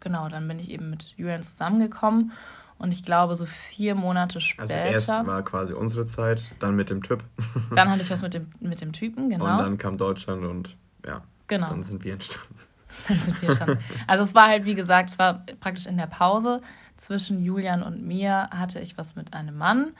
genau, 0.00 0.28
dann 0.28 0.46
bin 0.46 0.58
ich 0.58 0.70
eben 0.70 0.90
mit 0.90 1.14
Julian 1.16 1.42
zusammengekommen. 1.42 2.32
Und 2.78 2.92
ich 2.92 3.04
glaube, 3.04 3.36
so 3.36 3.46
vier 3.46 3.94
Monate 3.94 4.40
später. 4.40 4.74
Also 4.74 4.74
erst 4.74 5.26
war 5.26 5.42
quasi 5.42 5.72
unsere 5.72 6.04
Zeit, 6.04 6.42
dann 6.58 6.76
mit 6.76 6.90
dem 6.90 7.02
Typ. 7.02 7.24
dann 7.74 7.90
hatte 7.90 8.02
ich 8.02 8.10
was 8.10 8.22
mit 8.22 8.34
dem, 8.34 8.48
mit 8.60 8.80
dem 8.80 8.92
Typen, 8.92 9.30
genau. 9.30 9.44
Und 9.44 9.58
dann 9.58 9.78
kam 9.78 9.96
Deutschland 9.96 10.44
und 10.44 10.76
ja, 11.06 11.22
genau. 11.46 11.70
dann 11.70 11.82
sind 11.82 12.04
wir 12.04 12.14
entstanden. 12.14 12.54
Dann 13.08 13.18
sind 13.18 13.42
wir 13.42 13.48
entstanden. 13.48 13.82
Also 14.06 14.22
es 14.22 14.36
war 14.36 14.46
halt, 14.46 14.64
wie 14.66 14.76
gesagt, 14.76 15.10
es 15.10 15.18
war 15.18 15.44
praktisch 15.58 15.86
in 15.86 15.96
der 15.96 16.06
Pause 16.06 16.62
zwischen 16.96 17.44
Julian 17.44 17.82
und 17.82 18.06
mir 18.06 18.48
hatte 18.52 18.78
ich 18.78 18.96
was 18.96 19.16
mit 19.16 19.34
einem 19.34 19.58
Mann. 19.58 19.94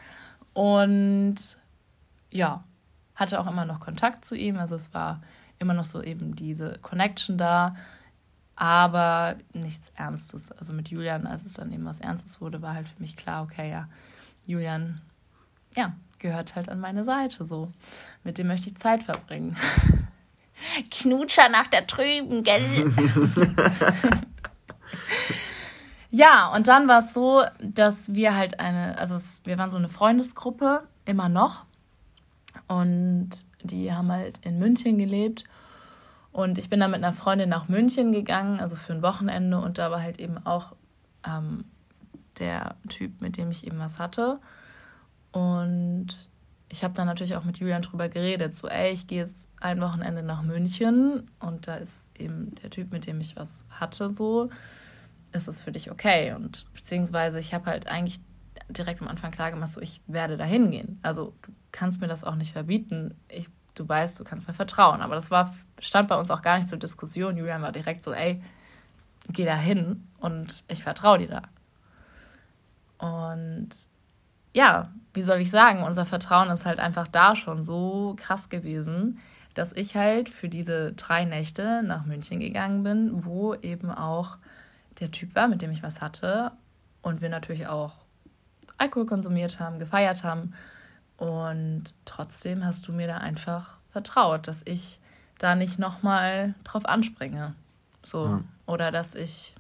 Und 0.55 1.37
ja, 2.31 2.65
hatte 3.15 3.39
auch 3.39 3.47
immer 3.47 3.65
noch 3.65 3.81
Kontakt 3.81 4.25
zu 4.25 4.35
ihm. 4.35 4.59
Also 4.59 4.75
es 4.75 4.95
war 4.95 5.21
immer 5.59 5.75
noch 5.75 5.85
so 5.85 6.03
eben 6.03 6.35
diese 6.35 6.79
Connection 6.81 7.37
da 7.39 7.73
aber 8.57 9.37
nichts 9.53 9.91
Ernstes. 9.97 10.53
Also 10.53 10.73
mit 10.73 10.89
Julian, 10.89 11.27
als 11.27 11.45
es 11.45 11.55
dann 11.55 11.73
eben 11.73 11.85
was 11.85 12.01
Ernstes 12.01 12.41
wurde, 12.41 12.63
war 12.63 12.75
halt 12.75 12.89
für 12.89 13.01
mich 13.01 13.17
klar, 13.17 13.43
okay, 13.43 13.71
ja, 13.71 13.89
Julian, 14.47 15.01
ja, 15.77 15.95
gehört 16.19 16.55
halt 16.55 16.69
an 16.69 16.81
meine 16.81 17.05
Seite 17.05 17.45
so. 17.45 17.71
Mit 18.23 18.39
dem 18.39 18.47
möchte 18.47 18.69
ich 18.69 18.77
Zeit 18.77 19.03
verbringen. 19.03 19.57
Knutscher 20.91 21.49
nach 21.49 21.67
der 21.67 21.83
drüben, 21.83 22.45
gell? 22.45 22.93
ja, 26.15 26.55
und 26.55 26.69
dann 26.69 26.87
war 26.87 27.01
es 27.01 27.13
so, 27.13 27.43
dass 27.61 28.15
wir 28.15 28.37
halt 28.37 28.61
eine, 28.61 28.97
also 28.99 29.17
es, 29.17 29.41
wir 29.43 29.59
waren 29.59 29.73
so 29.73 29.77
eine 29.77 29.89
Freundesgruppe, 29.89 30.85
immer 31.05 31.29
noch. 31.29 31.65
Und 32.69 33.31
die 33.65 33.93
haben 33.93 34.13
halt 34.13 34.39
in 34.47 34.61
München 34.61 34.97
gelebt. 34.97 35.43
Und 36.31 36.57
ich 36.57 36.71
bin 36.71 36.79
dann 36.79 36.93
mit 36.93 37.03
einer 37.03 37.13
Freundin 37.13 37.49
nach 37.49 37.67
München 37.67 38.13
gegangen, 38.13 38.61
also 38.61 38.77
für 38.77 38.93
ein 38.93 39.03
Wochenende. 39.03 39.59
Und 39.59 39.79
da 39.79 39.91
war 39.91 40.03
halt 40.03 40.21
eben 40.21 40.39
auch 40.47 40.77
ähm, 41.27 41.65
der 42.39 42.77
Typ, 42.89 43.21
mit 43.21 43.37
dem 43.37 43.51
ich 43.51 43.67
eben 43.67 43.81
was 43.81 43.99
hatte. 43.99 44.39
Und 45.33 46.29
ich 46.69 46.85
habe 46.85 46.95
dann 46.95 47.09
natürlich 47.09 47.35
auch 47.35 47.43
mit 47.43 47.59
Julian 47.59 47.83
drüber 47.83 48.09
geredet, 48.09 48.55
so, 48.55 48.69
ey, 48.69 48.93
ich 48.93 49.09
gehe 49.09 49.19
jetzt 49.19 49.49
ein 49.61 49.81
Wochenende 49.81 50.23
nach 50.23 50.43
München 50.43 51.29
und 51.41 51.67
da 51.67 51.75
ist 51.75 52.13
eben 52.17 52.55
der 52.63 52.71
Typ, 52.71 52.93
mit 52.93 53.09
dem 53.09 53.21
ich 53.21 53.35
was 53.35 53.65
hatte, 53.69 54.11
so, 54.11 54.49
ist 55.35 55.49
es 55.49 55.61
für 55.61 55.73
dich 55.73 55.91
okay? 55.91 56.33
Und 56.33 56.65
beziehungsweise 56.73 57.39
ich 57.39 57.53
habe 57.53 57.67
halt 57.67 57.89
eigentlich 57.89 58.21
direkt 58.69 59.03
am 59.03 59.09
Anfang 59.09 59.31
klar 59.31 59.51
gemacht, 59.51 59.73
so, 59.73 59.81
ich 59.81 60.01
werde 60.07 60.37
da 60.37 60.45
hingehen. 60.45 60.99
Also 61.03 61.35
du 61.43 61.53
kannst 61.73 62.01
mir 62.01 62.09
das 62.09 62.25
auch 62.25 62.37
nicht 62.37 62.53
verbieten. 62.53 63.15
Ich 63.29 63.49
du 63.75 63.89
weißt, 63.89 64.19
du 64.19 64.25
kannst 64.25 64.47
mir 64.49 64.55
vertrauen. 64.55 65.01
Aber 65.03 65.15
das 65.15 65.31
war, 65.31 65.51
stand 65.81 66.09
bei 66.09 66.17
uns 66.17 66.31
auch 66.31 66.43
gar 66.43 66.57
nicht 66.57 66.69
zur 66.69 66.79
Diskussion. 66.79 67.37
Julian 67.37 67.63
war 67.63 67.73
direkt 67.73 68.03
so, 68.03 68.13
ey, 68.13 68.43
geh 69.29 69.45
da 69.45 69.57
hin 69.57 70.07
und 70.19 70.65
ich 70.69 70.83
vertraue 70.83 71.19
dir 71.19 71.29
da. 71.29 71.43
Und 72.99 73.71
ja, 74.55 74.93
wie 75.13 75.23
soll 75.23 75.41
ich 75.41 75.51
sagen, 75.51 75.83
unser 75.83 76.07
Vertrauen 76.07 76.51
ist 76.51 76.65
halt 76.65 76.79
einfach 76.79 77.09
da 77.09 77.35
schon 77.35 77.65
so 77.65 78.15
krass 78.17 78.49
gewesen, 78.49 79.19
dass 79.55 79.73
ich 79.73 79.97
halt 79.97 80.31
für 80.31 80.49
diese 80.49 80.93
drei 80.93 81.25
Nächte 81.25 81.83
nach 81.85 82.05
München 82.07 82.41
gegangen 82.41 82.83
bin, 82.83 83.25
wo 83.25 83.55
eben 83.55 83.91
auch 83.91 84.37
der 85.01 85.11
Typ 85.11 85.35
war, 85.35 85.49
mit 85.49 85.63
dem 85.63 85.71
ich 85.71 85.83
was 85.83 86.01
hatte. 86.01 86.53
Und 87.03 87.21
wir 87.21 87.29
natürlich 87.29 87.67
auch 87.67 87.93
Alkohol 88.79 89.07
konsumiert 89.07 89.61
haben, 89.61 89.79
gefeiert 89.79 90.25
haben. 90.25 90.55
Und 91.17 91.95
trotzdem 92.05 92.65
hast 92.65 92.89
du 92.89 92.93
mir 92.93 93.07
da 93.07 93.19
einfach 93.19 93.79
vertraut, 93.91 94.49
dass 94.49 94.63
ich 94.65 94.99
da 95.39 95.55
nicht 95.55 95.79
nochmal 95.79 96.55
drauf 96.65 96.87
anspringe. 96.87 97.55
So. 98.03 98.27
Ja. 98.27 98.45
Oder 98.67 98.91
dass 98.91 99.15
ich 99.15 99.55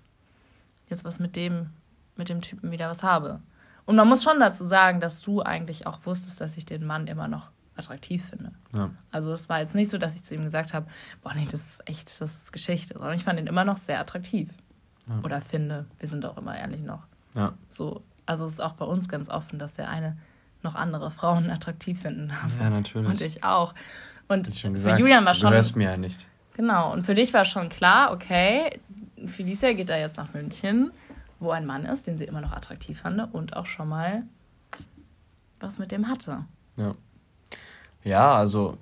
jetzt 0.88 1.04
was 1.04 1.18
mit 1.18 1.36
dem, 1.36 1.70
mit 2.16 2.28
dem 2.28 2.40
Typen 2.40 2.70
wieder 2.70 2.88
was 2.88 3.02
habe. 3.02 3.40
Und 3.86 3.96
man 3.96 4.08
muss 4.08 4.22
schon 4.22 4.40
dazu 4.40 4.64
sagen, 4.64 5.00
dass 5.00 5.20
du 5.20 5.42
eigentlich 5.42 5.86
auch 5.86 6.00
wusstest, 6.04 6.40
dass 6.40 6.56
ich 6.56 6.64
den 6.64 6.86
Mann 6.86 7.06
immer 7.06 7.28
noch 7.28 7.50
attraktiv 7.76 8.24
finde. 8.28 8.52
Ja. 8.72 8.90
Also 9.10 9.32
es 9.32 9.48
war 9.48 9.60
jetzt 9.60 9.74
nicht 9.74 9.90
so, 9.90 9.98
dass 9.98 10.14
ich 10.14 10.24
zu 10.24 10.34
ihm 10.34 10.44
gesagt 10.44 10.72
habe, 10.72 10.86
boah 11.22 11.34
nee, 11.34 11.46
das 11.50 11.66
ist 11.66 11.88
echt, 11.88 12.20
das 12.20 12.42
ist 12.42 12.52
Geschichte, 12.52 12.94
sondern 12.94 13.14
ich 13.14 13.24
fand 13.24 13.38
ihn 13.38 13.46
immer 13.46 13.64
noch 13.64 13.76
sehr 13.76 14.00
attraktiv. 14.00 14.50
Ja. 15.08 15.20
Oder 15.22 15.40
finde, 15.40 15.86
wir 15.98 16.08
sind 16.08 16.24
auch 16.24 16.36
immer 16.36 16.56
ehrlich 16.56 16.82
noch. 16.82 17.02
Ja. 17.34 17.52
So, 17.70 18.02
also 18.26 18.46
es 18.46 18.54
ist 18.54 18.60
auch 18.60 18.72
bei 18.72 18.84
uns 18.84 19.08
ganz 19.08 19.28
offen, 19.28 19.58
dass 19.58 19.74
der 19.74 19.88
eine 19.88 20.16
noch 20.62 20.74
andere 20.74 21.10
Frauen 21.10 21.50
attraktiv 21.50 22.00
finden 22.00 22.28
darf. 22.28 22.52
Ja, 22.60 22.70
natürlich. 22.70 23.08
Und 23.08 23.20
ich 23.20 23.44
auch. 23.44 23.74
Und 24.28 24.48
für 24.48 24.72
gesagt, 24.72 24.98
Julian 24.98 25.24
war 25.24 25.34
schon. 25.34 25.50
Du 25.50 25.56
hörst 25.56 25.76
mir 25.76 25.90
ja 25.90 25.96
nicht. 25.96 26.26
Genau. 26.54 26.92
Und 26.92 27.02
für 27.02 27.14
dich 27.14 27.34
war 27.34 27.44
schon 27.44 27.68
klar, 27.68 28.12
okay, 28.12 28.80
Felicia 29.26 29.72
geht 29.72 29.88
da 29.88 29.96
jetzt 29.96 30.16
nach 30.16 30.32
München, 30.32 30.92
wo 31.40 31.50
ein 31.50 31.66
Mann 31.66 31.84
ist, 31.84 32.06
den 32.06 32.16
sie 32.16 32.24
immer 32.24 32.40
noch 32.40 32.52
attraktiv 32.52 33.00
fand 33.00 33.34
und 33.34 33.56
auch 33.56 33.66
schon 33.66 33.88
mal 33.88 34.22
was 35.60 35.78
mit 35.78 35.90
dem 35.90 36.08
hatte. 36.08 36.44
Ja. 36.76 36.94
Ja, 38.04 38.34
also 38.34 38.78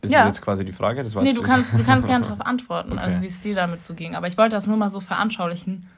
ist 0.00 0.12
ja. 0.12 0.24
das 0.24 0.36
jetzt 0.36 0.42
quasi 0.42 0.64
die 0.64 0.72
Frage? 0.72 1.02
Das 1.02 1.14
nee, 1.16 1.32
du 1.32 1.42
kannst, 1.42 1.74
du 1.74 1.84
kannst 1.84 2.06
gerne 2.08 2.24
darauf 2.24 2.40
antworten, 2.40 2.92
okay. 2.92 3.00
also 3.00 3.20
wie 3.20 3.26
es 3.26 3.40
dir 3.40 3.54
damit 3.54 3.82
so 3.82 3.94
ging. 3.94 4.14
Aber 4.14 4.28
ich 4.28 4.38
wollte 4.38 4.54
das 4.54 4.66
nur 4.66 4.76
mal 4.76 4.90
so 4.90 5.00
veranschaulichen, 5.00 5.88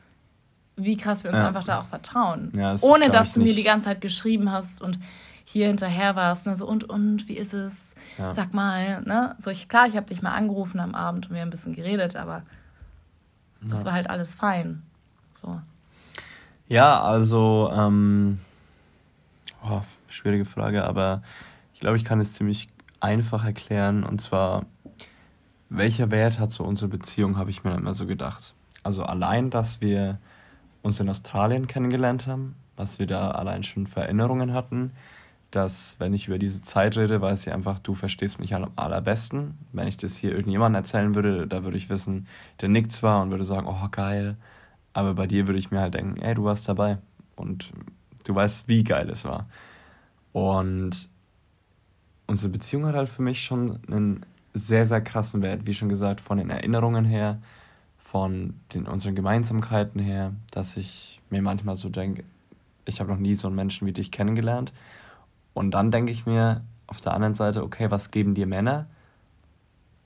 wie 0.76 0.96
krass 0.96 1.22
wir 1.22 1.30
uns 1.30 1.38
ja. 1.38 1.48
einfach 1.48 1.64
da 1.64 1.80
auch 1.80 1.84
vertrauen. 1.84 2.52
Ja, 2.56 2.72
das 2.72 2.82
Ohne 2.82 3.06
ist, 3.06 3.14
dass 3.14 3.34
du 3.34 3.40
mir 3.40 3.54
die 3.54 3.62
ganze 3.62 3.86
Zeit 3.86 4.00
geschrieben 4.00 4.50
hast 4.50 4.80
und 4.80 4.98
hier 5.44 5.66
hinterher 5.66 6.16
warst, 6.16 6.46
ne, 6.46 6.56
so 6.56 6.66
und 6.66 6.84
und, 6.84 7.28
wie 7.28 7.36
ist 7.36 7.52
es? 7.52 7.94
Ja. 8.16 8.32
Sag 8.32 8.54
mal, 8.54 9.02
ne? 9.02 9.34
So 9.38 9.50
ich, 9.50 9.68
klar, 9.68 9.86
ich 9.88 9.96
habe 9.96 10.06
dich 10.06 10.22
mal 10.22 10.30
angerufen 10.30 10.80
am 10.80 10.94
Abend 10.94 11.26
und 11.26 11.34
wir 11.34 11.40
haben 11.40 11.48
ein 11.48 11.50
bisschen 11.50 11.74
geredet, 11.74 12.16
aber 12.16 12.42
das 13.62 13.84
war 13.84 13.92
halt 13.92 14.08
alles 14.08 14.34
fein. 14.34 14.82
So. 15.32 15.60
Ja, 16.68 17.02
also, 17.02 17.70
ähm, 17.76 18.38
oh, 19.62 19.82
schwierige 20.08 20.44
Frage, 20.44 20.84
aber 20.84 21.22
ich 21.74 21.80
glaube, 21.80 21.96
ich 21.96 22.04
kann 22.04 22.20
es 22.20 22.32
ziemlich 22.32 22.68
einfach 23.00 23.44
erklären. 23.44 24.04
Und 24.04 24.20
zwar, 24.20 24.66
welcher 25.68 26.10
Wert 26.10 26.38
hat 26.38 26.50
so 26.50 26.64
unsere 26.64 26.88
Beziehung, 26.88 27.36
habe 27.36 27.50
ich 27.50 27.64
mir 27.64 27.74
immer 27.74 27.94
so 27.94 28.06
gedacht. 28.06 28.54
Also 28.82 29.02
allein, 29.02 29.50
dass 29.50 29.80
wir 29.80 30.18
uns 30.82 31.00
in 31.00 31.08
Australien 31.08 31.66
kennengelernt 31.66 32.26
haben, 32.26 32.54
was 32.76 32.98
wir 32.98 33.06
da 33.06 33.30
allein 33.32 33.62
schon 33.62 33.86
für 33.86 34.00
Erinnerungen 34.00 34.54
hatten, 34.54 34.92
dass, 35.50 35.96
wenn 35.98 36.14
ich 36.14 36.28
über 36.28 36.38
diese 36.38 36.62
Zeit 36.62 36.96
rede, 36.96 37.20
weiß 37.20 37.46
ich 37.46 37.52
einfach, 37.52 37.78
du 37.78 37.94
verstehst 37.94 38.38
mich 38.38 38.54
am 38.54 38.70
allerbesten. 38.76 39.58
Wenn 39.72 39.88
ich 39.88 39.96
das 39.96 40.16
hier 40.16 40.30
irgendjemandem 40.30 40.80
erzählen 40.80 41.14
würde, 41.14 41.46
da 41.46 41.64
würde 41.64 41.76
ich 41.76 41.90
wissen, 41.90 42.28
der 42.60 42.68
nickt 42.68 42.92
zwar 42.92 43.20
und 43.20 43.30
würde 43.30 43.44
sagen, 43.44 43.66
oh 43.66 43.88
geil, 43.90 44.36
aber 44.92 45.14
bei 45.14 45.26
dir 45.26 45.46
würde 45.46 45.58
ich 45.58 45.70
mir 45.70 45.80
halt 45.80 45.94
denken, 45.94 46.20
ey, 46.22 46.34
du 46.34 46.44
warst 46.44 46.68
dabei 46.68 46.98
und 47.36 47.72
du 48.24 48.34
weißt, 48.34 48.68
wie 48.68 48.84
geil 48.84 49.10
es 49.10 49.24
war. 49.24 49.42
Und 50.32 51.09
unsere 52.30 52.52
Beziehung 52.52 52.86
hat 52.86 52.94
halt 52.94 53.08
für 53.08 53.22
mich 53.22 53.42
schon 53.42 53.80
einen 53.88 54.24
sehr, 54.54 54.86
sehr 54.86 55.00
krassen 55.00 55.42
Wert. 55.42 55.66
Wie 55.66 55.74
schon 55.74 55.88
gesagt, 55.88 56.20
von 56.20 56.38
den 56.38 56.48
Erinnerungen 56.48 57.04
her, 57.04 57.40
von 57.98 58.54
den, 58.72 58.86
unseren 58.86 59.16
Gemeinsamkeiten 59.16 60.00
her, 60.00 60.32
dass 60.52 60.76
ich 60.76 61.20
mir 61.28 61.42
manchmal 61.42 61.74
so 61.74 61.88
denke, 61.88 62.22
ich 62.84 63.00
habe 63.00 63.10
noch 63.10 63.18
nie 63.18 63.34
so 63.34 63.48
einen 63.48 63.56
Menschen 63.56 63.86
wie 63.86 63.92
dich 63.92 64.12
kennengelernt. 64.12 64.72
Und 65.54 65.72
dann 65.72 65.90
denke 65.90 66.12
ich 66.12 66.24
mir 66.24 66.62
auf 66.86 67.00
der 67.00 67.14
anderen 67.14 67.34
Seite, 67.34 67.64
okay, 67.64 67.90
was 67.90 68.12
geben 68.12 68.34
dir 68.34 68.46
Männer, 68.46 68.86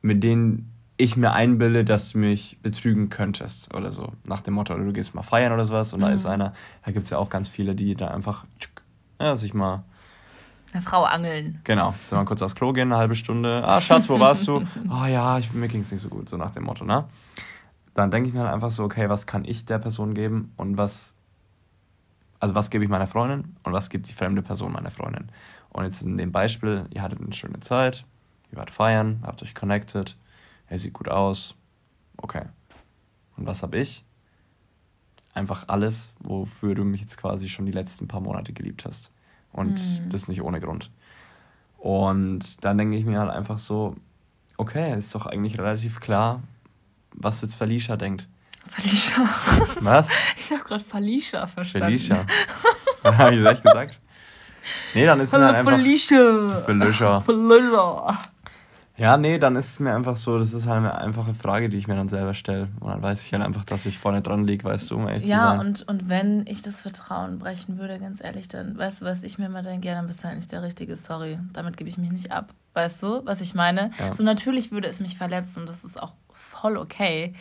mit 0.00 0.24
denen 0.24 0.72
ich 0.96 1.18
mir 1.18 1.32
einbilde, 1.32 1.84
dass 1.84 2.12
du 2.12 2.18
mich 2.18 2.58
betrügen 2.62 3.10
könntest 3.10 3.74
oder 3.74 3.92
so. 3.92 4.12
Nach 4.26 4.40
dem 4.40 4.54
Motto, 4.54 4.74
du 4.74 4.92
gehst 4.94 5.14
mal 5.14 5.22
feiern 5.22 5.52
oder 5.52 5.66
sowas 5.66 5.92
und 5.92 6.00
mhm. 6.00 6.04
da 6.04 6.10
ist 6.10 6.24
einer, 6.24 6.54
da 6.86 6.90
gibt 6.90 7.04
es 7.04 7.10
ja 7.10 7.18
auch 7.18 7.28
ganz 7.28 7.48
viele, 7.48 7.74
die 7.74 7.94
da 7.94 8.08
einfach 8.08 8.46
ja, 9.20 9.36
sich 9.36 9.52
mal 9.52 9.84
eine 10.74 10.82
Frau 10.82 11.04
angeln. 11.04 11.60
Genau. 11.64 11.94
So 12.06 12.16
mal 12.16 12.24
kurz 12.24 12.42
aufs 12.42 12.54
Klo 12.54 12.72
gehen, 12.72 12.90
eine 12.90 12.98
halbe 12.98 13.14
Stunde. 13.14 13.62
Ah, 13.64 13.80
Schatz, 13.80 14.08
wo 14.08 14.18
warst 14.18 14.46
du? 14.48 14.66
oh 14.90 15.06
ja, 15.06 15.38
ich, 15.38 15.52
mir 15.52 15.68
ging 15.68 15.80
es 15.80 15.92
nicht 15.92 16.00
so 16.00 16.08
gut, 16.08 16.28
so 16.28 16.36
nach 16.36 16.50
dem 16.50 16.64
Motto, 16.64 16.84
ne? 16.84 17.04
Dann 17.94 18.10
denke 18.10 18.28
ich 18.28 18.34
mir 18.34 18.40
halt 18.40 18.52
einfach 18.52 18.72
so, 18.72 18.82
okay, 18.82 19.08
was 19.08 19.26
kann 19.26 19.44
ich 19.44 19.64
der 19.66 19.78
Person 19.78 20.14
geben 20.14 20.52
und 20.56 20.76
was, 20.76 21.14
also 22.40 22.56
was 22.56 22.70
gebe 22.70 22.82
ich 22.82 22.90
meiner 22.90 23.06
Freundin 23.06 23.56
und 23.62 23.72
was 23.72 23.88
gibt 23.88 24.08
die 24.08 24.12
fremde 24.12 24.42
Person 24.42 24.72
meiner 24.72 24.90
Freundin? 24.90 25.30
Und 25.70 25.84
jetzt 25.84 26.02
in 26.02 26.16
dem 26.16 26.32
Beispiel, 26.32 26.86
ihr 26.90 27.02
hattet 27.02 27.20
eine 27.20 27.32
schöne 27.32 27.60
Zeit, 27.60 28.04
ihr 28.50 28.58
wart 28.58 28.72
feiern, 28.72 29.20
habt 29.24 29.42
euch 29.44 29.54
connected, 29.54 30.16
er 30.66 30.78
sieht 30.80 30.92
gut 30.92 31.08
aus, 31.08 31.54
okay. 32.16 32.46
Und 33.36 33.46
was 33.46 33.62
habe 33.62 33.78
ich? 33.78 34.04
Einfach 35.34 35.68
alles, 35.68 36.14
wofür 36.18 36.74
du 36.74 36.84
mich 36.84 37.00
jetzt 37.00 37.16
quasi 37.16 37.48
schon 37.48 37.66
die 37.66 37.72
letzten 37.72 38.08
paar 38.08 38.20
Monate 38.20 38.52
geliebt 38.52 38.84
hast. 38.84 39.12
Und 39.54 39.80
mhm. 39.80 40.10
das 40.10 40.28
nicht 40.28 40.42
ohne 40.42 40.60
Grund. 40.60 40.90
Und 41.78 42.64
dann 42.64 42.76
denke 42.76 42.96
ich 42.96 43.04
mir 43.04 43.20
halt 43.20 43.30
einfach 43.30 43.58
so, 43.58 43.96
okay, 44.56 44.96
ist 44.98 45.14
doch 45.14 45.26
eigentlich 45.26 45.58
relativ 45.58 46.00
klar, 46.00 46.42
was 47.12 47.40
jetzt 47.40 47.54
Felicia 47.56 47.96
denkt. 47.96 48.28
Felicia. 48.68 49.28
Was? 49.80 50.10
Ich 50.36 50.50
habe 50.50 50.62
gerade 50.64 50.84
Felicia 50.84 51.46
verstanden. 51.46 51.86
Felicia. 51.86 52.26
habe 53.04 53.34
ich 53.34 53.42
das 53.42 53.52
echt 53.54 53.62
gesagt? 53.62 54.00
Nee, 54.94 55.06
dann 55.06 55.20
ist 55.20 55.32
mir 55.32 55.44
halt 55.44 55.56
einfach... 55.56 55.72
Felicia. 55.72 56.62
Felicia. 56.64 57.20
Felicia. 57.20 58.18
Ja, 58.96 59.16
nee, 59.16 59.38
dann 59.38 59.56
ist 59.56 59.72
es 59.72 59.80
mir 59.80 59.92
einfach 59.92 60.16
so, 60.16 60.38
das 60.38 60.52
ist 60.52 60.68
halt 60.68 60.78
eine 60.78 60.96
einfache 60.96 61.34
Frage, 61.34 61.68
die 61.68 61.76
ich 61.76 61.88
mir 61.88 61.96
dann 61.96 62.08
selber 62.08 62.32
stelle. 62.32 62.68
Und 62.78 62.90
dann 62.90 63.02
weiß 63.02 63.26
ich 63.26 63.32
halt 63.32 63.42
einfach, 63.42 63.64
dass 63.64 63.86
ich 63.86 63.98
vorne 63.98 64.22
dran 64.22 64.46
liege, 64.46 64.62
weißt 64.62 64.90
du, 64.90 64.96
um 64.96 65.08
ehrlich 65.08 65.28
ja, 65.28 65.36
zu 65.36 65.42
sein. 65.42 65.56
Ja, 65.56 65.60
und, 65.60 65.88
und 65.88 66.08
wenn 66.08 66.46
ich 66.46 66.62
das 66.62 66.80
Vertrauen 66.80 67.40
brechen 67.40 67.78
würde, 67.78 67.98
ganz 67.98 68.22
ehrlich, 68.22 68.46
dann, 68.46 68.78
weißt 68.78 69.00
du, 69.00 69.04
was 69.04 69.24
ich 69.24 69.36
mir 69.36 69.46
immer 69.46 69.62
denke, 69.62 69.88
ja, 69.88 69.94
dann 69.94 70.06
bist 70.06 70.22
du 70.22 70.28
halt 70.28 70.36
nicht 70.36 70.52
der 70.52 70.62
Richtige, 70.62 70.94
sorry. 70.94 71.40
Damit 71.52 71.76
gebe 71.76 71.90
ich 71.90 71.98
mich 71.98 72.12
nicht 72.12 72.30
ab. 72.30 72.54
Weißt 72.74 73.02
du, 73.02 73.24
was 73.24 73.40
ich 73.40 73.54
meine? 73.54 73.90
Ja. 73.98 74.14
So 74.14 74.22
natürlich 74.22 74.70
würde 74.70 74.86
es 74.86 75.00
mich 75.00 75.16
verletzen 75.16 75.60
und 75.60 75.68
das 75.68 75.82
ist 75.82 76.00
auch 76.00 76.14
voll 76.32 76.76
okay. 76.76 77.34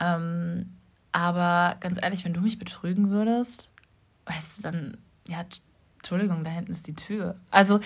Ähm, 0.00 0.70
aber 1.12 1.76
ganz 1.78 2.02
ehrlich, 2.02 2.24
wenn 2.24 2.34
du 2.34 2.40
mich 2.40 2.58
betrügen 2.58 3.10
würdest, 3.10 3.70
weißt 4.26 4.58
du, 4.58 4.62
dann, 4.62 4.96
ja, 5.28 5.44
Entschuldigung, 5.98 6.42
da 6.42 6.50
hinten 6.50 6.72
ist 6.72 6.88
die 6.88 6.96
Tür. 6.96 7.36
Also 7.52 7.78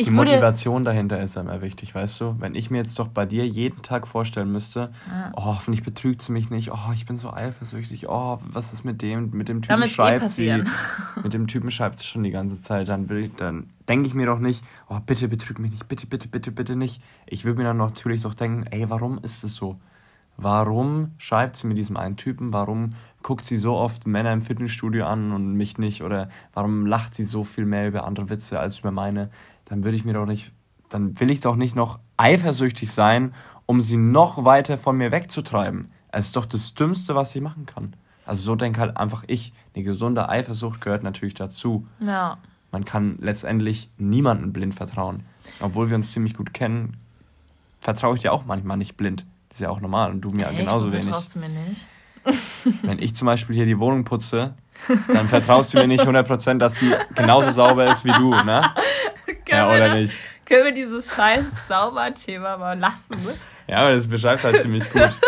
ich 0.00 0.08
die 0.08 0.12
Motivation 0.12 0.84
dahinter 0.84 1.20
ist 1.20 1.36
immer 1.36 1.60
wichtig, 1.62 1.94
weißt 1.94 2.20
du? 2.20 2.36
Wenn 2.38 2.54
ich 2.54 2.70
mir 2.70 2.78
jetzt 2.78 2.98
doch 2.98 3.08
bei 3.08 3.26
dir 3.26 3.46
jeden 3.46 3.82
Tag 3.82 4.06
vorstellen 4.06 4.50
müsste, 4.50 4.90
ah. 5.10 5.32
oh, 5.36 5.44
hoffentlich 5.44 5.82
betrügt 5.82 6.22
sie 6.22 6.32
mich 6.32 6.50
nicht, 6.50 6.72
oh, 6.72 6.92
ich 6.94 7.06
bin 7.06 7.16
so 7.16 7.32
eifersüchtig, 7.32 8.08
oh, 8.08 8.38
was 8.42 8.72
ist 8.72 8.84
mit 8.84 9.02
dem, 9.02 9.30
mit 9.30 9.48
dem 9.48 9.62
Typen 9.62 9.88
schreibt 9.88 10.24
eh 10.24 10.28
sie, 10.28 10.64
mit 11.22 11.34
dem 11.34 11.46
Typen 11.46 11.70
schreibt 11.70 11.98
sie 11.98 12.06
schon 12.06 12.22
die 12.22 12.30
ganze 12.30 12.60
Zeit, 12.60 12.88
dann 12.88 13.08
will 13.08 13.26
ich, 13.26 13.34
dann 13.36 13.70
denke 13.88 14.08
ich 14.08 14.14
mir 14.14 14.26
doch 14.26 14.38
nicht, 14.38 14.64
oh, 14.88 14.98
bitte 15.04 15.28
betrüg 15.28 15.58
mich 15.58 15.72
nicht, 15.72 15.88
bitte, 15.88 16.06
bitte, 16.06 16.28
bitte, 16.28 16.52
bitte 16.52 16.76
nicht. 16.76 17.02
Ich 17.26 17.44
würde 17.44 17.58
mir 17.58 17.64
dann 17.64 17.76
natürlich 17.76 18.22
doch 18.22 18.34
denken, 18.34 18.66
ey, 18.70 18.88
warum 18.88 19.18
ist 19.22 19.44
es 19.44 19.54
so? 19.54 19.78
Warum 20.42 21.12
schreibt 21.18 21.56
sie 21.56 21.66
mit 21.66 21.76
diesem 21.76 21.96
einen 21.96 22.16
Typen? 22.16 22.52
Warum 22.52 22.94
guckt 23.22 23.44
sie 23.44 23.58
so 23.58 23.74
oft 23.74 24.06
Männer 24.06 24.32
im 24.32 24.42
Fitnessstudio 24.42 25.06
an 25.06 25.32
und 25.32 25.54
mich 25.54 25.78
nicht? 25.78 26.02
Oder 26.02 26.28
warum 26.54 26.86
lacht 26.86 27.14
sie 27.14 27.24
so 27.24 27.44
viel 27.44 27.66
mehr 27.66 27.88
über 27.88 28.04
andere 28.04 28.30
Witze 28.30 28.58
als 28.58 28.78
über 28.78 28.90
meine? 28.90 29.30
dann 29.70 29.84
würde 29.84 29.96
ich 29.96 30.04
mir 30.04 30.12
doch 30.12 30.26
nicht, 30.26 30.52
dann 30.88 31.18
will 31.20 31.30
ich 31.30 31.40
doch 31.40 31.56
nicht 31.56 31.76
noch 31.76 32.00
eifersüchtig 32.16 32.90
sein, 32.90 33.32
um 33.66 33.80
sie 33.80 33.96
noch 33.96 34.44
weiter 34.44 34.76
von 34.76 34.96
mir 34.96 35.12
wegzutreiben. 35.12 35.92
Es 36.10 36.26
ist 36.26 36.36
doch 36.36 36.44
das 36.44 36.74
Dümmste, 36.74 37.14
was 37.14 37.30
sie 37.30 37.40
machen 37.40 37.66
kann. 37.66 37.94
Also 38.26 38.42
so 38.42 38.56
denke 38.56 38.80
halt 38.80 38.96
einfach 38.96 39.22
ich. 39.28 39.52
Eine 39.74 39.84
gesunde 39.84 40.28
Eifersucht 40.28 40.80
gehört 40.80 41.04
natürlich 41.04 41.34
dazu. 41.34 41.86
Ja. 42.00 42.38
Man 42.72 42.84
kann 42.84 43.16
letztendlich 43.20 43.90
niemandem 43.96 44.52
blind 44.52 44.74
vertrauen. 44.74 45.22
Obwohl 45.60 45.88
wir 45.88 45.96
uns 45.96 46.12
ziemlich 46.12 46.34
gut 46.34 46.52
kennen, 46.52 46.96
vertraue 47.80 48.16
ich 48.16 48.22
dir 48.22 48.32
auch 48.32 48.44
manchmal 48.44 48.76
nicht 48.76 48.96
blind. 48.96 49.24
Das 49.50 49.56
ist 49.56 49.62
ja 49.62 49.68
auch 49.68 49.80
normal 49.80 50.12
und 50.12 50.20
du 50.20 50.30
mir 50.30 50.46
Echt? 50.46 50.58
genauso 50.58 50.92
wenig. 50.92 51.06
Vertraust 51.06 51.34
du 51.34 51.40
mir 51.40 51.48
nicht? 51.48 51.84
Wenn 52.82 53.00
ich 53.00 53.14
zum 53.16 53.26
Beispiel 53.26 53.56
hier 53.56 53.66
die 53.66 53.78
Wohnung 53.78 54.04
putze, 54.04 54.54
dann 55.12 55.28
vertraust 55.28 55.74
du 55.74 55.78
mir 55.78 55.88
nicht 55.88 56.04
100%, 56.04 56.58
dass 56.58 56.78
sie 56.78 56.94
genauso 57.16 57.50
sauber 57.50 57.90
ist 57.90 58.04
wie 58.04 58.12
du, 58.12 58.30
ne? 58.30 58.72
ja, 59.48 59.68
oder 59.68 59.88
das, 59.88 59.98
nicht? 59.98 60.18
Können 60.46 60.64
wir 60.66 60.72
dieses 60.72 61.14
scheiß 61.14 61.66
Sauber-Thema 61.66 62.58
mal 62.58 62.78
lassen? 62.78 63.16
Ne? 63.24 63.34
Ja, 63.66 63.78
aber 63.78 63.92
das 63.92 64.06
beschreibt 64.06 64.44
halt 64.44 64.60
ziemlich 64.60 64.90
gut. 64.92 65.02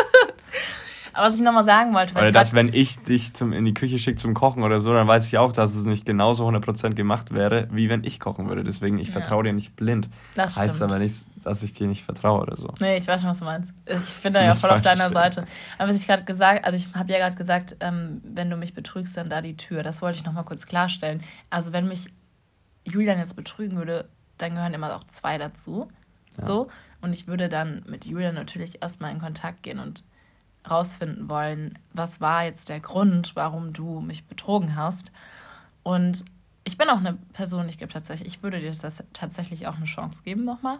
Aber 1.13 1.29
was 1.29 1.37
ich 1.37 1.43
nochmal 1.43 1.65
sagen 1.65 1.95
wollte, 1.95 2.15
weil. 2.15 2.25
Oder 2.25 2.33
dass, 2.33 2.55
wenn 2.55 2.73
ich 2.73 3.03
dich 3.03 3.35
zum, 3.35 3.53
in 3.53 3.65
die 3.65 3.75
Küche 3.75 3.99
schicke 3.99 4.17
zum 4.17 4.35
Kochen 4.35 4.63
oder 4.63 4.81
so, 4.81 4.93
dann 4.93 5.07
weiß 5.07 5.27
ich 5.27 5.39
auch, 5.39 5.53
dass 5.53 5.75
es 5.75 5.85
nicht 5.85 6.07
genauso 6.07 6.49
100% 6.49 6.95
gemacht 6.95 7.35
wäre, 7.35 7.69
wie 7.71 7.89
wenn 7.89 8.05
ich 8.05 8.21
kochen 8.21 8.49
würde. 8.49 8.65
Deswegen, 8.65 8.99
ich 8.99 9.09
ja. 9.09 9.13
vertraue 9.13 9.45
dir 9.45 9.53
nicht 9.53 9.77
blind. 9.77 10.09
Das 10.35 10.57
heißt 10.57 10.77
stimmt. 10.77 10.91
aber 10.91 11.01
nicht, 11.01 11.27
dass 11.45 11.63
ich 11.63 11.73
dir 11.73 11.87
nicht 11.87 12.05
vertraue 12.05 12.41
oder 12.43 12.57
so. 12.57 12.73
Nee, 12.81 12.97
ich 12.97 13.07
weiß 13.07 13.21
schon, 13.21 13.31
was 13.31 13.39
du 13.39 13.45
meinst. 13.45 13.73
Ich 13.87 14.23
bin 14.23 14.33
da 14.33 14.43
ja 14.45 14.55
voll 14.55 14.71
auf 14.71 14.83
deiner 14.83 15.11
Seite. 15.11 15.45
Aber 15.79 15.91
was 15.91 16.01
ich 16.01 16.07
gerade 16.07 16.25
gesagt, 16.25 16.65
also 16.65 16.77
ich 16.77 16.95
habe 16.95 17.13
ja 17.13 17.19
gerade 17.19 17.37
gesagt, 17.37 17.77
ähm, 17.81 18.21
wenn 18.25 18.49
du 18.51 18.57
mich 18.57 18.75
betrügst, 18.75 19.17
dann 19.17 19.31
da 19.31 19.41
die 19.41 19.57
Tür. 19.57 19.83
Das 19.83 20.03
wollte 20.03 20.19
ich 20.19 20.25
nochmal 20.25 20.45
kurz 20.45 20.67
klarstellen. 20.67 21.23
Also 21.51 21.73
wenn 21.73 21.89
mich 21.89 22.09
Julian 22.85 23.19
jetzt 23.19 23.37
betrügen 23.37 23.77
würde, 23.77 24.09
dann 24.39 24.55
gehören 24.55 24.75
immer 24.75 24.95
auch 24.97 25.05
zwei 25.05 25.39
dazu. 25.39 25.89
Ja. 26.39 26.45
So. 26.45 26.69
Und 27.01 27.13
ich 27.13 27.27
würde 27.27 27.49
dann 27.49 27.85
mit 27.87 28.07
Julian 28.07 28.35
natürlich 28.35 28.83
erstmal 28.83 29.13
in 29.13 29.21
Kontakt 29.21 29.63
gehen 29.63 29.79
und 29.79 30.05
rausfinden 30.69 31.29
wollen, 31.29 31.79
was 31.93 32.21
war 32.21 32.45
jetzt 32.45 32.69
der 32.69 32.81
Grund, 32.81 33.35
warum 33.35 33.73
du 33.73 34.01
mich 34.01 34.25
betrogen 34.25 34.77
hast. 34.77 35.11
Und 35.83 36.25
ich 36.65 36.79
bin 36.79 36.89
auch 36.89 36.99
eine 36.99 37.15
Person, 37.33 37.69
ich 37.69 37.79
gebe 37.79 37.93
tatsächlich, 37.93 38.29
ich 38.29 38.43
würde 38.43 38.61
dir 38.61 38.73
das 38.73 39.03
tatsächlich 39.13 39.67
auch 39.67 39.77
eine 39.77 39.87
Chance 39.87 40.23
geben 40.23 40.45
nochmal. 40.45 40.79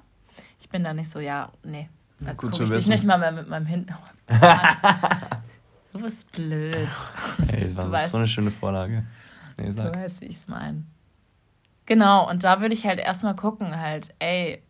Ich 0.61 0.69
bin 0.69 0.85
da 0.85 0.95
nicht 0.95 1.11
so, 1.11 1.19
ja, 1.19 1.51
nee, 1.65 1.89
jetzt 2.21 2.39
gucke 2.39 2.63
ich 2.63 2.71
dich 2.71 2.87
nicht 2.87 3.05
mal 3.05 3.19
mehr 3.19 3.33
mit 3.33 3.49
meinem 3.49 3.67
Hinten. 3.67 3.95
du 5.93 6.01
bist 6.01 6.31
blöd. 6.33 6.89
Ey, 7.49 7.75
das 7.75 7.77
war 7.77 8.03
du 8.03 8.09
so 8.09 8.17
eine 8.19 8.29
schöne 8.29 8.51
Vorlage. 8.51 9.05
Nee. 9.59 9.73
Du 9.73 9.95
weißt, 9.95 10.23
wie 10.23 10.27
ich 10.27 10.37
es 10.37 10.49
meine. 10.49 10.85
Genau, 11.87 12.29
und 12.31 12.45
da 12.45 12.61
würde 12.61 12.75
ich 12.75 12.87
halt 12.87 13.01
erstmal 13.01 13.35
gucken, 13.35 13.79
halt, 13.79 14.15
ey, 14.21 14.63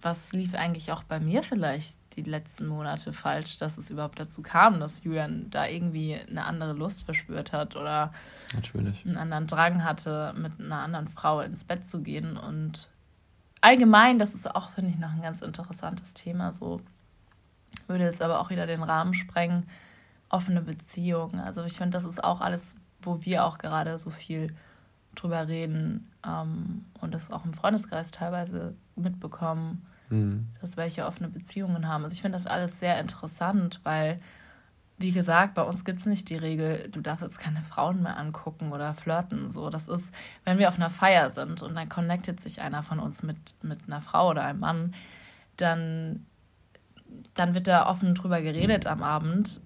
was 0.00 0.32
lief 0.32 0.54
eigentlich 0.54 0.90
auch 0.90 1.02
bei 1.02 1.20
mir 1.20 1.42
vielleicht 1.42 1.96
die 2.16 2.22
letzten 2.22 2.66
Monate 2.66 3.12
falsch, 3.12 3.58
dass 3.58 3.78
es 3.78 3.90
überhaupt 3.90 4.18
dazu 4.18 4.42
kam, 4.42 4.80
dass 4.80 5.04
Julian 5.04 5.50
da 5.50 5.66
irgendwie 5.66 6.16
eine 6.16 6.44
andere 6.44 6.72
Lust 6.72 7.04
verspürt 7.04 7.52
hat 7.52 7.76
oder 7.76 8.12
Natürlich. 8.54 9.04
einen 9.04 9.16
anderen 9.16 9.46
Drang 9.46 9.84
hatte, 9.84 10.34
mit 10.36 10.60
einer 10.60 10.80
anderen 10.80 11.08
Frau 11.08 11.40
ins 11.40 11.64
Bett 11.64 11.86
zu 11.86 12.02
gehen. 12.02 12.36
Und 12.36 12.88
allgemein, 13.60 14.18
das 14.18 14.34
ist 14.34 14.54
auch, 14.54 14.70
finde 14.70 14.90
ich, 14.90 14.98
noch 14.98 15.12
ein 15.12 15.22
ganz 15.22 15.42
interessantes 15.42 16.14
Thema. 16.14 16.52
So 16.52 16.80
würde 17.86 18.04
es 18.04 18.20
aber 18.20 18.40
auch 18.40 18.50
wieder 18.50 18.66
den 18.66 18.82
Rahmen 18.82 19.14
sprengen, 19.14 19.66
offene 20.28 20.62
Beziehungen. 20.62 21.40
Also 21.40 21.64
ich 21.64 21.74
finde, 21.74 21.90
das 21.90 22.04
ist 22.04 22.22
auch 22.22 22.40
alles, 22.40 22.74
wo 23.00 23.22
wir 23.22 23.44
auch 23.44 23.58
gerade 23.58 23.98
so 23.98 24.10
viel 24.10 24.54
drüber 25.14 25.48
reden 25.48 26.10
ähm, 26.26 26.84
und 27.00 27.14
das 27.14 27.30
auch 27.30 27.44
im 27.44 27.52
Freundeskreis 27.52 28.10
teilweise 28.10 28.74
mitbekommen, 28.96 29.86
mhm. 30.12 30.48
dass 30.60 30.76
welche 30.76 31.06
offene 31.06 31.28
Beziehungen 31.28 31.88
haben. 31.88 32.04
Also 32.04 32.14
ich 32.14 32.22
finde 32.22 32.36
das 32.36 32.46
alles 32.46 32.78
sehr 32.78 33.00
interessant, 33.00 33.80
weil, 33.82 34.20
wie 34.98 35.10
gesagt, 35.10 35.54
bei 35.54 35.62
uns 35.62 35.84
gibt 35.84 36.00
es 36.00 36.06
nicht 36.06 36.28
die 36.28 36.36
Regel, 36.36 36.88
du 36.90 37.00
darfst 37.00 37.24
jetzt 37.24 37.40
keine 37.40 37.62
Frauen 37.62 38.02
mehr 38.02 38.18
angucken 38.18 38.72
oder 38.72 38.94
flirten. 38.94 39.48
So, 39.48 39.70
das 39.70 39.88
ist, 39.88 40.14
wenn 40.44 40.58
wir 40.58 40.68
auf 40.68 40.76
einer 40.76 40.90
Feier 40.90 41.30
sind 41.30 41.62
und 41.62 41.74
dann 41.74 41.88
connectet 41.88 42.40
sich 42.40 42.60
einer 42.60 42.82
von 42.82 42.98
uns 42.98 43.22
mit, 43.22 43.56
mit 43.62 43.80
einer 43.86 44.02
Frau 44.02 44.30
oder 44.30 44.44
einem 44.44 44.60
Mann, 44.60 44.94
dann, 45.56 46.26
dann 47.34 47.54
wird 47.54 47.66
da 47.66 47.88
offen 47.88 48.14
drüber 48.14 48.40
geredet 48.42 48.86
am 48.86 49.02
Abend 49.02 49.60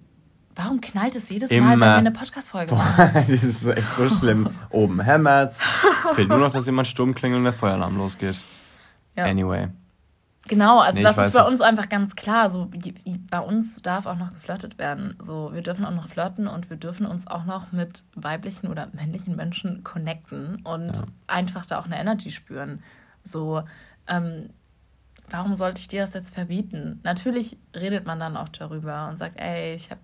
Warum 0.59 0.81
knallt 0.81 1.15
es 1.15 1.29
jedes 1.29 1.51
Mal, 1.51 1.73
wenn 1.73 1.79
wir 1.79 1.95
eine 1.97 2.09
Podcast-Folge 2.09 2.73
machen? 2.73 3.11
das 3.27 3.43
ist 3.43 3.67
echt 3.67 3.93
so 3.95 4.09
schlimm. 4.09 4.49
Oben 4.71 4.99
hämmert's. 4.99 5.59
Es 6.03 6.15
fehlt 6.15 6.29
nur 6.29 6.39
noch, 6.39 6.51
dass 6.51 6.65
jemand 6.65 6.87
Sturm 6.87 7.13
klingelt 7.13 7.37
und 7.37 7.43
der 7.43 7.53
Feueralarm 7.53 7.95
losgeht. 7.95 8.43
Ja. 9.15 9.25
Anyway. 9.25 9.67
Genau, 10.47 10.79
also 10.79 10.97
nee, 10.97 11.03
das 11.03 11.17
ist 11.17 11.33
bei 11.33 11.43
uns 11.43 11.61
einfach 11.61 11.89
ganz 11.89 12.15
klar. 12.15 12.49
So, 12.49 12.69
bei 13.29 13.39
uns 13.39 13.81
darf 13.81 14.05
auch 14.05 14.15
noch 14.15 14.33
geflirtet 14.33 14.77
werden. 14.77 15.15
So, 15.21 15.53
wir 15.53 15.61
dürfen 15.61 15.85
auch 15.85 15.93
noch 15.93 16.09
flirten 16.09 16.47
und 16.47 16.69
wir 16.69 16.77
dürfen 16.77 17.05
uns 17.05 17.27
auch 17.27 17.45
noch 17.45 17.71
mit 17.71 18.03
weiblichen 18.15 18.67
oder 18.67 18.87
männlichen 18.93 19.35
Menschen 19.35 19.83
connecten 19.83 20.61
und 20.63 20.97
ja. 20.97 21.03
einfach 21.27 21.65
da 21.65 21.79
auch 21.79 21.85
eine 21.85 21.99
Energy 21.99 22.31
spüren. 22.31 22.81
So, 23.23 23.63
ähm, 24.07 24.49
warum 25.29 25.55
sollte 25.55 25.79
ich 25.79 25.87
dir 25.87 26.01
das 26.01 26.13
jetzt 26.13 26.33
verbieten? 26.33 26.99
Natürlich 27.03 27.57
redet 27.75 28.05
man 28.05 28.19
dann 28.19 28.37
auch 28.37 28.49
darüber 28.49 29.07
und 29.09 29.17
sagt, 29.17 29.39
ey, 29.39 29.75
ich 29.75 29.91
habe 29.91 30.01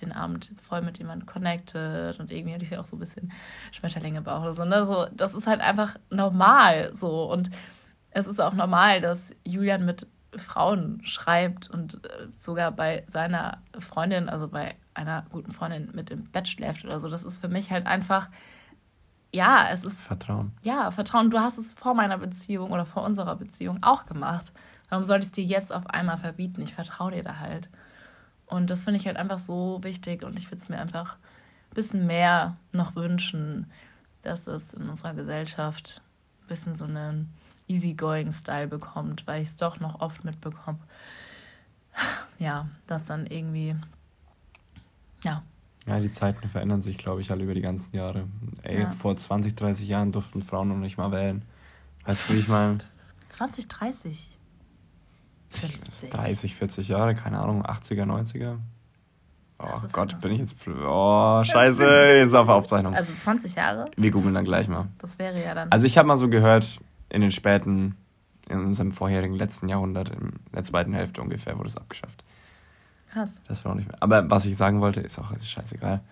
den 0.00 0.12
Abend 0.12 0.52
voll 0.62 0.82
mit 0.82 0.98
jemandem 0.98 1.26
connected 1.26 2.18
und 2.20 2.30
irgendwie 2.30 2.54
hatte 2.54 2.64
ich 2.64 2.70
ja 2.70 2.80
auch 2.80 2.84
so 2.84 2.96
ein 2.96 3.00
bisschen 3.00 3.32
Schmetterlinge 3.72 4.22
Bauch 4.22 4.42
oder 4.42 4.52
so. 4.52 4.64
Ne? 4.64 4.86
so. 4.86 5.06
Das 5.12 5.34
ist 5.34 5.46
halt 5.46 5.60
einfach 5.60 5.96
normal 6.10 6.94
so. 6.94 7.30
Und 7.30 7.50
es 8.16 8.26
ist 8.26 8.40
auch 8.40 8.54
normal, 8.54 9.02
dass 9.02 9.36
Julian 9.44 9.84
mit 9.84 10.06
Frauen 10.34 11.04
schreibt 11.04 11.68
und 11.68 12.02
äh, 12.06 12.28
sogar 12.34 12.72
bei 12.72 13.04
seiner 13.06 13.58
Freundin, 13.78 14.30
also 14.30 14.48
bei 14.48 14.74
einer 14.94 15.26
guten 15.30 15.52
Freundin 15.52 15.90
mit 15.92 16.10
im 16.10 16.24
Bett 16.24 16.48
schläft 16.48 16.86
oder 16.86 16.98
so. 16.98 17.10
Das 17.10 17.24
ist 17.24 17.42
für 17.42 17.48
mich 17.48 17.70
halt 17.70 17.86
einfach, 17.86 18.30
ja, 19.34 19.68
es 19.70 19.84
ist. 19.84 20.06
Vertrauen. 20.06 20.52
Ja, 20.62 20.90
Vertrauen. 20.90 21.30
Du 21.30 21.38
hast 21.38 21.58
es 21.58 21.74
vor 21.74 21.92
meiner 21.92 22.16
Beziehung 22.16 22.70
oder 22.70 22.86
vor 22.86 23.04
unserer 23.04 23.36
Beziehung 23.36 23.82
auch 23.82 24.06
gemacht. 24.06 24.50
Warum 24.88 25.04
soll 25.04 25.18
ich 25.18 25.26
es 25.26 25.32
dir 25.32 25.44
jetzt 25.44 25.70
auf 25.70 25.86
einmal 25.86 26.16
verbieten? 26.16 26.62
Ich 26.62 26.72
vertraue 26.72 27.12
dir 27.12 27.22
da 27.22 27.38
halt. 27.38 27.68
Und 28.46 28.70
das 28.70 28.84
finde 28.84 28.98
ich 28.98 29.06
halt 29.06 29.18
einfach 29.18 29.38
so 29.38 29.80
wichtig 29.82 30.24
und 30.24 30.38
ich 30.38 30.46
würde 30.46 30.62
es 30.62 30.70
mir 30.70 30.78
einfach 30.78 31.16
ein 31.70 31.74
bisschen 31.74 32.06
mehr 32.06 32.56
noch 32.72 32.96
wünschen, 32.96 33.70
dass 34.22 34.46
es 34.46 34.72
in 34.72 34.88
unserer 34.88 35.12
Gesellschaft 35.12 36.00
ein 36.44 36.46
bisschen 36.46 36.74
so 36.76 36.84
einen 36.84 37.30
Easygoing-Style 37.68 38.68
bekommt, 38.68 39.26
weil 39.26 39.42
ich 39.42 39.48
es 39.48 39.56
doch 39.56 39.80
noch 39.80 40.00
oft 40.00 40.24
mitbekomme. 40.24 40.78
Ja, 42.38 42.68
dass 42.86 43.06
dann 43.06 43.26
irgendwie, 43.26 43.74
ja. 45.22 45.42
Ja, 45.86 46.00
die 46.00 46.10
Zeiten 46.10 46.48
verändern 46.48 46.82
sich, 46.82 46.98
glaube 46.98 47.20
ich, 47.20 47.30
alle 47.30 47.44
über 47.44 47.54
die 47.54 47.60
ganzen 47.60 47.94
Jahre. 47.94 48.24
Ey, 48.62 48.80
ja. 48.80 48.90
vor 48.90 49.16
20, 49.16 49.54
30 49.54 49.88
Jahren 49.88 50.12
durften 50.12 50.42
Frauen 50.42 50.68
noch 50.68 50.76
nicht 50.76 50.98
mal 50.98 51.12
wählen. 51.12 51.42
Weißt 52.04 52.28
du, 52.28 52.34
wie 52.34 52.38
ich 52.38 52.48
meine? 52.48 52.78
20, 53.28 53.68
30? 53.68 54.38
50. 55.50 56.10
30, 56.10 56.54
40 56.54 56.88
Jahre, 56.88 57.14
keine 57.14 57.38
Ahnung, 57.40 57.64
80er, 57.64 58.04
90er. 58.04 58.58
Oh 59.58 59.80
Gott, 59.90 60.20
bin 60.20 60.32
ich 60.32 60.40
jetzt. 60.40 60.56
Oh, 60.68 61.42
scheiße, 61.42 61.84
jetzt 62.18 62.34
auf 62.34 62.48
Aufzeichnung. 62.48 62.94
Also 62.94 63.14
20 63.14 63.54
Jahre? 63.54 63.90
Wir 63.96 64.10
googeln 64.10 64.34
dann 64.34 64.44
gleich 64.44 64.68
mal. 64.68 64.88
Das 64.98 65.18
wäre 65.18 65.42
ja 65.42 65.54
dann. 65.54 65.72
Also 65.72 65.86
ich 65.86 65.96
habe 65.96 66.06
mal 66.06 66.18
so 66.18 66.28
gehört, 66.28 66.78
in 67.08 67.20
den 67.20 67.30
späten, 67.30 67.96
in 68.48 68.60
unserem 68.60 68.92
vorherigen 68.92 69.34
letzten 69.34 69.68
Jahrhundert, 69.68 70.10
in 70.10 70.34
der 70.54 70.64
zweiten 70.64 70.92
Hälfte 70.92 71.22
ungefähr, 71.22 71.56
wurde 71.58 71.68
es 71.68 71.76
abgeschafft. 71.76 72.24
Krass. 73.10 73.36
Das 73.48 73.64
war 73.64 73.72
auch 73.72 73.76
nicht 73.76 73.88
mehr. 73.88 74.02
Aber 74.02 74.30
was 74.30 74.44
ich 74.46 74.56
sagen 74.56 74.80
wollte, 74.80 75.00
ist 75.00 75.18
auch 75.18 75.32
ist 75.32 75.48
scheißegal. 75.48 76.02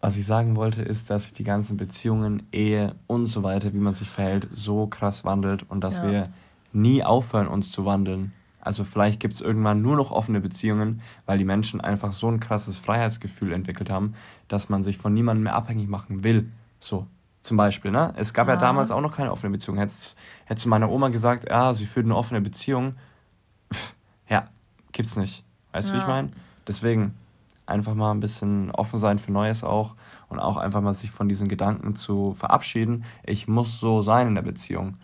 Was 0.00 0.16
ich 0.16 0.26
sagen 0.26 0.56
wollte, 0.56 0.82
ist, 0.82 1.10
dass 1.10 1.24
sich 1.24 1.32
die 1.32 1.44
ganzen 1.44 1.76
Beziehungen, 1.76 2.42
Ehe 2.52 2.94
und 3.06 3.26
so 3.26 3.42
weiter, 3.42 3.72
wie 3.72 3.78
man 3.78 3.92
sich 3.92 4.08
verhält, 4.08 4.48
so 4.50 4.86
krass 4.86 5.24
wandelt 5.24 5.64
und 5.68 5.82
dass 5.82 5.98
ja. 5.98 6.10
wir 6.10 6.32
nie 6.72 7.02
aufhören, 7.02 7.48
uns 7.48 7.70
zu 7.72 7.84
wandeln. 7.84 8.32
Also 8.60 8.84
vielleicht 8.84 9.20
gibt 9.20 9.34
es 9.34 9.40
irgendwann 9.40 9.80
nur 9.80 9.96
noch 9.96 10.10
offene 10.10 10.40
Beziehungen, 10.40 11.00
weil 11.24 11.38
die 11.38 11.44
Menschen 11.44 11.80
einfach 11.80 12.12
so 12.12 12.28
ein 12.28 12.40
krasses 12.40 12.78
Freiheitsgefühl 12.78 13.52
entwickelt 13.52 13.90
haben, 13.90 14.14
dass 14.48 14.68
man 14.68 14.82
sich 14.82 14.98
von 14.98 15.14
niemandem 15.14 15.44
mehr 15.44 15.54
abhängig 15.54 15.88
machen 15.88 16.24
will. 16.24 16.50
So, 16.78 17.06
zum 17.46 17.56
Beispiel, 17.56 17.90
ne? 17.90 18.12
Es 18.16 18.34
gab 18.34 18.48
ja, 18.48 18.54
ja 18.54 18.60
damals 18.60 18.90
auch 18.90 19.00
noch 19.00 19.14
keine 19.14 19.32
offene 19.32 19.50
Beziehung. 19.50 19.78
Hättest, 19.78 20.16
hättest 20.44 20.66
du 20.66 20.68
meiner 20.68 20.90
Oma 20.90 21.08
gesagt, 21.08 21.48
ja, 21.48 21.72
sie 21.74 21.86
führt 21.86 22.06
eine 22.06 22.16
offene 22.16 22.40
Beziehung, 22.40 22.96
ja, 24.28 24.46
gibt's 24.92 25.16
nicht. 25.16 25.44
Weißt 25.72 25.88
du, 25.88 25.94
ja. 25.94 25.98
wie 25.98 26.02
ich 26.02 26.08
meine? 26.08 26.30
Deswegen 26.66 27.14
einfach 27.66 27.94
mal 27.94 28.12
ein 28.12 28.20
bisschen 28.20 28.70
offen 28.70 28.98
sein 28.98 29.18
für 29.18 29.32
Neues 29.32 29.64
auch 29.64 29.94
und 30.28 30.38
auch 30.38 30.56
einfach 30.56 30.80
mal 30.80 30.94
sich 30.94 31.10
von 31.10 31.28
diesen 31.28 31.48
Gedanken 31.48 31.96
zu 31.96 32.34
verabschieden. 32.34 33.04
Ich 33.24 33.48
muss 33.48 33.80
so 33.80 34.02
sein 34.02 34.28
in 34.28 34.34
der 34.34 34.42
Beziehung 34.42 34.98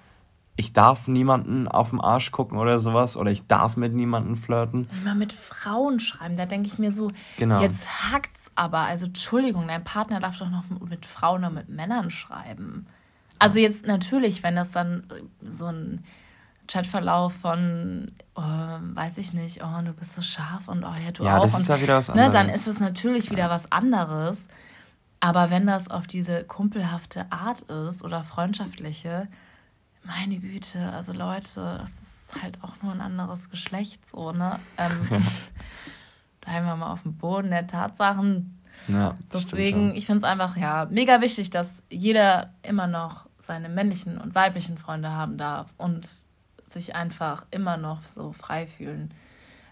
ich 0.57 0.73
darf 0.73 1.09
niemanden 1.09 1.67
auf 1.67 1.91
den 1.91 2.01
Arsch 2.01 2.31
gucken 2.31 2.59
oder 2.59 2.79
sowas 2.79 3.17
oder 3.17 3.31
ich 3.31 3.47
darf 3.47 3.77
mit 3.77 3.95
niemanden 3.95 4.37
flirten. 4.37 4.87
Immer 5.01 5.15
mit 5.15 5.33
Frauen 5.33 5.99
schreiben, 5.99 6.37
da 6.37 6.45
denke 6.45 6.69
ich 6.69 6.79
mir 6.79 6.93
so, 6.93 7.11
genau. 7.39 7.61
jetzt 7.61 8.13
hackt's 8.13 8.51
aber. 8.55 8.81
Also 8.81 9.07
Entschuldigung, 9.07 9.67
dein 9.69 9.85
Partner 9.85 10.21
darf 10.21 10.39
doch 10.39 10.51
noch 10.51 10.65
mit 10.69 11.07
Frauen 11.07 11.41
oder 11.41 11.51
mit 11.51 11.69
Männern 11.69 12.11
schreiben. 12.11 12.87
Also 13.39 13.59
jetzt 13.59 13.87
natürlich, 13.87 14.43
wenn 14.43 14.55
das 14.55 14.73
dann 14.73 15.05
so 15.47 15.67
ein 15.67 16.05
Chatverlauf 16.69 17.33
von, 17.33 18.13
oh, 18.35 18.43
weiß 18.43 19.19
ich 19.19 19.33
nicht, 19.33 19.63
oh, 19.65 19.83
du 19.85 19.93
bist 19.93 20.15
so 20.15 20.23
scharf 20.23 20.69
und 20.69 20.85
oh 20.85 20.95
ja, 21.05 21.13
du 21.13 21.25
ja, 21.25 21.39
auch. 21.39 21.45
Das 21.45 21.59
ist 21.61 21.69
ja 21.69 21.81
wieder 21.81 21.97
was 21.97 22.11
anderes. 22.11 22.29
Ne, 22.29 22.33
dann 22.33 22.49
ist 22.49 22.67
es 22.67 22.79
natürlich 22.79 23.31
wieder 23.31 23.45
ja. 23.45 23.51
was 23.51 23.73
anderes. 23.73 24.49
Aber 25.19 25.51
wenn 25.51 25.67
das 25.67 25.91
auf 25.91 26.07
diese 26.07 26.45
kumpelhafte 26.45 27.31
Art 27.31 27.63
ist 27.63 28.05
oder 28.05 28.23
freundschaftliche, 28.25 29.29
meine 30.05 30.39
Güte, 30.39 30.81
also 30.91 31.13
Leute, 31.13 31.81
es 31.83 32.01
ist 32.01 32.43
halt 32.43 32.63
auch 32.63 32.83
nur 32.83 32.93
ein 32.93 33.01
anderes 33.01 33.51
Geschlecht, 33.51 34.07
so, 34.09 34.33
ne? 34.33 34.59
Ähm, 34.79 35.09
bleiben 36.41 36.67
wir 36.67 36.77
mal 36.77 36.93
auf 36.93 37.03
dem 37.03 37.17
Boden 37.17 37.51
der 37.51 37.67
Tatsachen. 37.67 38.59
Ja, 38.89 39.17
Deswegen, 39.33 39.95
ich 39.95 40.07
finde 40.07 40.19
es 40.19 40.25
einfach, 40.25 40.57
ja, 40.57 40.87
mega 40.91 41.21
wichtig, 41.21 41.51
dass 41.51 41.83
jeder 41.91 42.53
immer 42.63 42.87
noch 42.87 43.27
seine 43.39 43.69
männlichen 43.69 44.19
und 44.19 44.35
weiblichen 44.35 44.79
Freunde 44.79 45.11
haben 45.11 45.39
darf 45.39 45.73
und 45.79 46.09
sich 46.67 46.95
einfach 46.95 47.47
immer 47.51 47.77
noch 47.77 48.03
so 48.03 48.33
frei 48.33 48.67
fühlen 48.67 49.13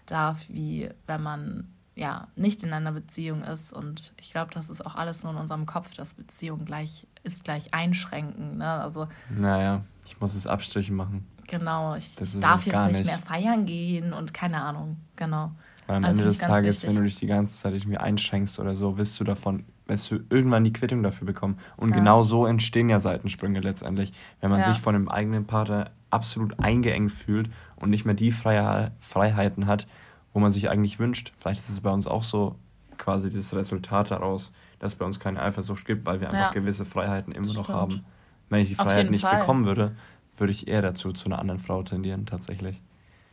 darf, 0.05 0.45
wie 0.49 0.89
wenn 1.07 1.21
man 1.23 1.73
ja 1.95 2.27
nicht 2.35 2.63
in 2.63 2.73
einer 2.73 2.91
Beziehung 2.91 3.43
ist. 3.43 3.73
Und 3.73 4.13
ich 4.19 4.31
glaube, 4.31 4.51
das 4.53 4.69
ist 4.69 4.85
auch 4.85 4.95
alles 4.95 5.23
nur 5.23 5.33
in 5.33 5.39
unserem 5.39 5.65
Kopf, 5.65 5.93
dass 5.95 6.13
Beziehung 6.13 6.65
gleich 6.65 7.07
ist 7.23 7.43
gleich 7.43 7.73
einschränken. 7.73 8.57
Ne? 8.57 8.67
Also, 8.67 9.07
naja, 9.29 9.83
ich 10.05 10.19
muss 10.19 10.35
es 10.35 10.47
Abstriche 10.47 10.93
machen. 10.93 11.27
Genau, 11.47 11.95
ich 11.95 12.15
darf 12.15 12.65
jetzt 12.65 12.85
nicht, 12.87 12.97
nicht 12.99 13.05
mehr 13.05 13.19
feiern 13.19 13.65
gehen 13.65 14.13
und 14.13 14.33
keine 14.33 14.61
Ahnung, 14.61 14.97
genau. 15.15 15.51
Weil 15.87 15.97
am 15.97 16.05
also 16.05 16.19
Ende 16.19 16.29
des 16.29 16.37
Tages, 16.37 16.77
wichtig. 16.77 16.89
wenn 16.89 16.95
du 16.95 17.03
dich 17.03 17.15
die 17.17 17.27
ganze 17.27 17.59
Zeit 17.59 17.73
irgendwie 17.73 17.97
einschränkst 17.97 18.59
oder 18.59 18.75
so, 18.75 18.97
wirst 18.97 19.19
du 19.19 19.23
davon, 19.25 19.65
wirst 19.87 20.09
du 20.11 20.19
irgendwann 20.29 20.63
die 20.63 20.71
Quittung 20.71 21.03
dafür 21.03 21.25
bekommen. 21.25 21.57
Und 21.75 21.89
ja. 21.89 21.95
genau 21.97 22.23
so 22.23 22.45
entstehen 22.45 22.89
ja 22.89 22.99
Seitensprünge 22.99 23.59
letztendlich. 23.59 24.13
Wenn 24.39 24.49
man 24.49 24.61
ja. 24.61 24.67
sich 24.67 24.79
von 24.79 24.93
dem 24.93 25.09
eigenen 25.09 25.45
Partner 25.45 25.91
absolut 26.09 26.59
eingeengt 26.59 27.11
fühlt 27.11 27.49
und 27.75 27.89
nicht 27.89 28.05
mehr 28.05 28.15
die 28.15 28.31
Freiheiten 28.31 29.67
hat, 29.67 29.87
wo 30.33 30.39
man 30.39 30.51
sich 30.51 30.69
eigentlich 30.69 30.99
wünscht. 30.99 31.33
Vielleicht 31.37 31.61
ist 31.61 31.69
es 31.69 31.81
bei 31.81 31.89
uns 31.89 32.07
auch 32.07 32.23
so 32.23 32.55
quasi 32.97 33.29
das 33.29 33.53
Resultat 33.53 34.11
daraus, 34.11 34.53
dass 34.79 34.93
es 34.93 34.97
bei 34.97 35.05
uns 35.05 35.19
keine 35.19 35.41
Eifersucht 35.41 35.85
gibt, 35.85 36.05
weil 36.05 36.21
wir 36.21 36.27
einfach 36.27 36.39
ja. 36.39 36.51
gewisse 36.51 36.85
Freiheiten 36.85 37.33
immer 37.33 37.53
noch 37.53 37.69
haben. 37.69 38.05
Wenn 38.51 38.61
ich 38.61 38.69
die 38.69 38.75
Freiheit 38.75 39.09
nicht 39.09 39.21
Fall. 39.21 39.39
bekommen 39.39 39.65
würde, 39.65 39.95
würde 40.37 40.51
ich 40.51 40.67
eher 40.67 40.81
dazu 40.81 41.11
zu 41.13 41.25
einer 41.25 41.39
anderen 41.39 41.59
Frau 41.59 41.81
tendieren, 41.83 42.25
tatsächlich. 42.25 42.81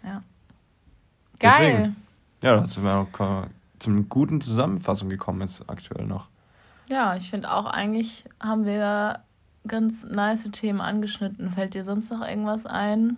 Ja. 0.02 0.22
Geil. 1.40 1.50
Deswegen, 1.52 1.96
ja, 2.42 2.56
da 2.56 2.64
sind 2.64 2.84
wir 2.84 2.94
auch 2.94 3.46
zum 3.78 4.08
guten 4.08 4.40
Zusammenfassung 4.40 5.08
gekommen 5.08 5.40
jetzt 5.40 5.68
aktuell 5.68 6.06
noch. 6.06 6.28
Ja, 6.88 7.16
ich 7.16 7.28
finde 7.28 7.52
auch 7.52 7.66
eigentlich 7.66 8.24
haben 8.40 8.64
wir 8.64 9.20
ganz 9.66 10.04
nice 10.04 10.48
Themen 10.52 10.80
angeschnitten. 10.80 11.50
Fällt 11.50 11.74
dir 11.74 11.84
sonst 11.84 12.10
noch 12.10 12.26
irgendwas 12.26 12.64
ein? 12.64 13.16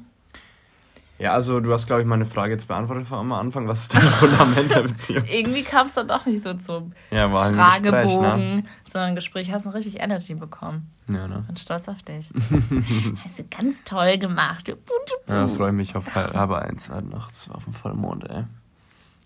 Ja, 1.20 1.34
also 1.34 1.60
du 1.60 1.70
hast, 1.70 1.86
glaube 1.86 2.00
ich, 2.00 2.08
meine 2.08 2.24
Frage 2.24 2.52
jetzt 2.52 2.66
beantwortet 2.66 3.06
am 3.12 3.30
Anfang. 3.32 3.68
Was 3.68 3.82
ist 3.82 3.94
dein 3.94 4.00
Fundament 4.00 4.70
der 4.70 4.80
Beziehung? 4.80 5.22
Irgendwie 5.26 5.62
kam 5.62 5.86
es 5.86 5.92
dann 5.92 6.08
doch 6.08 6.24
nicht 6.24 6.42
so 6.42 6.54
zum 6.54 6.94
ja, 7.10 7.30
war 7.30 7.44
ein 7.44 7.54
Fragebogen, 7.54 8.00
Gespräch, 8.00 8.36
ne? 8.38 8.64
sondern 8.88 9.10
ein 9.10 9.14
Gespräch. 9.16 9.52
Hast 9.52 9.66
du 9.66 9.70
richtig 9.70 10.00
Energy 10.00 10.34
bekommen. 10.34 10.90
Ja, 11.12 11.28
ne? 11.28 11.44
Bin 11.46 11.58
stolz 11.58 11.90
auf 11.90 12.02
dich. 12.02 12.32
hast 13.22 13.38
du 13.38 13.44
ganz 13.44 13.84
toll 13.84 14.16
gemacht. 14.16 14.66
Du 14.66 14.72
ja, 15.28 15.46
freue 15.46 15.72
mich 15.72 15.94
auf 15.94 16.14
halbe 16.14 16.62
eins 16.62 16.88
nachts 16.88 17.50
auf 17.50 17.64
dem 17.64 17.74
Vollmond, 17.74 18.24
ey. 18.30 18.44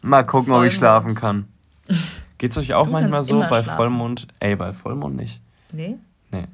Mal 0.02 0.24
gucken, 0.24 0.48
Vollmond. 0.48 0.66
ob 0.66 0.72
ich 0.72 0.74
schlafen 0.74 1.14
kann. 1.14 1.46
Geht's 2.38 2.58
euch 2.58 2.74
auch 2.74 2.86
du 2.86 2.90
manchmal 2.90 3.22
so 3.22 3.38
bei 3.38 3.62
schlafen. 3.62 3.76
Vollmond? 3.76 4.26
Ey, 4.40 4.56
bei 4.56 4.72
Vollmond 4.72 5.14
nicht. 5.14 5.40
Nee? 5.72 5.98
Nee. 6.32 6.48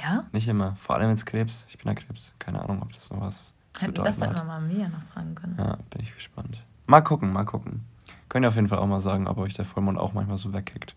Ja? 0.00 0.24
Nicht 0.30 0.46
immer. 0.46 0.76
Vor 0.76 0.94
allem 0.94 1.10
ins 1.10 1.26
Krebs. 1.26 1.66
Ich 1.68 1.78
bin 1.78 1.88
ja 1.88 1.94
Krebs. 1.94 2.32
Keine 2.38 2.62
Ahnung, 2.62 2.80
ob 2.80 2.92
das 2.92 3.10
noch 3.10 3.20
was 3.20 3.54
Hätten 3.80 3.94
das 3.94 4.18
dann 4.18 4.46
mal 4.46 4.60
Mia 4.60 4.88
noch 4.88 5.02
fragen 5.12 5.34
können. 5.34 5.56
Ja, 5.58 5.78
bin 5.90 6.00
ich 6.00 6.14
gespannt. 6.14 6.62
Mal 6.86 7.00
gucken, 7.00 7.32
mal 7.32 7.44
gucken. 7.44 7.84
Könnt 8.28 8.44
ihr 8.44 8.48
auf 8.48 8.56
jeden 8.56 8.68
Fall 8.68 8.78
auch 8.78 8.86
mal 8.86 9.00
sagen, 9.00 9.26
ob 9.26 9.38
euch 9.38 9.54
der 9.54 9.64
Vollmond 9.64 9.98
auch 9.98 10.12
manchmal 10.12 10.36
so 10.36 10.52
wegkickt. 10.52 10.94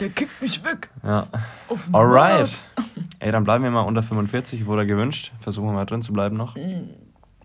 Der 0.00 0.08
kickt 0.08 0.40
mich 0.40 0.64
weg. 0.64 0.90
Ja. 1.02 1.26
Auf 1.68 1.88
Alright. 1.92 2.70
Ey, 3.18 3.30
dann 3.32 3.44
bleiben 3.44 3.64
wir 3.64 3.70
mal 3.70 3.82
unter 3.82 4.02
45, 4.02 4.64
wurde 4.66 4.86
gewünscht. 4.86 5.32
Versuchen 5.38 5.68
wir 5.68 5.72
mal 5.72 5.84
drin 5.84 6.00
zu 6.00 6.12
bleiben 6.12 6.36
noch. 6.36 6.54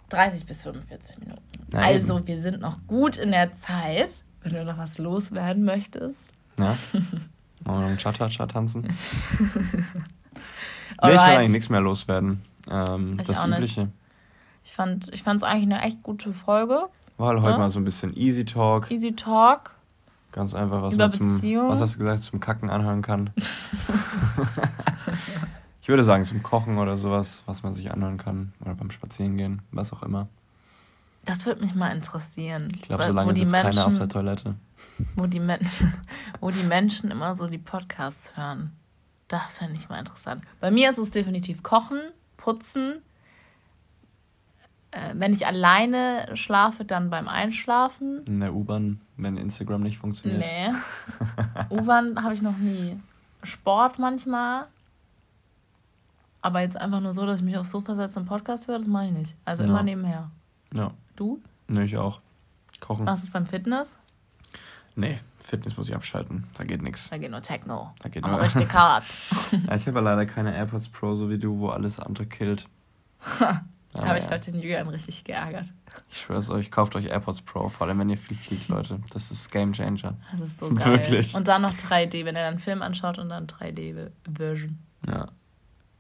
30 0.09 0.43
mm, 0.43 0.47
bis 0.47 0.63
45 0.63 1.19
Minuten. 1.19 1.41
Nein. 1.69 1.83
Also, 1.83 2.25
wir 2.25 2.37
sind 2.37 2.61
noch 2.61 2.77
gut 2.87 3.17
in 3.17 3.31
der 3.31 3.51
Zeit, 3.51 4.23
wenn 4.41 4.53
du 4.53 4.63
noch 4.63 4.77
was 4.77 4.97
loswerden 4.97 5.65
möchtest. 5.65 6.31
Ja. 6.57 6.77
Wollen 6.93 7.77
wir 7.77 7.81
noch 7.81 7.87
einen 7.87 7.97
Cha-Cha-Cha 7.97 8.45
tanzen? 8.45 8.81
nee, 8.83 8.91
ich 11.01 11.01
will 11.01 11.17
eigentlich 11.17 11.49
nichts 11.51 11.69
mehr 11.69 11.81
loswerden. 11.81 12.41
Ähm, 12.69 13.17
das 13.17 13.43
Übliche. 13.43 13.81
Nicht. 13.81 14.04
Ich 14.65 14.73
fand 14.73 15.07
ich 15.13 15.25
es 15.25 15.43
eigentlich 15.43 15.63
eine 15.63 15.81
echt 15.83 16.03
gute 16.03 16.33
Folge. 16.33 16.87
War 17.17 17.29
halt 17.29 17.41
heute 17.41 17.51
ja? 17.51 17.57
mal 17.59 17.69
so 17.69 17.79
ein 17.79 17.85
bisschen 17.85 18.17
Easy 18.17 18.43
Talk. 18.43 18.91
Easy 18.91 19.15
Talk. 19.15 19.75
Ganz 20.31 20.53
einfach, 20.53 20.81
was 20.81 20.95
Über 20.95 21.05
man 21.05 21.11
zum, 21.11 21.33
Beziehung. 21.33 21.69
was 21.69 21.79
hast 21.79 21.95
du 21.95 21.99
gesagt, 21.99 22.23
zum 22.23 22.39
Kacken 22.39 22.69
anhören 22.69 23.03
kann. 23.03 23.29
ich 25.81 25.87
würde 25.87 26.03
sagen, 26.03 26.25
zum 26.25 26.43
Kochen 26.43 26.79
oder 26.79 26.97
sowas, 26.97 27.43
was 27.45 27.63
man 27.63 27.73
sich 27.73 27.91
anhören 27.91 28.17
kann. 28.17 28.53
Oder 28.59 28.73
beim 28.73 28.89
Spazierengehen, 28.89 29.61
was 29.71 29.93
auch 29.93 30.01
immer. 30.01 30.27
Das 31.25 31.45
würde 31.45 31.61
mich 31.61 31.75
mal 31.75 31.95
interessieren. 31.95 32.67
Ich 32.75 32.81
glaube, 32.81 33.05
solange 33.05 33.35
sitzt 33.35 33.51
Menschen, 33.51 33.71
keiner 33.71 33.87
auf 33.87 33.97
der 33.97 34.09
Toilette. 34.09 34.55
Wo 35.15 35.27
die, 35.27 35.41
wo 36.41 36.49
die 36.49 36.63
Menschen 36.63 37.11
immer 37.11 37.35
so 37.35 37.47
die 37.47 37.59
Podcasts 37.59 38.35
hören. 38.35 38.71
Das 39.27 39.59
fände 39.59 39.75
ich 39.75 39.89
mal 39.89 39.99
interessant. 39.99 40.43
Bei 40.59 40.71
mir 40.71 40.89
ist 40.89 40.97
es 40.97 41.11
definitiv 41.11 41.63
Kochen, 41.63 41.99
Putzen, 42.35 43.01
äh, 44.95 45.13
wenn 45.13 45.33
ich 45.33 45.45
alleine 45.45 46.25
schlafe, 46.35 46.85
dann 46.85 47.09
beim 47.09 47.27
Einschlafen. 47.27 48.23
In 48.25 48.39
der 48.39 48.55
U-Bahn, 48.55 49.01
wenn 49.17 49.35
Instagram 49.35 49.83
nicht 49.83 49.97
funktioniert. 49.97 50.39
Nee. 50.39 50.71
U-Bahn 51.69 52.23
habe 52.23 52.33
ich 52.33 52.41
noch 52.41 52.57
nie. 52.57 52.97
Sport 53.43 53.99
manchmal. 53.99 54.67
Aber 56.41 56.61
jetzt 56.61 56.77
einfach 56.79 57.01
nur 57.01 57.13
so, 57.13 57.25
dass 57.25 57.37
ich 57.37 57.45
mich 57.45 57.57
aufs 57.57 57.71
Sofa 57.71 57.95
setze 57.95 58.19
und 58.19 58.25
Podcast 58.25 58.69
höre, 58.69 58.77
das 58.77 58.87
mache 58.87 59.07
ich 59.07 59.11
nicht. 59.11 59.35
Also 59.43 59.63
ja. 59.63 59.69
immer 59.69 59.83
nebenher. 59.83 60.31
Ja. 60.73 60.91
Du? 61.17 61.41
Nee, 61.67 61.83
ich 61.83 61.97
auch. 61.97 62.21
Kochen. 62.79 63.03
Machst 63.03 63.23
du 63.23 63.27
es 63.27 63.33
beim 63.33 63.47
Fitness? 63.47 63.99
Nee, 64.95 65.19
Fitness 65.39 65.75
muss 65.75 65.89
ich 65.89 65.95
abschalten. 65.95 66.45
Da 66.53 66.63
geht 66.63 66.81
nichts. 66.81 67.09
Da 67.09 67.17
geht 67.17 67.31
nur 67.31 67.41
Techno. 67.41 67.93
Da 68.01 68.07
geht 68.07 68.25
nur 68.25 68.39
richtig 68.39 68.73
hart. 68.73 69.03
ja, 69.51 69.75
ich 69.75 69.87
habe 69.87 69.97
ja 69.97 70.03
leider 70.03 70.25
keine 70.25 70.55
AirPods 70.55 70.87
Pro, 70.87 71.15
so 71.15 71.29
wie 71.29 71.37
du, 71.37 71.59
wo 71.59 71.69
alles 71.69 71.99
andere 71.99 72.27
killt. 72.27 72.69
Ah, 73.97 74.07
habe 74.07 74.19
ich 74.19 74.29
heute 74.29 74.51
den 74.51 74.61
Julian 74.61 74.87
richtig 74.87 75.23
geärgert. 75.23 75.65
Ich 76.09 76.19
schwör's 76.19 76.49
euch, 76.49 76.71
kauft 76.71 76.95
euch 76.95 77.05
AirPods 77.05 77.41
Pro, 77.41 77.69
vor 77.69 77.87
allem 77.87 77.99
wenn 77.99 78.09
ihr 78.09 78.17
viel 78.17 78.37
fliegt, 78.37 78.67
Leute. 78.67 78.99
Das 79.11 79.31
ist 79.31 79.51
Game 79.51 79.73
Changer. 79.73 80.15
Das 80.31 80.41
ist 80.41 80.59
so 80.59 80.69
geil. 80.73 80.85
Wirklich. 80.85 81.35
Und 81.35 81.47
dann 81.47 81.61
noch 81.61 81.73
3D, 81.73 82.25
wenn 82.25 82.35
er 82.35 82.43
dann 82.43 82.53
einen 82.53 82.59
Film 82.59 82.81
anschaut 82.81 83.17
und 83.17 83.29
dann 83.29 83.47
3D-Version. 83.47 84.77
Ja. 85.07 85.27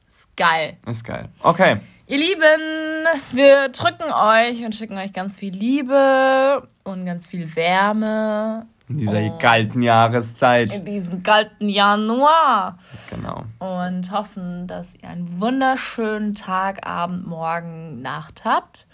Ist 0.07 0.35
geil. 0.37 0.77
Ist 0.87 1.03
geil. 1.03 1.29
Okay. 1.41 1.77
Ihr 2.07 2.17
Lieben, 2.17 3.05
wir 3.31 3.69
drücken 3.69 4.11
euch 4.11 4.63
und 4.63 4.75
schicken 4.75 4.97
euch 4.97 5.11
ganz 5.11 5.37
viel 5.37 5.53
Liebe 5.53 6.67
und 6.83 7.05
ganz 7.05 7.25
viel 7.25 7.55
Wärme 7.55 8.67
in 8.87 8.97
dieser 8.99 9.21
oh. 9.21 9.37
kalten 9.39 9.81
Jahreszeit. 9.81 10.73
In 10.73 10.85
diesem 10.85 11.23
kalten 11.23 11.69
Januar. 11.69 12.77
Genau. 13.09 13.45
Und 13.59 14.11
hoffen, 14.11 14.67
dass 14.67 14.95
ihr 14.95 15.09
einen 15.09 15.39
wunderschönen 15.39 16.35
Tag, 16.35 16.85
Abend, 16.85 17.25
Morgen, 17.27 18.01
Nacht 18.01 18.45
habt. 18.45 18.87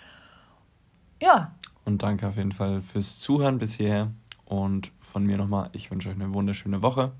Ja. 1.21 1.51
Und 1.83 2.03
danke 2.03 2.27
auf 2.27 2.37
jeden 2.37 2.51
Fall 2.51 2.81
fürs 2.81 3.19
Zuhören 3.19 3.57
bis 3.57 3.73
hierher. 3.73 4.11
Und 4.45 4.91
von 4.99 5.25
mir 5.25 5.37
nochmal, 5.37 5.69
ich 5.73 5.91
wünsche 5.91 6.09
euch 6.09 6.15
eine 6.15 6.33
wunderschöne 6.33 6.81
Woche. 6.81 7.11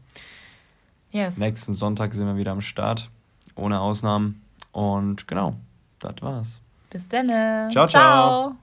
Yes. 1.11 1.37
Nächsten 1.37 1.73
Sonntag 1.73 2.13
sind 2.13 2.25
wir 2.25 2.37
wieder 2.37 2.51
am 2.51 2.61
Start. 2.61 3.09
Ohne 3.55 3.81
Ausnahmen. 3.81 4.41
Und 4.71 5.27
genau, 5.27 5.55
das 5.99 6.15
war's. 6.21 6.61
Bis 6.89 7.07
dann. 7.07 7.27
ciao. 7.27 7.71
ciao. 7.71 7.87
ciao. 7.87 8.55